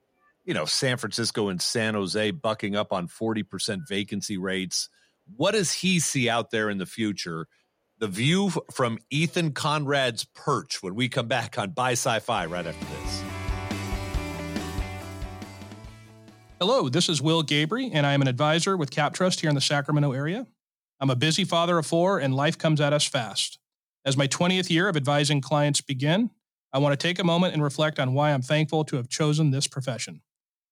you 0.46 0.54
know 0.54 0.66
San 0.66 0.98
Francisco 0.98 1.50
and 1.50 1.62
San 1.62 1.94
Jose 1.94 2.32
bucking 2.32 2.76
up 2.76 2.94
on 2.94 3.08
40% 3.08 3.88
vacancy 3.88 4.38
rates. 4.38 4.90
What 5.36 5.52
does 5.52 5.74
he 5.74 6.00
see 6.00 6.30
out 6.30 6.52
there 6.52 6.70
in 6.70 6.78
the 6.78 6.86
future? 6.86 7.48
The 8.00 8.08
view 8.08 8.52
from 8.72 9.00
Ethan 9.10 9.52
Conrad's 9.52 10.24
perch 10.24 10.82
when 10.84 10.96
we 10.96 11.10
come 11.10 11.28
back 11.28 11.58
on 11.58 11.72
Buy 11.72 11.94
Sci-Fi 11.94 12.46
right 12.46 12.66
after 12.66 12.86
this. 12.86 13.24
Hello, 16.60 16.90
this 16.90 17.08
is 17.08 17.22
Will 17.22 17.44
Gabri, 17.44 17.92
and 17.94 18.06
I 18.06 18.14
am 18.14 18.22
an 18.22 18.28
advisor 18.28 18.78
with 18.78 18.90
CapTrust 18.90 19.42
here 19.42 19.50
in 19.50 19.56
the 19.56 19.62
Sacramento 19.62 20.12
area. 20.12 20.48
I'm 21.00 21.12
a 21.12 21.16
busy 21.16 21.44
father 21.44 21.78
of 21.78 21.86
four, 21.86 22.20
and 22.20 22.34
life 22.34 22.58
comes 22.58 22.82
at 22.82 22.94
us 22.94 23.06
fast. 23.06 23.60
As 24.04 24.18
my 24.18 24.28
20th 24.28 24.70
year 24.70 24.90
of 24.90 24.98
advising 24.98 25.42
clients 25.42 25.82
begin, 25.82 26.32
I 26.78 26.80
want 26.80 26.94
to 26.94 27.08
take 27.08 27.18
a 27.18 27.24
moment 27.24 27.56
and 27.56 27.64
reflect 27.64 27.98
on 27.98 28.14
why 28.14 28.32
I'm 28.32 28.44
thankful 28.44 28.84
to 28.86 28.98
have 28.98 29.10
chosen 29.10 29.50
this 29.50 29.66
profession. 29.66 30.22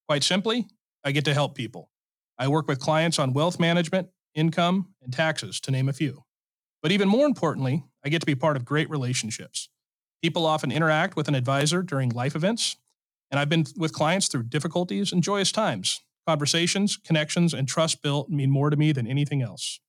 Quite 0.08 0.24
simply, 0.24 0.68
I 1.04 1.12
get 1.12 1.26
to 1.26 1.34
help 1.34 1.56
people. 1.56 1.90
I 2.38 2.48
work 2.48 2.68
with 2.68 2.80
clients 2.80 3.18
on 3.18 3.34
wealth 3.34 3.60
management, 3.60 4.10
income, 4.36 4.94
and 5.02 5.12
taxes, 5.12 5.60
to 5.62 5.72
name 5.72 5.90
a 5.90 5.94
few. 5.94 6.24
But 6.84 6.92
even 6.92 7.10
more 7.10 7.26
importantly, 7.26 7.86
I 8.06 8.10
get 8.10 8.20
to 8.20 8.28
be 8.28 8.36
part 8.36 8.56
of 8.56 8.66
great 8.66 8.88
relationships. 8.88 9.68
People 10.22 10.46
often 10.46 10.72
interact 10.72 11.16
with 11.16 11.28
an 11.28 11.34
advisor 11.34 11.82
during 11.82 12.10
life 12.10 12.36
events, 12.36 12.78
and 13.32 13.40
I've 13.40 13.50
been 13.50 13.66
with 13.76 13.92
clients 13.92 14.28
through 14.28 14.44
difficulties 14.44 15.12
and 15.12 15.24
joyous 15.24 15.52
times. 15.52 16.02
Conversations, 16.28 16.98
connections, 16.98 17.52
and 17.52 17.68
trust 17.68 18.04
built 18.04 18.30
mean 18.30 18.52
more 18.52 18.70
to 18.70 18.78
me 18.78 18.92
than 18.92 19.08
anything 19.08 19.42
else. 19.42 19.80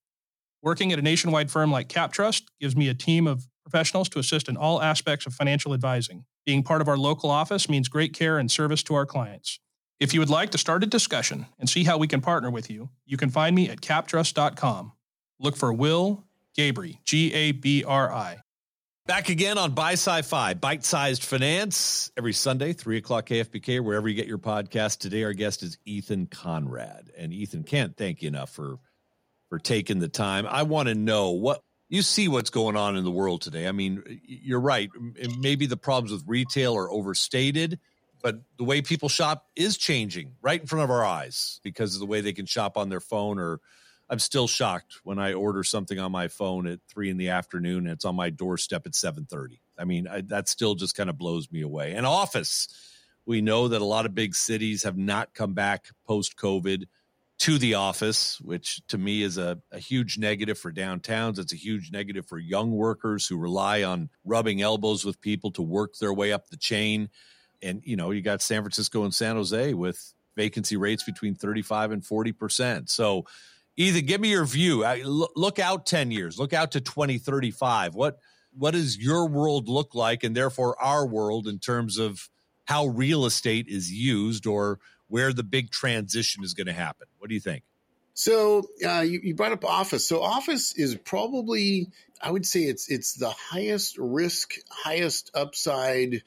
Working 0.63 0.95
at 0.95 0.99
a 0.99 1.03
nationwide 1.03 1.51
firm 1.51 1.71
like 1.71 1.91
CapTrust 1.91 2.45
gives 2.59 2.75
me 2.75 2.89
a 2.89 2.95
team 2.95 3.27
of 3.27 3.49
professionals 3.69 4.09
to 4.11 4.21
assist 4.21 4.49
in 4.49 4.57
all 4.57 4.81
aspects 4.81 5.27
of 5.27 5.35
financial 5.35 5.75
advising. 5.75 6.25
Being 6.45 6.63
part 6.63 6.81
of 6.81 6.87
our 6.87 6.97
local 6.97 7.31
office 7.31 7.69
means 7.69 7.89
great 7.89 8.13
care 8.13 8.39
and 8.39 8.49
service 8.49 8.85
to 8.85 8.95
our 8.95 9.05
clients. 9.05 9.59
If 9.99 10.15
you 10.15 10.21
would 10.21 10.31
like 10.31 10.51
to 10.51 10.59
start 10.59 10.85
a 10.85 10.87
discussion 10.87 11.47
and 11.59 11.69
see 11.69 11.83
how 11.83 11.99
we 11.99 12.07
can 12.07 12.21
partner 12.21 12.49
with 12.49 12.71
you, 12.71 12.91
you 13.07 13.17
can 13.17 13.29
find 13.29 13.57
me 13.57 13.69
at 13.69 13.81
captrust.com. 13.81 14.93
Look 15.41 15.57
for 15.57 15.73
Will 15.73 16.25
Gabri, 16.57 17.03
G 17.05 17.33
A 17.35 17.53
B 17.53 17.83
R 17.83 18.13
I. 18.13 18.39
Back 19.07 19.29
again 19.29 19.59
on 19.59 19.73
Buy 19.73 19.93
Sci-Fi, 19.93 20.55
bite-sized 20.55 21.23
finance 21.23 22.11
every 22.17 22.33
Sunday, 22.33 22.73
three 22.73 22.99
o'clock 22.99 23.27
KFBK, 23.27 23.81
wherever 23.81 24.09
you 24.09 24.15
get 24.15 24.27
your 24.27 24.39
podcast. 24.39 24.99
Today, 24.99 25.23
our 25.23 25.33
guest 25.33 25.63
is 25.63 25.79
Ethan 25.85 26.27
Conrad, 26.27 27.13
and 27.17 27.33
Ethan 27.33 27.63
can't 27.63 27.97
thank 27.97 28.23
you 28.23 28.29
enough 28.29 28.51
for 28.51 28.79
for 29.49 29.59
taking 29.59 29.99
the 29.99 30.09
time. 30.09 30.47
I 30.47 30.63
want 30.63 30.89
to 30.89 30.95
know 30.95 31.31
what 31.31 31.63
you 31.89 32.03
see 32.03 32.29
what's 32.29 32.51
going 32.51 32.77
on 32.77 32.97
in 32.97 33.05
the 33.05 33.11
world 33.11 33.43
today. 33.43 33.69
I 33.69 33.73
mean, 33.73 34.21
you're 34.27 34.61
right. 34.61 34.91
Maybe 35.39 35.67
the 35.67 35.77
problems 35.77 36.13
with 36.13 36.25
retail 36.27 36.77
are 36.77 36.91
overstated, 36.91 37.79
but 38.23 38.41
the 38.59 38.65
way 38.65 38.83
people 38.83 39.09
shop 39.09 39.47
is 39.55 39.77
changing 39.77 40.33
right 40.43 40.61
in 40.61 40.67
front 40.67 40.85
of 40.85 40.91
our 40.91 41.05
eyes 41.05 41.61
because 41.63 41.95
of 41.95 42.01
the 42.01 42.07
way 42.07 42.21
they 42.21 42.33
can 42.33 42.47
shop 42.47 42.77
on 42.77 42.89
their 42.89 43.01
phone 43.01 43.39
or 43.39 43.61
I'm 44.09 44.19
still 44.19 44.47
shocked 44.47 45.01
when 45.05 45.19
I 45.19 45.33
order 45.33 45.65
something 45.65 45.99
on 45.99 46.13
my 46.13 46.29
phone 46.29 46.67
at 46.67 46.81
three 46.89 47.11
in 47.11 47.17
the 47.17 47.31
afternoon 47.31 47.87
and 47.87 47.91
it's 47.91 48.05
on 48.05 48.15
my 48.15 48.31
doorstep 48.31 48.87
at 48.87 48.95
730. 48.95 49.61
I 49.79 49.85
mean, 49.85 50.07
I, 50.09 50.21
that 50.23 50.49
still 50.49 50.75
just 50.75 50.97
kind 50.97 51.11
of 51.11 51.19
blows 51.19 51.51
me 51.51 51.61
away. 51.63 51.93
And 51.93 52.07
office, 52.07 52.69
we 53.27 53.41
know 53.41 53.69
that 53.69 53.83
a 53.83 53.85
lot 53.85 54.07
of 54.07 54.15
big 54.15 54.35
cities 54.35 54.85
have 54.85 54.97
not 54.97 55.35
come 55.35 55.55
back 55.55 55.87
post 56.07 56.37
COVID 56.37 56.85
to 57.39 57.59
the 57.59 57.75
office, 57.75 58.41
which 58.41 58.81
to 58.89 58.97
me 58.97 59.23
is 59.23 59.37
a, 59.37 59.59
a 59.71 59.79
huge 59.79 60.17
negative 60.19 60.59
for 60.59 60.73
downtowns. 60.73 61.39
It's 61.39 61.53
a 61.53 61.57
huge 61.57 61.91
negative 61.93 62.27
for 62.27 62.39
young 62.39 62.73
workers 62.73 63.27
who 63.27 63.37
rely 63.37 63.83
on 63.83 64.09
rubbing 64.25 64.63
elbows 64.63 65.05
with 65.05 65.21
people 65.21 65.51
to 65.53 65.63
work 65.63 65.95
their 66.01 66.15
way 66.15 66.33
up 66.33 66.49
the 66.49 66.57
chain. 66.57 67.11
And, 67.63 67.83
you 67.85 67.97
know, 67.97 68.11
you 68.11 68.23
got 68.23 68.41
San 68.41 68.63
Francisco 68.63 69.05
and 69.05 69.15
San 69.15 69.37
Jose 69.37 69.75
with 69.75 70.15
vacancy 70.35 70.77
rates 70.77 71.05
between 71.05 71.35
35 71.35 71.93
and 71.93 72.03
40%. 72.03 72.89
So, 72.89 73.27
either 73.77 74.01
give 74.01 74.21
me 74.21 74.31
your 74.31 74.47
view. 74.47 74.87
Look 75.05 75.59
out 75.59 75.85
10 75.85 76.11
years, 76.11 76.39
look 76.39 76.55
out 76.55 76.73
to 76.73 76.81
2035. 76.81 77.95
What, 77.95 78.19
what 78.57 78.71
does 78.71 78.97
your 78.97 79.29
world 79.29 79.69
look 79.69 79.95
like 79.95 80.25
and 80.25 80.35
therefore 80.35 80.83
our 80.83 81.07
world 81.07 81.47
in 81.47 81.59
terms 81.59 81.99
of 81.99 82.31
how 82.65 82.87
real 82.87 83.27
estate 83.27 83.67
is 83.69 83.93
used 83.93 84.47
or 84.47 84.79
where 85.09 85.33
the 85.33 85.43
big 85.43 85.71
transition 85.71 86.43
is 86.43 86.55
going 86.55 86.67
to 86.67 86.73
happen. 86.73 87.07
What 87.19 87.29
do 87.29 87.35
you 87.35 87.41
think? 87.41 87.63
So 88.15 88.63
uh, 88.85 89.01
you, 89.01 89.21
you, 89.23 89.35
brought 89.35 89.53
up 89.53 89.65
office. 89.65 90.09
So 90.09 90.23
office 90.23 90.75
is 90.75 90.97
probably, 90.97 91.91
I 92.21 92.31
would 92.31 92.47
say, 92.47 92.61
it's 92.61 92.91
it's 92.91 93.13
the 93.13 93.29
highest 93.29 93.99
risk, 93.99 94.55
highest 94.71 95.31
upside, 95.35 96.23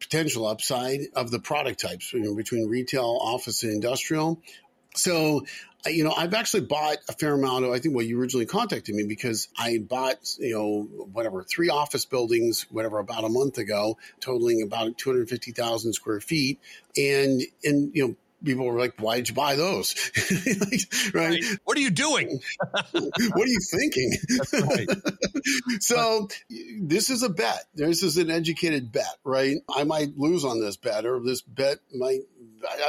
potential 0.00 0.46
upside 0.46 1.00
of 1.14 1.30
the 1.30 1.38
product 1.38 1.80
types 1.80 2.14
you 2.14 2.20
know, 2.20 2.34
between 2.34 2.66
retail, 2.66 3.18
office, 3.20 3.62
and 3.62 3.72
industrial. 3.72 4.40
So 4.94 5.44
you 5.86 6.04
know, 6.04 6.12
I've 6.16 6.34
actually 6.34 6.62
bought 6.62 6.98
a 7.08 7.12
fair 7.12 7.34
amount 7.34 7.64
of, 7.64 7.70
I 7.70 7.78
think, 7.78 7.94
well, 7.94 8.04
you 8.04 8.20
originally 8.20 8.46
contacted 8.46 8.94
me 8.94 9.04
because 9.04 9.48
I 9.56 9.78
bought, 9.78 10.36
you 10.38 10.54
know, 10.54 10.82
whatever, 11.12 11.44
three 11.44 11.70
office 11.70 12.04
buildings, 12.04 12.66
whatever, 12.70 12.98
about 12.98 13.24
a 13.24 13.28
month 13.28 13.58
ago, 13.58 13.96
totaling 14.20 14.62
about 14.62 14.98
250,000 14.98 15.92
square 15.92 16.20
feet. 16.20 16.60
And, 16.96 17.42
and, 17.62 17.94
you 17.94 18.08
know, 18.08 18.16
people 18.44 18.64
were 18.64 18.78
like, 18.78 18.94
why 18.98 19.16
did 19.16 19.28
you 19.28 19.34
buy 19.34 19.56
those? 19.56 19.94
right? 21.14 21.14
right? 21.14 21.44
What 21.64 21.76
are 21.76 21.80
you 21.80 21.90
doing? 21.90 22.40
what 22.92 22.94
are 22.94 23.46
you 23.46 23.60
thinking? 23.70 24.12
Right. 24.52 24.88
so 25.80 26.28
this 26.80 27.10
is 27.10 27.22
a 27.22 27.28
bet. 27.28 27.64
This 27.74 28.02
is 28.02 28.16
an 28.16 28.30
educated 28.30 28.92
bet, 28.92 29.16
right? 29.24 29.58
I 29.74 29.84
might 29.84 30.16
lose 30.16 30.44
on 30.44 30.60
this 30.60 30.76
bet 30.76 31.06
or 31.06 31.20
this 31.20 31.42
bet 31.42 31.78
might 31.94 32.22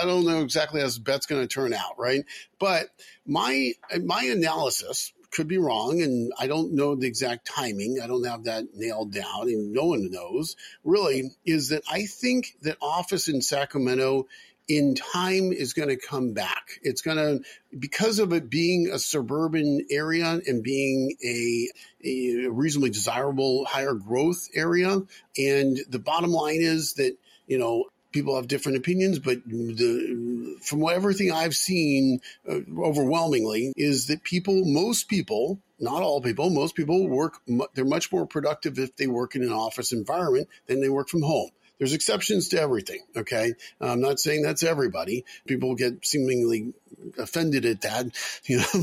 I 0.01 0.05
don't 0.05 0.25
know 0.25 0.41
exactly 0.41 0.81
how 0.81 0.87
this 0.87 0.97
bet's 0.97 1.25
going 1.25 1.41
to 1.41 1.47
turn 1.47 1.73
out, 1.73 1.99
right? 1.99 2.25
But 2.59 2.87
my 3.25 3.73
my 4.03 4.23
analysis 4.23 5.13
could 5.31 5.47
be 5.47 5.57
wrong, 5.57 6.01
and 6.01 6.31
I 6.39 6.47
don't 6.47 6.73
know 6.73 6.95
the 6.95 7.07
exact 7.07 7.45
timing. 7.45 7.99
I 8.01 8.07
don't 8.07 8.25
have 8.25 8.45
that 8.45 8.65
nailed 8.73 9.13
down, 9.13 9.43
and 9.43 9.73
no 9.73 9.85
one 9.85 10.09
knows 10.11 10.55
really. 10.83 11.31
Is 11.45 11.69
that 11.69 11.83
I 11.89 12.05
think 12.05 12.55
that 12.63 12.77
office 12.81 13.27
in 13.27 13.41
Sacramento 13.41 14.27
in 14.69 14.93
time 14.93 15.51
is 15.51 15.73
going 15.73 15.89
to 15.89 15.97
come 15.97 16.33
back. 16.33 16.79
It's 16.83 17.01
going 17.01 17.17
to, 17.17 17.43
because 17.77 18.19
of 18.19 18.31
it 18.31 18.49
being 18.49 18.89
a 18.91 18.99
suburban 18.99 19.87
area 19.89 20.39
and 20.45 20.63
being 20.63 21.15
a, 21.25 21.69
a, 22.05 22.47
reasonably 22.47 22.91
desirable 22.91 23.65
higher 23.65 23.95
growth 23.95 24.47
area. 24.53 25.01
And 25.37 25.79
the 25.89 25.99
bottom 25.99 26.31
line 26.31 26.61
is 26.61 26.93
that, 26.93 27.17
you 27.47 27.57
know, 27.57 27.85
people 28.11 28.35
have 28.35 28.47
different 28.47 28.77
opinions, 28.77 29.17
but 29.17 29.43
the, 29.45 30.57
from 30.63 30.83
everything 30.87 31.31
I've 31.31 31.55
seen, 31.55 32.21
uh, 32.47 32.59
overwhelmingly, 32.77 33.73
is 33.75 34.07
that 34.07 34.23
people, 34.23 34.65
most 34.65 35.09
people, 35.09 35.59
not 35.79 36.03
all 36.03 36.21
people, 36.21 36.49
most 36.51 36.75
people 36.75 37.07
work, 37.07 37.39
they're 37.73 37.85
much 37.85 38.11
more 38.11 38.27
productive 38.27 38.77
if 38.77 38.95
they 38.97 39.07
work 39.07 39.35
in 39.35 39.43
an 39.43 39.51
office 39.51 39.91
environment 39.91 40.47
than 40.67 40.81
they 40.81 40.89
work 40.89 41.09
from 41.09 41.23
home. 41.23 41.49
There's 41.79 41.93
exceptions 41.93 42.49
to 42.49 42.61
everything. 42.61 42.99
Okay. 43.15 43.53
I'm 43.79 44.01
not 44.01 44.19
saying 44.19 44.43
that's 44.43 44.63
everybody. 44.63 45.25
People 45.47 45.75
get 45.75 46.05
seemingly 46.05 46.73
offended 47.17 47.65
at 47.65 47.81
that, 47.81 48.07
you 48.45 48.57
know, 48.57 48.63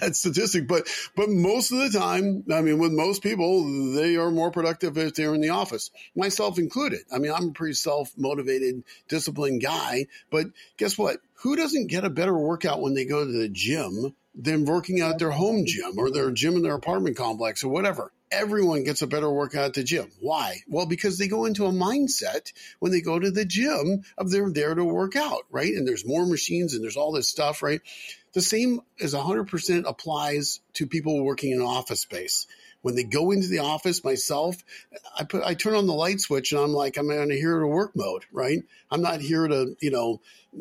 that 0.00 0.16
statistic. 0.16 0.66
But, 0.66 0.88
but 1.14 1.28
most 1.28 1.70
of 1.70 1.78
the 1.78 1.96
time, 1.96 2.44
I 2.52 2.62
mean, 2.62 2.78
with 2.78 2.92
most 2.92 3.22
people, 3.22 3.92
they 3.92 4.16
are 4.16 4.30
more 4.30 4.50
productive 4.50 4.96
if 4.96 5.14
they're 5.14 5.34
in 5.34 5.42
the 5.42 5.50
office, 5.50 5.90
myself 6.16 6.58
included. 6.58 7.00
I 7.12 7.18
mean, 7.18 7.32
I'm 7.32 7.50
a 7.50 7.52
pretty 7.52 7.74
self 7.74 8.12
motivated, 8.16 8.82
disciplined 9.08 9.62
guy, 9.62 10.06
but 10.30 10.46
guess 10.78 10.96
what? 10.96 11.18
Who 11.42 11.56
doesn't 11.56 11.88
get 11.88 12.04
a 12.04 12.10
better 12.10 12.36
workout 12.36 12.80
when 12.80 12.94
they 12.94 13.04
go 13.04 13.24
to 13.24 13.30
the 13.30 13.50
gym 13.50 14.14
than 14.34 14.64
working 14.64 15.02
out 15.02 15.18
their 15.18 15.30
home 15.30 15.64
gym 15.66 15.98
or 15.98 16.10
their 16.10 16.30
gym 16.30 16.56
in 16.56 16.62
their 16.62 16.74
apartment 16.74 17.16
complex 17.16 17.62
or 17.62 17.68
whatever? 17.68 18.12
Everyone 18.30 18.84
gets 18.84 19.02
a 19.02 19.06
better 19.06 19.30
workout 19.30 19.66
at 19.66 19.74
the 19.74 19.84
gym. 19.84 20.10
Why? 20.20 20.58
Well, 20.68 20.86
because 20.86 21.18
they 21.18 21.28
go 21.28 21.44
into 21.44 21.66
a 21.66 21.72
mindset 21.72 22.52
when 22.78 22.92
they 22.92 23.00
go 23.00 23.18
to 23.18 23.30
the 23.30 23.44
gym 23.44 24.02
of 24.18 24.30
they're 24.30 24.50
there 24.50 24.74
to 24.74 24.84
work 24.84 25.16
out, 25.16 25.42
right? 25.50 25.72
And 25.72 25.86
there's 25.86 26.06
more 26.06 26.26
machines 26.26 26.74
and 26.74 26.82
there's 26.82 26.96
all 26.96 27.12
this 27.12 27.28
stuff, 27.28 27.62
right? 27.62 27.80
The 28.32 28.42
same 28.42 28.80
as 29.00 29.14
100% 29.14 29.88
applies 29.88 30.60
to 30.74 30.86
people 30.86 31.24
working 31.24 31.52
in 31.52 31.62
office 31.62 32.00
space. 32.00 32.46
When 32.82 32.94
they 32.94 33.04
go 33.04 33.30
into 33.30 33.48
the 33.48 33.60
office, 33.60 34.04
myself, 34.04 34.56
I 35.18 35.24
put 35.24 35.42
I 35.42 35.54
turn 35.54 35.74
on 35.74 35.86
the 35.86 35.94
light 35.94 36.20
switch 36.20 36.52
and 36.52 36.60
I'm 36.60 36.72
like, 36.72 36.96
I'm 36.96 37.10
on 37.10 37.30
here 37.30 37.58
to 37.58 37.66
work 37.66 37.92
mode, 37.96 38.26
right? 38.30 38.60
I'm 38.90 39.02
not 39.02 39.20
here 39.20 39.48
to, 39.48 39.74
you 39.80 39.90
know, 39.90 40.20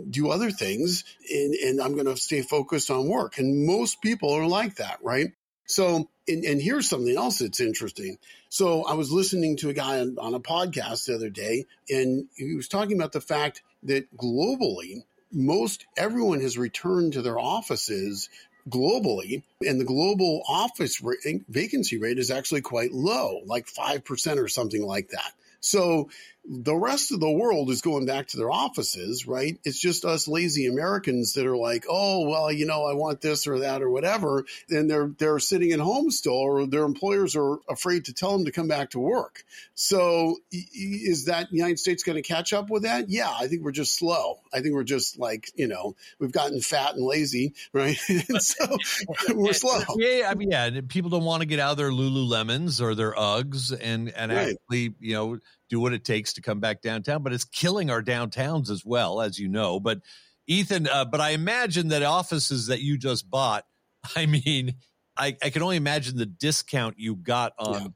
do 0.09 0.29
other 0.29 0.49
things 0.49 1.03
and, 1.29 1.53
and 1.53 1.81
I'm 1.81 1.93
going 1.93 2.07
to 2.07 2.17
stay 2.17 2.41
focused 2.41 2.89
on 2.89 3.07
work. 3.07 3.37
And 3.37 3.67
most 3.67 4.01
people 4.01 4.31
are 4.31 4.47
like 4.47 4.77
that, 4.77 4.99
right? 5.03 5.33
So, 5.67 6.09
and, 6.27 6.43
and, 6.43 6.61
here's 6.61 6.89
something 6.89 7.15
else 7.15 7.39
that's 7.39 7.59
interesting. 7.59 8.17
So, 8.49 8.83
I 8.83 8.93
was 8.93 9.11
listening 9.11 9.57
to 9.57 9.69
a 9.69 9.73
guy 9.73 9.99
on, 9.99 10.17
on, 10.19 10.33
a 10.33 10.39
podcast 10.39 11.05
the 11.05 11.15
other 11.15 11.29
day, 11.29 11.65
and 11.89 12.27
he 12.35 12.55
was 12.55 12.67
talking 12.67 12.97
about 12.97 13.11
the 13.11 13.21
fact 13.21 13.61
that 13.83 14.15
globally, 14.17 15.03
most 15.31 15.85
everyone 15.97 16.41
has 16.41 16.57
returned 16.57 17.13
to 17.13 17.21
their 17.21 17.39
offices 17.39 18.29
globally, 18.69 19.43
and 19.65 19.79
the 19.79 19.85
global 19.85 20.43
office 20.47 21.01
vacancy 21.47 21.97
rate 21.97 22.17
is 22.17 22.31
actually 22.31 22.61
quite 22.61 22.91
low, 22.91 23.41
like 23.45 23.67
5% 23.67 24.37
or 24.37 24.47
something 24.47 24.83
like 24.83 25.09
that. 25.09 25.33
So, 25.59 26.09
the 26.47 26.75
rest 26.75 27.11
of 27.11 27.19
the 27.19 27.29
world 27.29 27.69
is 27.69 27.81
going 27.81 28.05
back 28.05 28.27
to 28.27 28.37
their 28.37 28.51
offices, 28.51 29.25
right? 29.25 29.57
It's 29.63 29.79
just 29.79 30.05
us 30.05 30.27
lazy 30.27 30.67
Americans 30.67 31.33
that 31.33 31.45
are 31.45 31.57
like, 31.57 31.85
oh, 31.89 32.27
well, 32.27 32.51
you 32.51 32.65
know, 32.65 32.85
I 32.85 32.93
want 32.93 33.21
this 33.21 33.47
or 33.47 33.59
that 33.59 33.81
or 33.81 33.89
whatever. 33.89 34.45
And 34.69 34.89
they're, 34.89 35.11
they're 35.17 35.39
sitting 35.39 35.71
at 35.71 35.79
home 35.79 36.11
still, 36.11 36.33
or 36.33 36.67
their 36.67 36.83
employers 36.83 37.35
are 37.35 37.57
afraid 37.67 38.05
to 38.05 38.13
tell 38.13 38.31
them 38.33 38.45
to 38.45 38.51
come 38.51 38.67
back 38.67 38.91
to 38.91 38.99
work. 38.99 39.43
So 39.73 40.37
is 40.51 41.25
that 41.25 41.51
United 41.51 41.79
States 41.79 42.03
going 42.03 42.21
to 42.21 42.27
catch 42.27 42.53
up 42.53 42.69
with 42.69 42.83
that? 42.83 43.09
Yeah, 43.09 43.31
I 43.31 43.47
think 43.47 43.63
we're 43.63 43.71
just 43.71 43.97
slow. 43.97 44.39
I 44.53 44.61
think 44.61 44.75
we're 44.75 44.83
just 44.83 45.17
like, 45.17 45.49
you 45.55 45.67
know, 45.67 45.95
we've 46.19 46.31
gotten 46.31 46.61
fat 46.61 46.95
and 46.95 47.05
lazy, 47.05 47.55
right? 47.73 47.97
so 48.39 48.77
we're 49.33 49.53
slow. 49.53 49.81
Yeah. 49.97 50.27
I 50.29 50.35
mean, 50.35 50.51
yeah. 50.51 50.69
People 50.87 51.09
don't 51.09 51.25
want 51.25 51.41
to 51.41 51.47
get 51.47 51.59
out 51.59 51.71
of 51.71 51.77
their 51.77 51.91
Lululemons 51.91 52.81
or 52.81 52.93
their 52.93 53.13
Uggs 53.13 53.71
and, 53.71 54.09
and 54.09 54.31
right. 54.31 54.49
actually, 54.49 54.93
you 54.99 55.13
know, 55.13 55.39
do 55.69 55.79
what 55.79 55.93
it 55.93 56.03
takes 56.03 56.33
to 56.33 56.41
come 56.41 56.59
back 56.59 56.81
downtown. 56.81 57.23
But 57.23 57.33
it's 57.33 57.45
killing 57.45 57.89
our 57.89 58.01
downtowns 58.01 58.69
as 58.69 58.83
well, 58.85 59.21
as 59.21 59.39
you 59.39 59.47
know. 59.47 59.79
But 59.79 59.99
Ethan, 60.47 60.87
uh, 60.87 61.05
but 61.05 61.21
I 61.21 61.31
imagine 61.31 61.89
that 61.89 62.03
offices 62.03 62.67
that 62.67 62.81
you 62.81 62.97
just 62.97 63.29
bought, 63.29 63.65
I 64.15 64.25
mean, 64.25 64.75
I, 65.17 65.35
I 65.41 65.49
can 65.49 65.61
only 65.61 65.77
imagine 65.77 66.17
the 66.17 66.25
discount 66.25 66.99
you 66.99 67.15
got 67.15 67.53
on. 67.57 67.81
Yeah. 67.81 67.87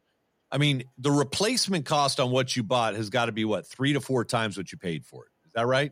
I 0.51 0.57
mean, 0.57 0.83
the 0.97 1.11
replacement 1.11 1.85
cost 1.85 2.19
on 2.19 2.31
what 2.31 2.55
you 2.55 2.63
bought 2.63 2.95
has 2.95 3.09
got 3.09 3.25
to 3.25 3.31
be 3.31 3.45
what 3.45 3.67
three 3.67 3.93
to 3.93 4.01
four 4.01 4.25
times 4.25 4.57
what 4.57 4.71
you 4.71 4.77
paid 4.77 5.05
for 5.05 5.25
it. 5.25 5.31
Is 5.49 5.53
that 5.55 5.65
right? 5.65 5.91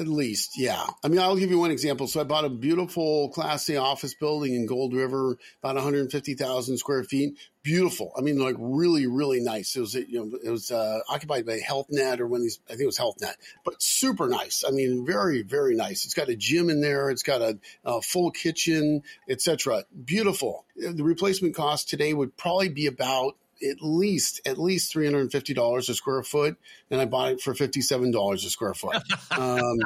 At 0.00 0.08
least, 0.08 0.58
yeah. 0.58 0.84
I 1.04 1.06
mean, 1.06 1.20
I'll 1.20 1.36
give 1.36 1.50
you 1.50 1.60
one 1.60 1.70
example. 1.70 2.08
So 2.08 2.20
I 2.20 2.24
bought 2.24 2.44
a 2.44 2.48
beautiful 2.48 3.28
Class 3.28 3.68
A 3.68 3.76
office 3.76 4.14
building 4.14 4.56
in 4.56 4.66
Gold 4.66 4.94
River, 4.94 5.38
about 5.62 5.76
150,000 5.76 6.76
square 6.76 7.04
feet. 7.04 7.38
Beautiful. 7.62 8.12
I 8.18 8.20
mean, 8.22 8.40
like 8.40 8.56
really, 8.58 9.06
really 9.06 9.38
nice. 9.38 9.76
It 9.76 9.80
was, 9.80 9.94
you 9.94 10.06
know, 10.18 10.38
it 10.44 10.50
was 10.50 10.72
uh, 10.72 10.98
occupied 11.08 11.46
by 11.46 11.60
HealthNet 11.60 12.18
or 12.18 12.26
one 12.26 12.38
of 12.38 12.42
these. 12.42 12.58
I 12.66 12.70
think 12.70 12.82
it 12.82 12.86
was 12.86 12.98
HealthNet, 12.98 13.34
but 13.64 13.80
super 13.80 14.26
nice. 14.26 14.64
I 14.66 14.72
mean, 14.72 15.06
very, 15.06 15.42
very 15.42 15.76
nice. 15.76 16.04
It's 16.04 16.14
got 16.14 16.28
a 16.28 16.34
gym 16.34 16.68
in 16.68 16.80
there. 16.80 17.08
It's 17.08 17.22
got 17.22 17.42
a, 17.42 17.60
a 17.84 18.02
full 18.02 18.32
kitchen, 18.32 19.04
etc. 19.28 19.84
Beautiful. 20.04 20.64
The 20.74 21.04
replacement 21.04 21.54
cost 21.54 21.88
today 21.88 22.12
would 22.12 22.36
probably 22.36 22.70
be 22.70 22.86
about 22.86 23.36
at 23.62 23.80
least 23.80 24.40
at 24.46 24.58
least 24.58 24.92
three 24.92 25.06
hundred 25.06 25.20
and 25.20 25.32
fifty 25.32 25.54
dollars 25.54 25.88
a 25.88 25.94
square 25.94 26.22
foot, 26.22 26.56
and 26.90 27.00
I 27.00 27.04
bought 27.04 27.32
it 27.32 27.40
for 27.40 27.54
fifty 27.54 27.80
seven 27.80 28.10
dollars 28.10 28.44
a 28.44 28.50
square 28.50 28.74
foot. 28.74 28.96
Um, 29.36 29.78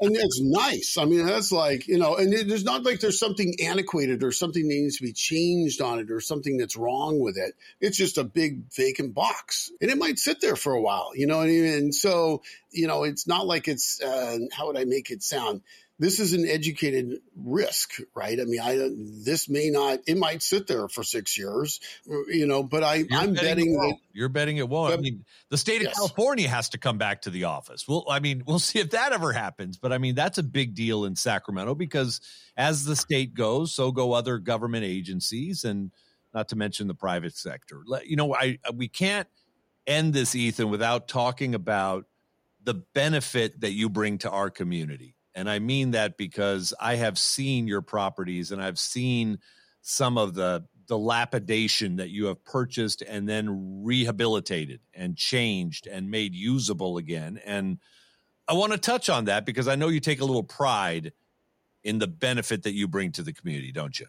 and 0.00 0.14
it's 0.14 0.40
nice. 0.42 0.98
I 0.98 1.06
mean, 1.06 1.24
that's 1.24 1.50
like 1.50 1.88
you 1.88 1.96
know, 1.96 2.16
and 2.16 2.34
it, 2.34 2.48
there's 2.48 2.64
not 2.64 2.82
like 2.82 3.00
there's 3.00 3.18
something 3.18 3.54
antiquated 3.62 4.22
or 4.22 4.30
something 4.30 4.62
that 4.62 4.74
needs 4.74 4.98
to 4.98 5.04
be 5.04 5.12
changed 5.12 5.80
on 5.80 6.00
it 6.00 6.10
or 6.10 6.20
something 6.20 6.58
that's 6.58 6.76
wrong 6.76 7.18
with 7.18 7.38
it. 7.38 7.54
It's 7.80 7.96
just 7.96 8.18
a 8.18 8.24
big 8.24 8.70
vacant 8.74 9.14
box, 9.14 9.70
and 9.80 9.90
it 9.90 9.96
might 9.96 10.18
sit 10.18 10.40
there 10.42 10.56
for 10.56 10.74
a 10.74 10.82
while. 10.82 11.12
You 11.14 11.26
know, 11.26 11.38
what 11.38 11.48
I 11.48 11.52
and 11.52 11.94
so 11.94 12.42
you 12.74 12.86
know, 12.86 13.04
it's 13.04 13.26
not 13.26 13.46
like 13.46 13.68
it's 13.68 14.00
uh, 14.02 14.38
how 14.52 14.66
would 14.66 14.76
I 14.76 14.84
make 14.84 15.10
it 15.10 15.22
sound? 15.22 15.62
This 15.98 16.18
is 16.18 16.32
an 16.32 16.44
educated 16.46 17.20
risk, 17.36 18.00
right? 18.16 18.40
I 18.40 18.44
mean, 18.44 18.60
I 18.60 18.90
this 19.22 19.48
may 19.48 19.70
not, 19.70 20.00
it 20.06 20.18
might 20.18 20.42
sit 20.42 20.66
there 20.66 20.88
for 20.88 21.04
six 21.04 21.38
years, 21.38 21.78
you 22.28 22.46
know, 22.46 22.62
but 22.62 22.82
I, 22.82 22.96
You're 22.96 23.20
I'm 23.20 23.34
betting, 23.34 23.48
betting 23.48 23.72
that 23.74 23.96
you're 24.12 24.28
betting 24.28 24.56
it 24.56 24.68
won't. 24.68 24.90
But, 24.90 24.98
I 24.98 25.02
mean, 25.02 25.24
the 25.50 25.58
state 25.58 25.76
of 25.78 25.84
yes. 25.84 25.94
California 25.94 26.48
has 26.48 26.70
to 26.70 26.78
come 26.78 26.98
back 26.98 27.22
to 27.22 27.30
the 27.30 27.44
office. 27.44 27.86
Well, 27.86 28.04
I 28.08 28.18
mean, 28.20 28.42
we'll 28.46 28.58
see 28.58 28.80
if 28.80 28.90
that 28.90 29.12
ever 29.12 29.32
happens, 29.32 29.78
but 29.78 29.92
I 29.92 29.98
mean, 29.98 30.14
that's 30.14 30.38
a 30.38 30.42
big 30.42 30.74
deal 30.74 31.04
in 31.04 31.14
Sacramento 31.14 31.74
because 31.76 32.20
as 32.56 32.84
the 32.84 32.96
state 32.96 33.34
goes, 33.34 33.72
so 33.72 33.92
go 33.92 34.12
other 34.12 34.38
government 34.38 34.84
agencies, 34.84 35.64
and 35.64 35.92
not 36.32 36.48
to 36.48 36.56
mention 36.56 36.88
the 36.88 36.94
private 36.94 37.36
sector. 37.36 37.82
You 38.04 38.16
know, 38.16 38.34
I 38.34 38.58
we 38.74 38.88
can't 38.88 39.28
end 39.86 40.12
this, 40.12 40.34
Ethan, 40.34 40.70
without 40.70 41.06
talking 41.06 41.54
about 41.54 42.06
the 42.64 42.74
benefit 42.74 43.60
that 43.60 43.72
you 43.72 43.88
bring 43.88 44.18
to 44.18 44.30
our 44.30 44.50
community 44.50 45.13
and 45.34 45.50
I 45.50 45.58
mean 45.58 45.92
that 45.92 46.16
because 46.16 46.72
I 46.80 46.96
have 46.96 47.18
seen 47.18 47.66
your 47.66 47.82
properties 47.82 48.52
and 48.52 48.62
I've 48.62 48.78
seen 48.78 49.38
some 49.82 50.16
of 50.16 50.34
the 50.34 50.64
dilapidation 50.86 51.96
that 51.96 52.10
you 52.10 52.26
have 52.26 52.44
purchased 52.44 53.02
and 53.02 53.28
then 53.28 53.82
rehabilitated 53.84 54.80
and 54.92 55.16
changed 55.16 55.86
and 55.86 56.10
made 56.10 56.34
usable 56.34 56.98
again. 56.98 57.40
And 57.44 57.78
I 58.46 58.54
want 58.54 58.72
to 58.72 58.78
touch 58.78 59.08
on 59.08 59.26
that 59.26 59.46
because 59.46 59.68
I 59.68 59.76
know 59.76 59.88
you 59.88 60.00
take 60.00 60.20
a 60.20 60.24
little 60.24 60.44
pride 60.44 61.12
in 61.82 61.98
the 61.98 62.06
benefit 62.06 62.62
that 62.64 62.74
you 62.74 62.88
bring 62.88 63.12
to 63.12 63.22
the 63.22 63.32
community, 63.32 63.72
don't 63.72 63.98
you? 63.98 64.06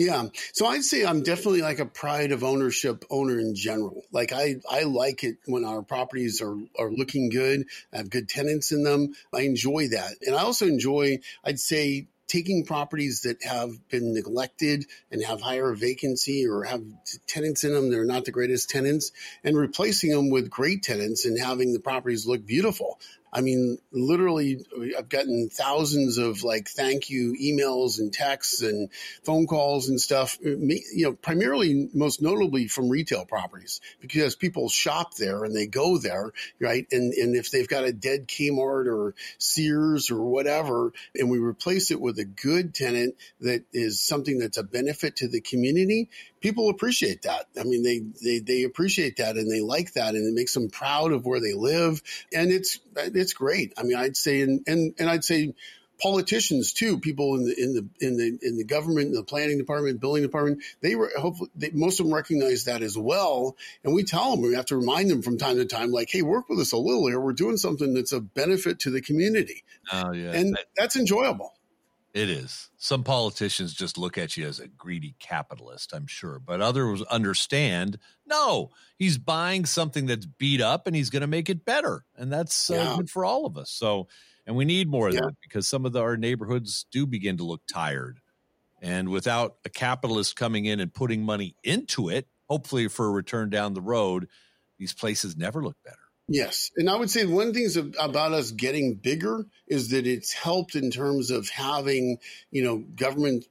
Yeah. 0.00 0.28
So 0.54 0.64
I'd 0.64 0.82
say 0.82 1.04
I'm 1.04 1.22
definitely 1.22 1.60
like 1.60 1.78
a 1.78 1.84
pride 1.84 2.32
of 2.32 2.42
ownership 2.42 3.04
owner 3.10 3.38
in 3.38 3.54
general. 3.54 4.02
Like 4.10 4.32
I, 4.32 4.56
I 4.66 4.84
like 4.84 5.24
it 5.24 5.36
when 5.44 5.66
our 5.66 5.82
properties 5.82 6.40
are, 6.40 6.56
are 6.78 6.90
looking 6.90 7.28
good, 7.28 7.66
I 7.92 7.98
have 7.98 8.08
good 8.08 8.26
tenants 8.26 8.72
in 8.72 8.82
them. 8.82 9.12
I 9.30 9.42
enjoy 9.42 9.88
that. 9.88 10.14
And 10.26 10.34
I 10.34 10.40
also 10.40 10.66
enjoy, 10.66 11.18
I'd 11.44 11.60
say, 11.60 12.08
taking 12.28 12.64
properties 12.64 13.22
that 13.22 13.44
have 13.44 13.72
been 13.90 14.14
neglected 14.14 14.86
and 15.10 15.22
have 15.22 15.42
higher 15.42 15.74
vacancy 15.74 16.46
or 16.46 16.64
have 16.64 16.80
tenants 17.26 17.64
in 17.64 17.74
them 17.74 17.90
that 17.90 17.98
are 17.98 18.04
not 18.06 18.24
the 18.24 18.30
greatest 18.30 18.70
tenants 18.70 19.12
and 19.44 19.54
replacing 19.54 20.12
them 20.12 20.30
with 20.30 20.48
great 20.48 20.82
tenants 20.82 21.26
and 21.26 21.38
having 21.38 21.74
the 21.74 21.80
properties 21.80 22.26
look 22.26 22.46
beautiful. 22.46 22.98
I 23.32 23.40
mean, 23.42 23.78
literally, 23.92 24.64
I've 24.98 25.08
gotten 25.08 25.50
thousands 25.50 26.18
of 26.18 26.42
like 26.42 26.68
thank 26.68 27.10
you 27.10 27.36
emails 27.40 27.98
and 27.98 28.12
texts 28.12 28.62
and 28.62 28.90
phone 29.24 29.46
calls 29.46 29.88
and 29.88 30.00
stuff. 30.00 30.38
Uh, 30.44 30.50
you 30.50 31.04
know, 31.04 31.12
primarily, 31.12 31.88
most 31.94 32.20
notably 32.22 32.66
from 32.68 32.88
retail 32.88 33.24
properties 33.24 33.80
because 34.00 34.34
people 34.34 34.68
shop 34.68 35.14
there 35.14 35.44
and 35.44 35.54
they 35.54 35.66
go 35.66 35.98
there, 35.98 36.32
right? 36.60 36.86
And 36.90 37.12
and 37.14 37.36
if 37.36 37.50
they've 37.50 37.68
got 37.68 37.84
a 37.84 37.92
dead 37.92 38.26
Kmart 38.26 38.86
or 38.86 39.14
Sears 39.38 40.10
or 40.10 40.22
whatever, 40.22 40.92
and 41.14 41.30
we 41.30 41.38
replace 41.38 41.90
it 41.90 42.00
with 42.00 42.18
a 42.18 42.24
good 42.24 42.74
tenant 42.74 43.14
that 43.40 43.64
is 43.72 44.00
something 44.00 44.38
that's 44.38 44.58
a 44.58 44.62
benefit 44.62 45.16
to 45.16 45.28
the 45.28 45.40
community, 45.40 46.08
people 46.40 46.70
appreciate 46.70 47.22
that. 47.22 47.46
I 47.58 47.64
mean, 47.64 47.82
they, 47.82 48.00
they, 48.22 48.38
they 48.38 48.62
appreciate 48.64 49.16
that 49.18 49.36
and 49.36 49.50
they 49.50 49.60
like 49.60 49.92
that 49.94 50.14
and 50.14 50.26
it 50.26 50.34
makes 50.34 50.54
them 50.54 50.70
proud 50.70 51.12
of 51.12 51.26
where 51.26 51.40
they 51.40 51.54
live. 51.54 52.02
And 52.32 52.50
it's, 52.50 52.78
uh, 52.96 53.10
it's 53.20 53.32
great. 53.32 53.72
I 53.76 53.82
mean, 53.82 53.96
I'd 53.96 54.16
say, 54.16 54.40
and, 54.40 54.62
and, 54.66 54.94
and 54.98 55.08
I'd 55.08 55.24
say, 55.24 55.54
politicians 56.00 56.72
too, 56.72 56.98
people 56.98 57.34
in 57.34 57.44
the 57.44 57.54
in 57.62 57.74
the 57.74 58.06
in 58.06 58.16
the 58.16 58.38
in 58.42 58.56
the 58.56 58.64
government, 58.64 59.08
in 59.08 59.12
the 59.12 59.22
planning 59.22 59.58
department, 59.58 60.00
building 60.00 60.22
department, 60.22 60.62
they 60.80 60.96
were 60.96 61.10
hopefully 61.16 61.50
they, 61.54 61.70
most 61.70 62.00
of 62.00 62.06
them 62.06 62.14
recognize 62.14 62.64
that 62.64 62.82
as 62.82 62.96
well. 62.96 63.56
And 63.84 63.94
we 63.94 64.02
tell 64.02 64.30
them 64.30 64.42
we 64.42 64.54
have 64.54 64.66
to 64.66 64.76
remind 64.76 65.10
them 65.10 65.22
from 65.22 65.38
time 65.38 65.56
to 65.56 65.66
time, 65.66 65.90
like, 65.90 66.08
hey, 66.10 66.22
work 66.22 66.48
with 66.48 66.58
us 66.58 66.72
a 66.72 66.78
little 66.78 67.06
here. 67.06 67.20
We're 67.20 67.32
doing 67.32 67.56
something 67.56 67.94
that's 67.94 68.12
a 68.12 68.20
benefit 68.20 68.80
to 68.80 68.90
the 68.90 69.00
community. 69.00 69.62
Oh 69.92 70.12
yeah, 70.12 70.32
and 70.32 70.58
that's 70.76 70.96
enjoyable. 70.96 71.52
It 72.12 72.28
is. 72.28 72.70
Some 72.76 73.04
politicians 73.04 73.72
just 73.72 73.96
look 73.96 74.18
at 74.18 74.36
you 74.36 74.46
as 74.48 74.58
a 74.58 74.66
greedy 74.66 75.14
capitalist, 75.20 75.92
I'm 75.94 76.08
sure, 76.08 76.40
but 76.44 76.60
others 76.60 77.02
understand 77.02 77.98
no, 78.26 78.70
he's 78.96 79.16
buying 79.16 79.64
something 79.64 80.06
that's 80.06 80.26
beat 80.26 80.60
up 80.60 80.86
and 80.86 80.96
he's 80.96 81.10
going 81.10 81.20
to 81.20 81.28
make 81.28 81.48
it 81.48 81.64
better. 81.64 82.04
And 82.16 82.32
that's 82.32 82.70
uh, 82.70 82.74
yeah. 82.74 82.96
good 82.96 83.10
for 83.10 83.24
all 83.24 83.46
of 83.46 83.56
us. 83.56 83.70
So, 83.70 84.08
and 84.46 84.56
we 84.56 84.64
need 84.64 84.88
more 84.88 85.08
of 85.08 85.14
yeah. 85.14 85.20
that 85.20 85.36
because 85.40 85.68
some 85.68 85.86
of 85.86 85.92
the, 85.92 86.00
our 86.00 86.16
neighborhoods 86.16 86.86
do 86.90 87.06
begin 87.06 87.36
to 87.36 87.44
look 87.44 87.62
tired. 87.70 88.20
And 88.82 89.08
without 89.10 89.56
a 89.64 89.68
capitalist 89.68 90.36
coming 90.36 90.64
in 90.64 90.80
and 90.80 90.92
putting 90.92 91.22
money 91.22 91.54
into 91.62 92.08
it, 92.08 92.26
hopefully 92.48 92.88
for 92.88 93.06
a 93.06 93.10
return 93.10 93.50
down 93.50 93.74
the 93.74 93.80
road, 93.80 94.28
these 94.78 94.94
places 94.94 95.36
never 95.36 95.62
look 95.62 95.76
better. 95.84 95.99
Yes. 96.32 96.70
And 96.76 96.88
I 96.88 96.94
would 96.94 97.10
say 97.10 97.26
one 97.26 97.52
things 97.52 97.76
about 97.76 98.32
us 98.32 98.52
getting 98.52 98.94
bigger 98.94 99.46
is 99.66 99.90
that 99.90 100.06
it's 100.06 100.32
helped 100.32 100.76
in 100.76 100.92
terms 100.92 101.32
of 101.32 101.48
having, 101.48 102.18
you 102.52 102.62
know, 102.62 102.78
government 102.78 103.46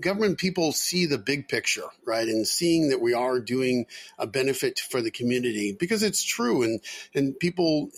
government 0.00 0.38
people 0.38 0.72
see 0.72 1.06
the 1.06 1.16
big 1.16 1.48
picture, 1.48 1.86
right? 2.06 2.28
And 2.28 2.46
seeing 2.46 2.90
that 2.90 3.00
we 3.00 3.14
are 3.14 3.40
doing 3.40 3.86
a 4.18 4.26
benefit 4.26 4.80
for 4.80 5.00
the 5.00 5.10
community 5.10 5.74
because 5.80 6.02
it's 6.02 6.22
true 6.22 6.62
and 6.62 6.80
and 7.14 7.38
people 7.40 7.90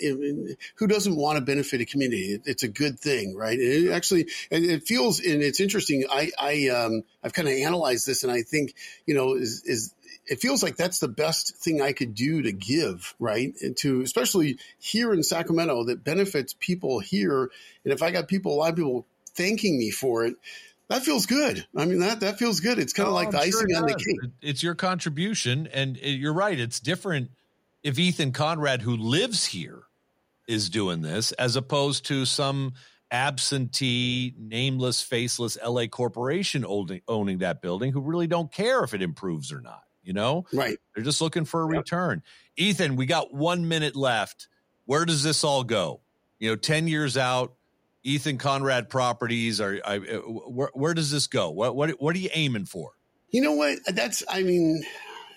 who 0.77 0.87
doesn't 0.87 1.17
want 1.17 1.39
to 1.39 1.45
benefit 1.45 1.81
a 1.81 1.87
community, 1.87 2.41
it's 2.45 2.63
a 2.63 2.69
good 2.69 3.01
thing, 3.01 3.37
right? 3.37 3.59
And 3.59 3.69
it 3.89 3.91
actually 3.91 4.29
and 4.53 4.65
it 4.65 4.85
feels 4.85 5.19
and 5.19 5.43
it's 5.43 5.61
interesting. 5.61 6.05
I 6.11 6.31
I 6.39 6.69
um 6.69 7.03
I've 7.25 7.33
kind 7.33 7.49
of 7.49 7.55
analyzed 7.55 8.07
this 8.07 8.23
and 8.23 8.33
I 8.33 8.43
think, 8.43 8.75
you 9.05 9.15
know, 9.17 9.35
is 9.35 9.65
is 9.67 9.95
it 10.27 10.41
feels 10.41 10.62
like 10.62 10.77
that's 10.77 10.99
the 10.99 11.09
best 11.09 11.57
thing 11.57 11.81
I 11.81 11.93
could 11.93 12.14
do 12.14 12.43
to 12.43 12.53
give, 12.53 13.14
right? 13.18 13.55
And 13.61 13.77
to 13.79 14.01
especially 14.01 14.59
here 14.79 15.12
in 15.12 15.22
Sacramento 15.22 15.85
that 15.85 16.05
benefits 16.05 16.55
people 16.59 16.99
here. 16.99 17.51
And 17.85 17.93
if 17.93 18.03
I 18.03 18.11
got 18.11 18.29
people, 18.29 18.55
a 18.55 18.57
lot 18.57 18.70
of 18.70 18.77
people 18.77 19.07
thanking 19.35 19.79
me 19.79 19.91
for 19.91 20.24
it, 20.24 20.35
that 20.89 21.03
feels 21.03 21.27
good. 21.27 21.66
I 21.77 21.85
mean, 21.85 22.01
that 22.01 22.20
that 22.20 22.39
feels 22.39 22.61
good. 22.61 22.79
It's 22.79 22.93
kind 22.93 23.07
of 23.07 23.12
oh, 23.12 23.16
like 23.16 23.31
the 23.31 23.39
I'm 23.39 23.43
icing 23.45 23.66
sure 23.70 23.83
on 23.83 23.87
the 23.87 23.95
cake. 23.95 24.31
It's 24.43 24.62
your 24.62 24.74
contribution, 24.74 25.68
and 25.72 25.97
uh, 25.97 26.09
you're 26.09 26.33
right. 26.33 26.59
It's 26.59 26.81
different 26.81 27.31
if 27.83 27.99
Ethan 27.99 28.33
Conrad, 28.33 28.83
who 28.83 28.97
lives 28.97 29.47
here, 29.47 29.83
is 30.49 30.70
doing 30.70 31.03
this, 31.03 31.33
as 31.33 31.57
opposed 31.57 32.07
to 32.07 32.24
some 32.24 32.74
absentee, 33.11 34.35
nameless, 34.39 35.03
faceless 35.03 35.57
LA 35.64 35.87
corporation 35.87 36.64
owning, 36.64 37.01
owning 37.07 37.39
that 37.39 37.62
building 37.62 37.93
who 37.93 38.01
really 38.01 38.27
don't 38.27 38.53
care 38.53 38.83
if 38.83 38.95
it 38.95 39.03
improves 39.03 39.53
or 39.53 39.61
not 39.61 39.86
you 40.07 40.13
know? 40.13 40.47
Right. 40.53 40.79
They're 40.95 41.05
just 41.05 41.21
looking 41.21 41.45
for 41.45 41.65
a 41.65 41.69
yep. 41.69 41.79
return. 41.79 42.23
Ethan, 42.57 42.97
we 42.97 43.07
got 43.07 43.35
one 43.35 43.69
minute 43.69 43.97
left. 43.97 44.49
Where 44.87 45.05
does 45.05 45.23
this 45.23 45.45
all 45.45 45.65
go? 45.65 46.01
You 46.39 46.51
know, 46.51 46.57
10 46.57 46.87
years 46.87 47.17
out, 47.17 47.55
Ethan 48.05 48.39
Conrad 48.39 48.89
properties 48.89 49.61
are, 49.61 49.81
I, 49.85 49.97
uh, 49.97 50.19
where, 50.21 50.71
where 50.75 50.95
does 50.95 51.11
this 51.11 51.27
go? 51.27 51.51
What, 51.51 51.75
what, 51.75 51.91
what 52.01 52.15
are 52.15 52.19
you 52.19 52.31
aiming 52.33 52.67
for? 52.67 52.93
You 53.31 53.41
know 53.41 53.53
what? 53.53 53.79
That's, 53.87 54.23
I 54.29 54.45
mean, 54.45 54.85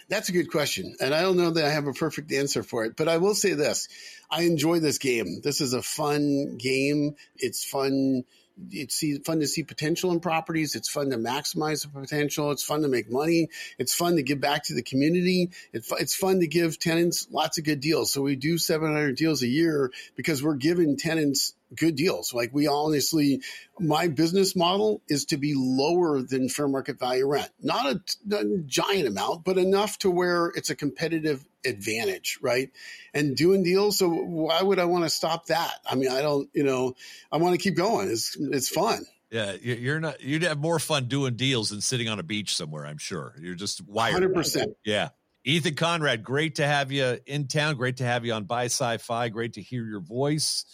that's 0.08 0.30
a 0.30 0.32
good 0.32 0.52
question. 0.52 0.96
And 1.00 1.14
I 1.14 1.22
don't 1.22 1.38
know 1.38 1.50
that 1.52 1.66
I 1.66 1.70
have 1.70 1.88
a 1.88 1.94
perfect 1.94 2.32
answer 2.32 2.62
for 2.62 2.86
it, 2.86 2.96
but 2.96 3.08
I 3.08 3.18
will 3.18 3.34
say 3.34 3.54
this. 3.54 3.88
I 4.30 4.44
enjoy 4.44 4.80
this 4.80 5.00
game. 5.00 5.42
This 5.44 5.62
is 5.62 5.74
a 5.74 5.82
fun 5.82 6.58
game. 6.58 7.16
It's 7.38 7.64
fun 7.64 8.24
it's 8.72 9.04
fun 9.26 9.40
to 9.40 9.48
see 9.48 9.64
potential 9.64 10.12
in 10.12 10.20
properties. 10.20 10.76
It's 10.76 10.90
fun 10.90 11.10
to 11.12 11.18
maximize 11.18 11.84
the 11.84 11.88
potential. 11.88 12.52
It's 12.52 12.64
fun 12.64 12.82
to 12.82 12.88
make 12.88 13.12
money. 13.12 13.50
It's 13.78 13.96
fun 13.96 14.16
to 14.16 14.24
give 14.24 14.42
back 14.42 14.64
to 14.66 14.74
the 14.74 14.82
community. 14.84 15.52
It's 15.74 16.16
fun 16.16 16.40
to 16.42 16.48
give 16.48 16.80
tenants 16.80 17.28
lots 17.32 17.58
of 17.58 17.64
good 17.64 17.80
deals. 17.80 18.12
So 18.12 18.22
we 18.22 18.36
do 18.36 18.58
700 18.58 19.16
deals 19.16 19.44
a 19.44 19.48
year 19.48 19.92
because 20.16 20.44
we're 20.44 20.56
giving 20.56 20.98
tenants 20.98 21.54
good 21.76 21.96
deals. 21.96 22.34
Like 22.34 22.52
we 22.54 22.68
honestly, 22.68 23.42
my 23.80 24.08
business 24.08 24.56
model 24.56 25.02
is 25.08 25.26
to 25.26 25.38
be 25.38 25.54
lower 25.56 26.22
than 26.22 26.50
fair 26.50 26.68
market 26.68 27.00
value 27.00 27.28
rent, 27.28 27.50
not 27.62 27.86
a, 27.86 28.36
a 28.36 28.58
giant 28.66 29.08
amount, 29.08 29.44
but 29.44 29.58
enough 29.58 29.98
to 30.00 30.12
where 30.12 30.48
it's 30.48 30.70
a 30.70 30.76
competitive 30.76 31.44
advantage, 31.66 32.40
right? 32.42 32.72
And 33.14 33.36
doing 33.36 33.64
deals. 33.64 33.98
So 33.98 34.10
why 34.10 34.62
would 34.62 34.80
I 34.80 34.86
want 34.86 35.04
to 35.04 35.10
stop 35.10 35.48
that? 35.48 35.74
I 35.86 35.96
mean, 35.96 36.12
I 36.12 36.22
don't, 36.22 36.50
you 36.54 36.64
know, 36.64 36.96
I 37.32 37.38
want 37.38 37.54
to 37.54 37.62
keep 37.62 37.76
going. 37.76 38.10
It's 38.10 38.38
it's 38.40 38.70
fun. 38.70 39.06
Yeah, 39.32 39.54
you're 39.62 40.00
not. 40.00 40.22
You'd 40.22 40.42
have 40.42 40.58
more 40.58 40.80
fun 40.80 41.06
doing 41.06 41.36
deals 41.36 41.70
than 41.70 41.82
sitting 41.82 42.10
on 42.10 42.18
a 42.18 42.24
beach 42.24 42.56
somewhere. 42.56 42.88
I'm 42.88 42.98
sure 42.98 43.36
you're 43.40 43.54
just 43.54 43.86
wired. 43.88 44.14
Hundred 44.14 44.34
percent. 44.34 44.72
Yeah. 44.84 45.10
Ethan 45.46 45.76
Conrad, 45.76 46.24
great 46.24 46.56
to 46.56 46.68
have 46.68 46.92
you 46.92 47.18
in 47.26 47.48
town. 47.48 47.76
Great 47.76 47.98
to 47.98 48.04
have 48.04 48.26
you 48.26 48.34
on 48.34 48.44
Buy 48.44 48.66
Sci-Fi. 48.66 49.30
Great 49.30 49.54
to 49.54 49.62
hear 49.62 49.86
your 49.86 50.02
voice, 50.02 50.66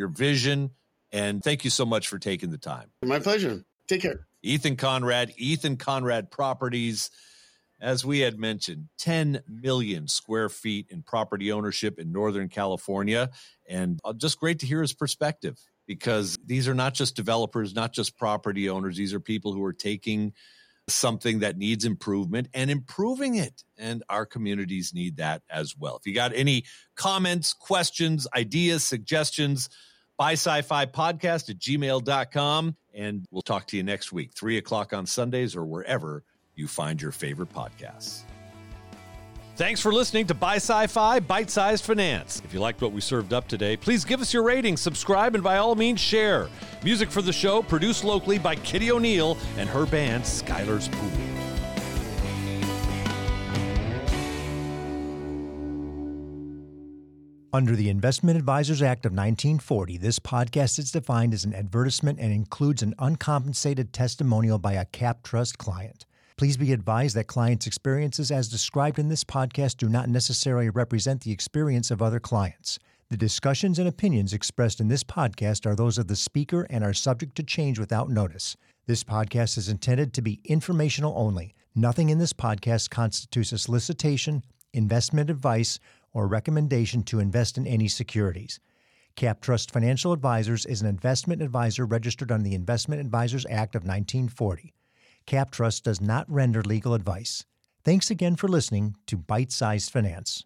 your 0.00 0.08
vision, 0.08 0.70
and 1.12 1.44
thank 1.44 1.62
you 1.62 1.70
so 1.70 1.84
much 1.84 2.08
for 2.08 2.18
taking 2.18 2.50
the 2.50 2.58
time. 2.58 2.90
My 3.04 3.20
pleasure. 3.20 3.64
Take 3.86 4.02
care. 4.02 4.26
Ethan 4.42 4.76
Conrad, 4.76 5.32
Ethan 5.36 5.76
Conrad 5.76 6.30
Properties. 6.30 7.10
As 7.82 8.04
we 8.04 8.20
had 8.20 8.38
mentioned, 8.38 8.88
10 8.98 9.42
million 9.48 10.06
square 10.08 10.48
feet 10.48 10.86
in 10.90 11.02
property 11.02 11.52
ownership 11.52 11.98
in 11.98 12.12
Northern 12.12 12.48
California. 12.48 13.30
And 13.68 14.00
uh, 14.04 14.12
just 14.12 14.38
great 14.38 14.58
to 14.60 14.66
hear 14.66 14.82
his 14.82 14.92
perspective 14.92 15.58
because 15.86 16.36
these 16.44 16.68
are 16.68 16.74
not 16.74 16.94
just 16.94 17.16
developers, 17.16 17.74
not 17.74 17.92
just 17.92 18.18
property 18.18 18.68
owners. 18.68 18.96
These 18.96 19.14
are 19.14 19.20
people 19.20 19.52
who 19.52 19.64
are 19.64 19.72
taking 19.72 20.34
something 20.88 21.40
that 21.40 21.56
needs 21.56 21.84
improvement 21.84 22.48
and 22.52 22.70
improving 22.70 23.36
it. 23.36 23.64
And 23.78 24.02
our 24.08 24.26
communities 24.26 24.92
need 24.94 25.16
that 25.16 25.42
as 25.50 25.76
well. 25.76 25.96
If 25.96 26.06
you 26.06 26.14
got 26.14 26.32
any 26.34 26.64
comments, 26.96 27.54
questions, 27.54 28.26
ideas, 28.36 28.84
suggestions, 28.84 29.68
buy 30.20 30.34
sci-fi 30.34 30.84
podcast 30.84 31.48
at 31.48 31.58
gmail.com. 31.58 32.76
And 32.92 33.24
we'll 33.30 33.40
talk 33.40 33.66
to 33.68 33.76
you 33.78 33.82
next 33.82 34.12
week, 34.12 34.32
three 34.34 34.58
o'clock 34.58 34.92
on 34.92 35.06
Sundays 35.06 35.56
or 35.56 35.64
wherever 35.64 36.24
you 36.54 36.68
find 36.68 37.00
your 37.00 37.10
favorite 37.10 37.50
podcasts. 37.54 38.24
Thanks 39.56 39.80
for 39.80 39.92
listening 39.92 40.26
to 40.26 40.34
Buy 40.34 40.56
Sci 40.56 40.88
Fi 40.88 41.20
Bite 41.20 41.50
Sized 41.50 41.86
Finance. 41.86 42.42
If 42.44 42.52
you 42.52 42.60
liked 42.60 42.82
what 42.82 42.92
we 42.92 43.00
served 43.00 43.32
up 43.32 43.48
today, 43.48 43.78
please 43.78 44.04
give 44.04 44.20
us 44.20 44.34
your 44.34 44.42
rating, 44.42 44.76
subscribe, 44.76 45.34
and 45.34 45.42
by 45.42 45.56
all 45.56 45.74
means, 45.74 46.00
share. 46.00 46.50
Music 46.84 47.10
for 47.10 47.22
the 47.22 47.32
show 47.32 47.62
produced 47.62 48.04
locally 48.04 48.38
by 48.38 48.56
Kitty 48.56 48.92
O'Neal 48.92 49.38
and 49.56 49.70
her 49.70 49.86
band, 49.86 50.24
Skylar's 50.24 50.88
Pool. 50.88 51.29
Under 57.52 57.74
the 57.74 57.88
Investment 57.88 58.38
Advisors 58.38 58.80
Act 58.80 59.04
of 59.04 59.10
1940, 59.10 59.96
this 59.96 60.20
podcast 60.20 60.78
is 60.78 60.92
defined 60.92 61.34
as 61.34 61.44
an 61.44 61.52
advertisement 61.52 62.20
and 62.20 62.32
includes 62.32 62.80
an 62.80 62.94
uncompensated 63.00 63.92
testimonial 63.92 64.56
by 64.56 64.74
a 64.74 64.84
cap 64.84 65.24
trust 65.24 65.58
client. 65.58 66.06
Please 66.36 66.56
be 66.56 66.72
advised 66.72 67.16
that 67.16 67.26
clients' 67.26 67.66
experiences 67.66 68.30
as 68.30 68.48
described 68.48 69.00
in 69.00 69.08
this 69.08 69.24
podcast 69.24 69.78
do 69.78 69.88
not 69.88 70.08
necessarily 70.08 70.70
represent 70.70 71.22
the 71.22 71.32
experience 71.32 71.90
of 71.90 72.00
other 72.00 72.20
clients. 72.20 72.78
The 73.08 73.16
discussions 73.16 73.80
and 73.80 73.88
opinions 73.88 74.32
expressed 74.32 74.78
in 74.78 74.86
this 74.86 75.02
podcast 75.02 75.66
are 75.66 75.74
those 75.74 75.98
of 75.98 76.06
the 76.06 76.14
speaker 76.14 76.68
and 76.70 76.84
are 76.84 76.94
subject 76.94 77.34
to 77.34 77.42
change 77.42 77.80
without 77.80 78.08
notice. 78.08 78.56
This 78.86 79.02
podcast 79.02 79.58
is 79.58 79.68
intended 79.68 80.14
to 80.14 80.22
be 80.22 80.38
informational 80.44 81.14
only. 81.16 81.56
Nothing 81.74 82.10
in 82.10 82.18
this 82.18 82.32
podcast 82.32 82.90
constitutes 82.90 83.50
a 83.50 83.58
solicitation, 83.58 84.44
investment 84.72 85.30
advice, 85.30 85.80
or 86.12 86.26
recommendation 86.26 87.02
to 87.04 87.20
invest 87.20 87.56
in 87.58 87.66
any 87.66 87.88
securities. 87.88 88.60
Cap 89.16 89.40
Trust 89.40 89.70
Financial 89.70 90.12
Advisors 90.12 90.66
is 90.66 90.80
an 90.80 90.88
investment 90.88 91.42
advisor 91.42 91.84
registered 91.84 92.32
under 92.32 92.48
the 92.48 92.54
Investment 92.54 93.00
Advisors 93.00 93.46
Act 93.46 93.74
of 93.74 93.82
1940. 93.82 94.72
Cap 95.26 95.50
Trust 95.50 95.84
does 95.84 96.00
not 96.00 96.30
render 96.30 96.62
legal 96.62 96.94
advice. 96.94 97.44
Thanks 97.84 98.10
again 98.10 98.36
for 98.36 98.48
listening 98.48 98.96
to 99.06 99.16
Bite 99.16 99.52
Sized 99.52 99.90
Finance. 99.90 100.44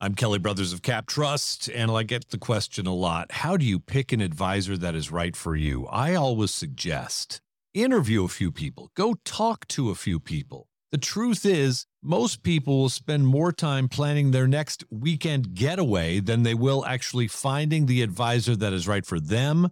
I'm 0.00 0.16
Kelly 0.16 0.40
Brothers 0.40 0.72
of 0.72 0.82
Cap 0.82 1.06
Trust, 1.06 1.68
and 1.68 1.90
I 1.90 2.02
get 2.02 2.30
the 2.30 2.38
question 2.38 2.88
a 2.88 2.94
lot 2.94 3.30
how 3.30 3.56
do 3.56 3.64
you 3.64 3.78
pick 3.78 4.10
an 4.10 4.20
advisor 4.20 4.76
that 4.76 4.96
is 4.96 5.12
right 5.12 5.36
for 5.36 5.54
you? 5.54 5.86
I 5.86 6.16
always 6.16 6.50
suggest 6.50 7.40
interview 7.72 8.24
a 8.24 8.28
few 8.28 8.50
people, 8.50 8.90
go 8.94 9.14
talk 9.24 9.66
to 9.68 9.90
a 9.90 9.94
few 9.94 10.18
people. 10.18 10.68
The 10.92 10.98
truth 10.98 11.46
is, 11.46 11.86
most 12.02 12.42
people 12.42 12.80
will 12.80 12.90
spend 12.90 13.26
more 13.26 13.50
time 13.50 13.88
planning 13.88 14.30
their 14.30 14.46
next 14.46 14.84
weekend 14.90 15.54
getaway 15.54 16.20
than 16.20 16.42
they 16.42 16.52
will 16.52 16.84
actually 16.84 17.28
finding 17.28 17.86
the 17.86 18.02
advisor 18.02 18.54
that 18.56 18.74
is 18.74 18.86
right 18.86 19.06
for 19.06 19.18
them, 19.18 19.70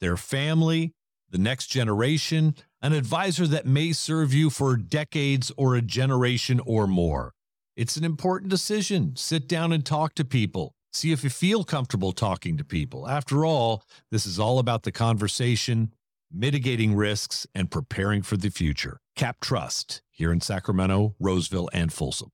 their 0.00 0.16
family, 0.16 0.92
the 1.30 1.38
next 1.38 1.68
generation, 1.68 2.56
an 2.82 2.92
advisor 2.92 3.46
that 3.46 3.64
may 3.64 3.92
serve 3.92 4.34
you 4.34 4.50
for 4.50 4.76
decades 4.76 5.52
or 5.56 5.76
a 5.76 5.82
generation 5.82 6.60
or 6.66 6.88
more. 6.88 7.32
It's 7.76 7.96
an 7.96 8.04
important 8.04 8.50
decision. 8.50 9.14
Sit 9.14 9.46
down 9.46 9.72
and 9.72 9.86
talk 9.86 10.16
to 10.16 10.24
people. 10.24 10.74
See 10.92 11.12
if 11.12 11.22
you 11.22 11.30
feel 11.30 11.62
comfortable 11.62 12.10
talking 12.10 12.56
to 12.56 12.64
people. 12.64 13.08
After 13.08 13.44
all, 13.44 13.84
this 14.10 14.26
is 14.26 14.40
all 14.40 14.58
about 14.58 14.82
the 14.82 14.92
conversation, 14.92 15.92
mitigating 16.32 16.94
risks, 16.94 17.46
and 17.54 17.70
preparing 17.70 18.22
for 18.22 18.36
the 18.36 18.50
future. 18.50 18.98
Cap 19.14 19.40
Trust 19.40 20.02
here 20.10 20.32
in 20.32 20.40
Sacramento, 20.40 21.14
Roseville, 21.18 21.68
and 21.72 21.92
Folsom. 21.92 22.24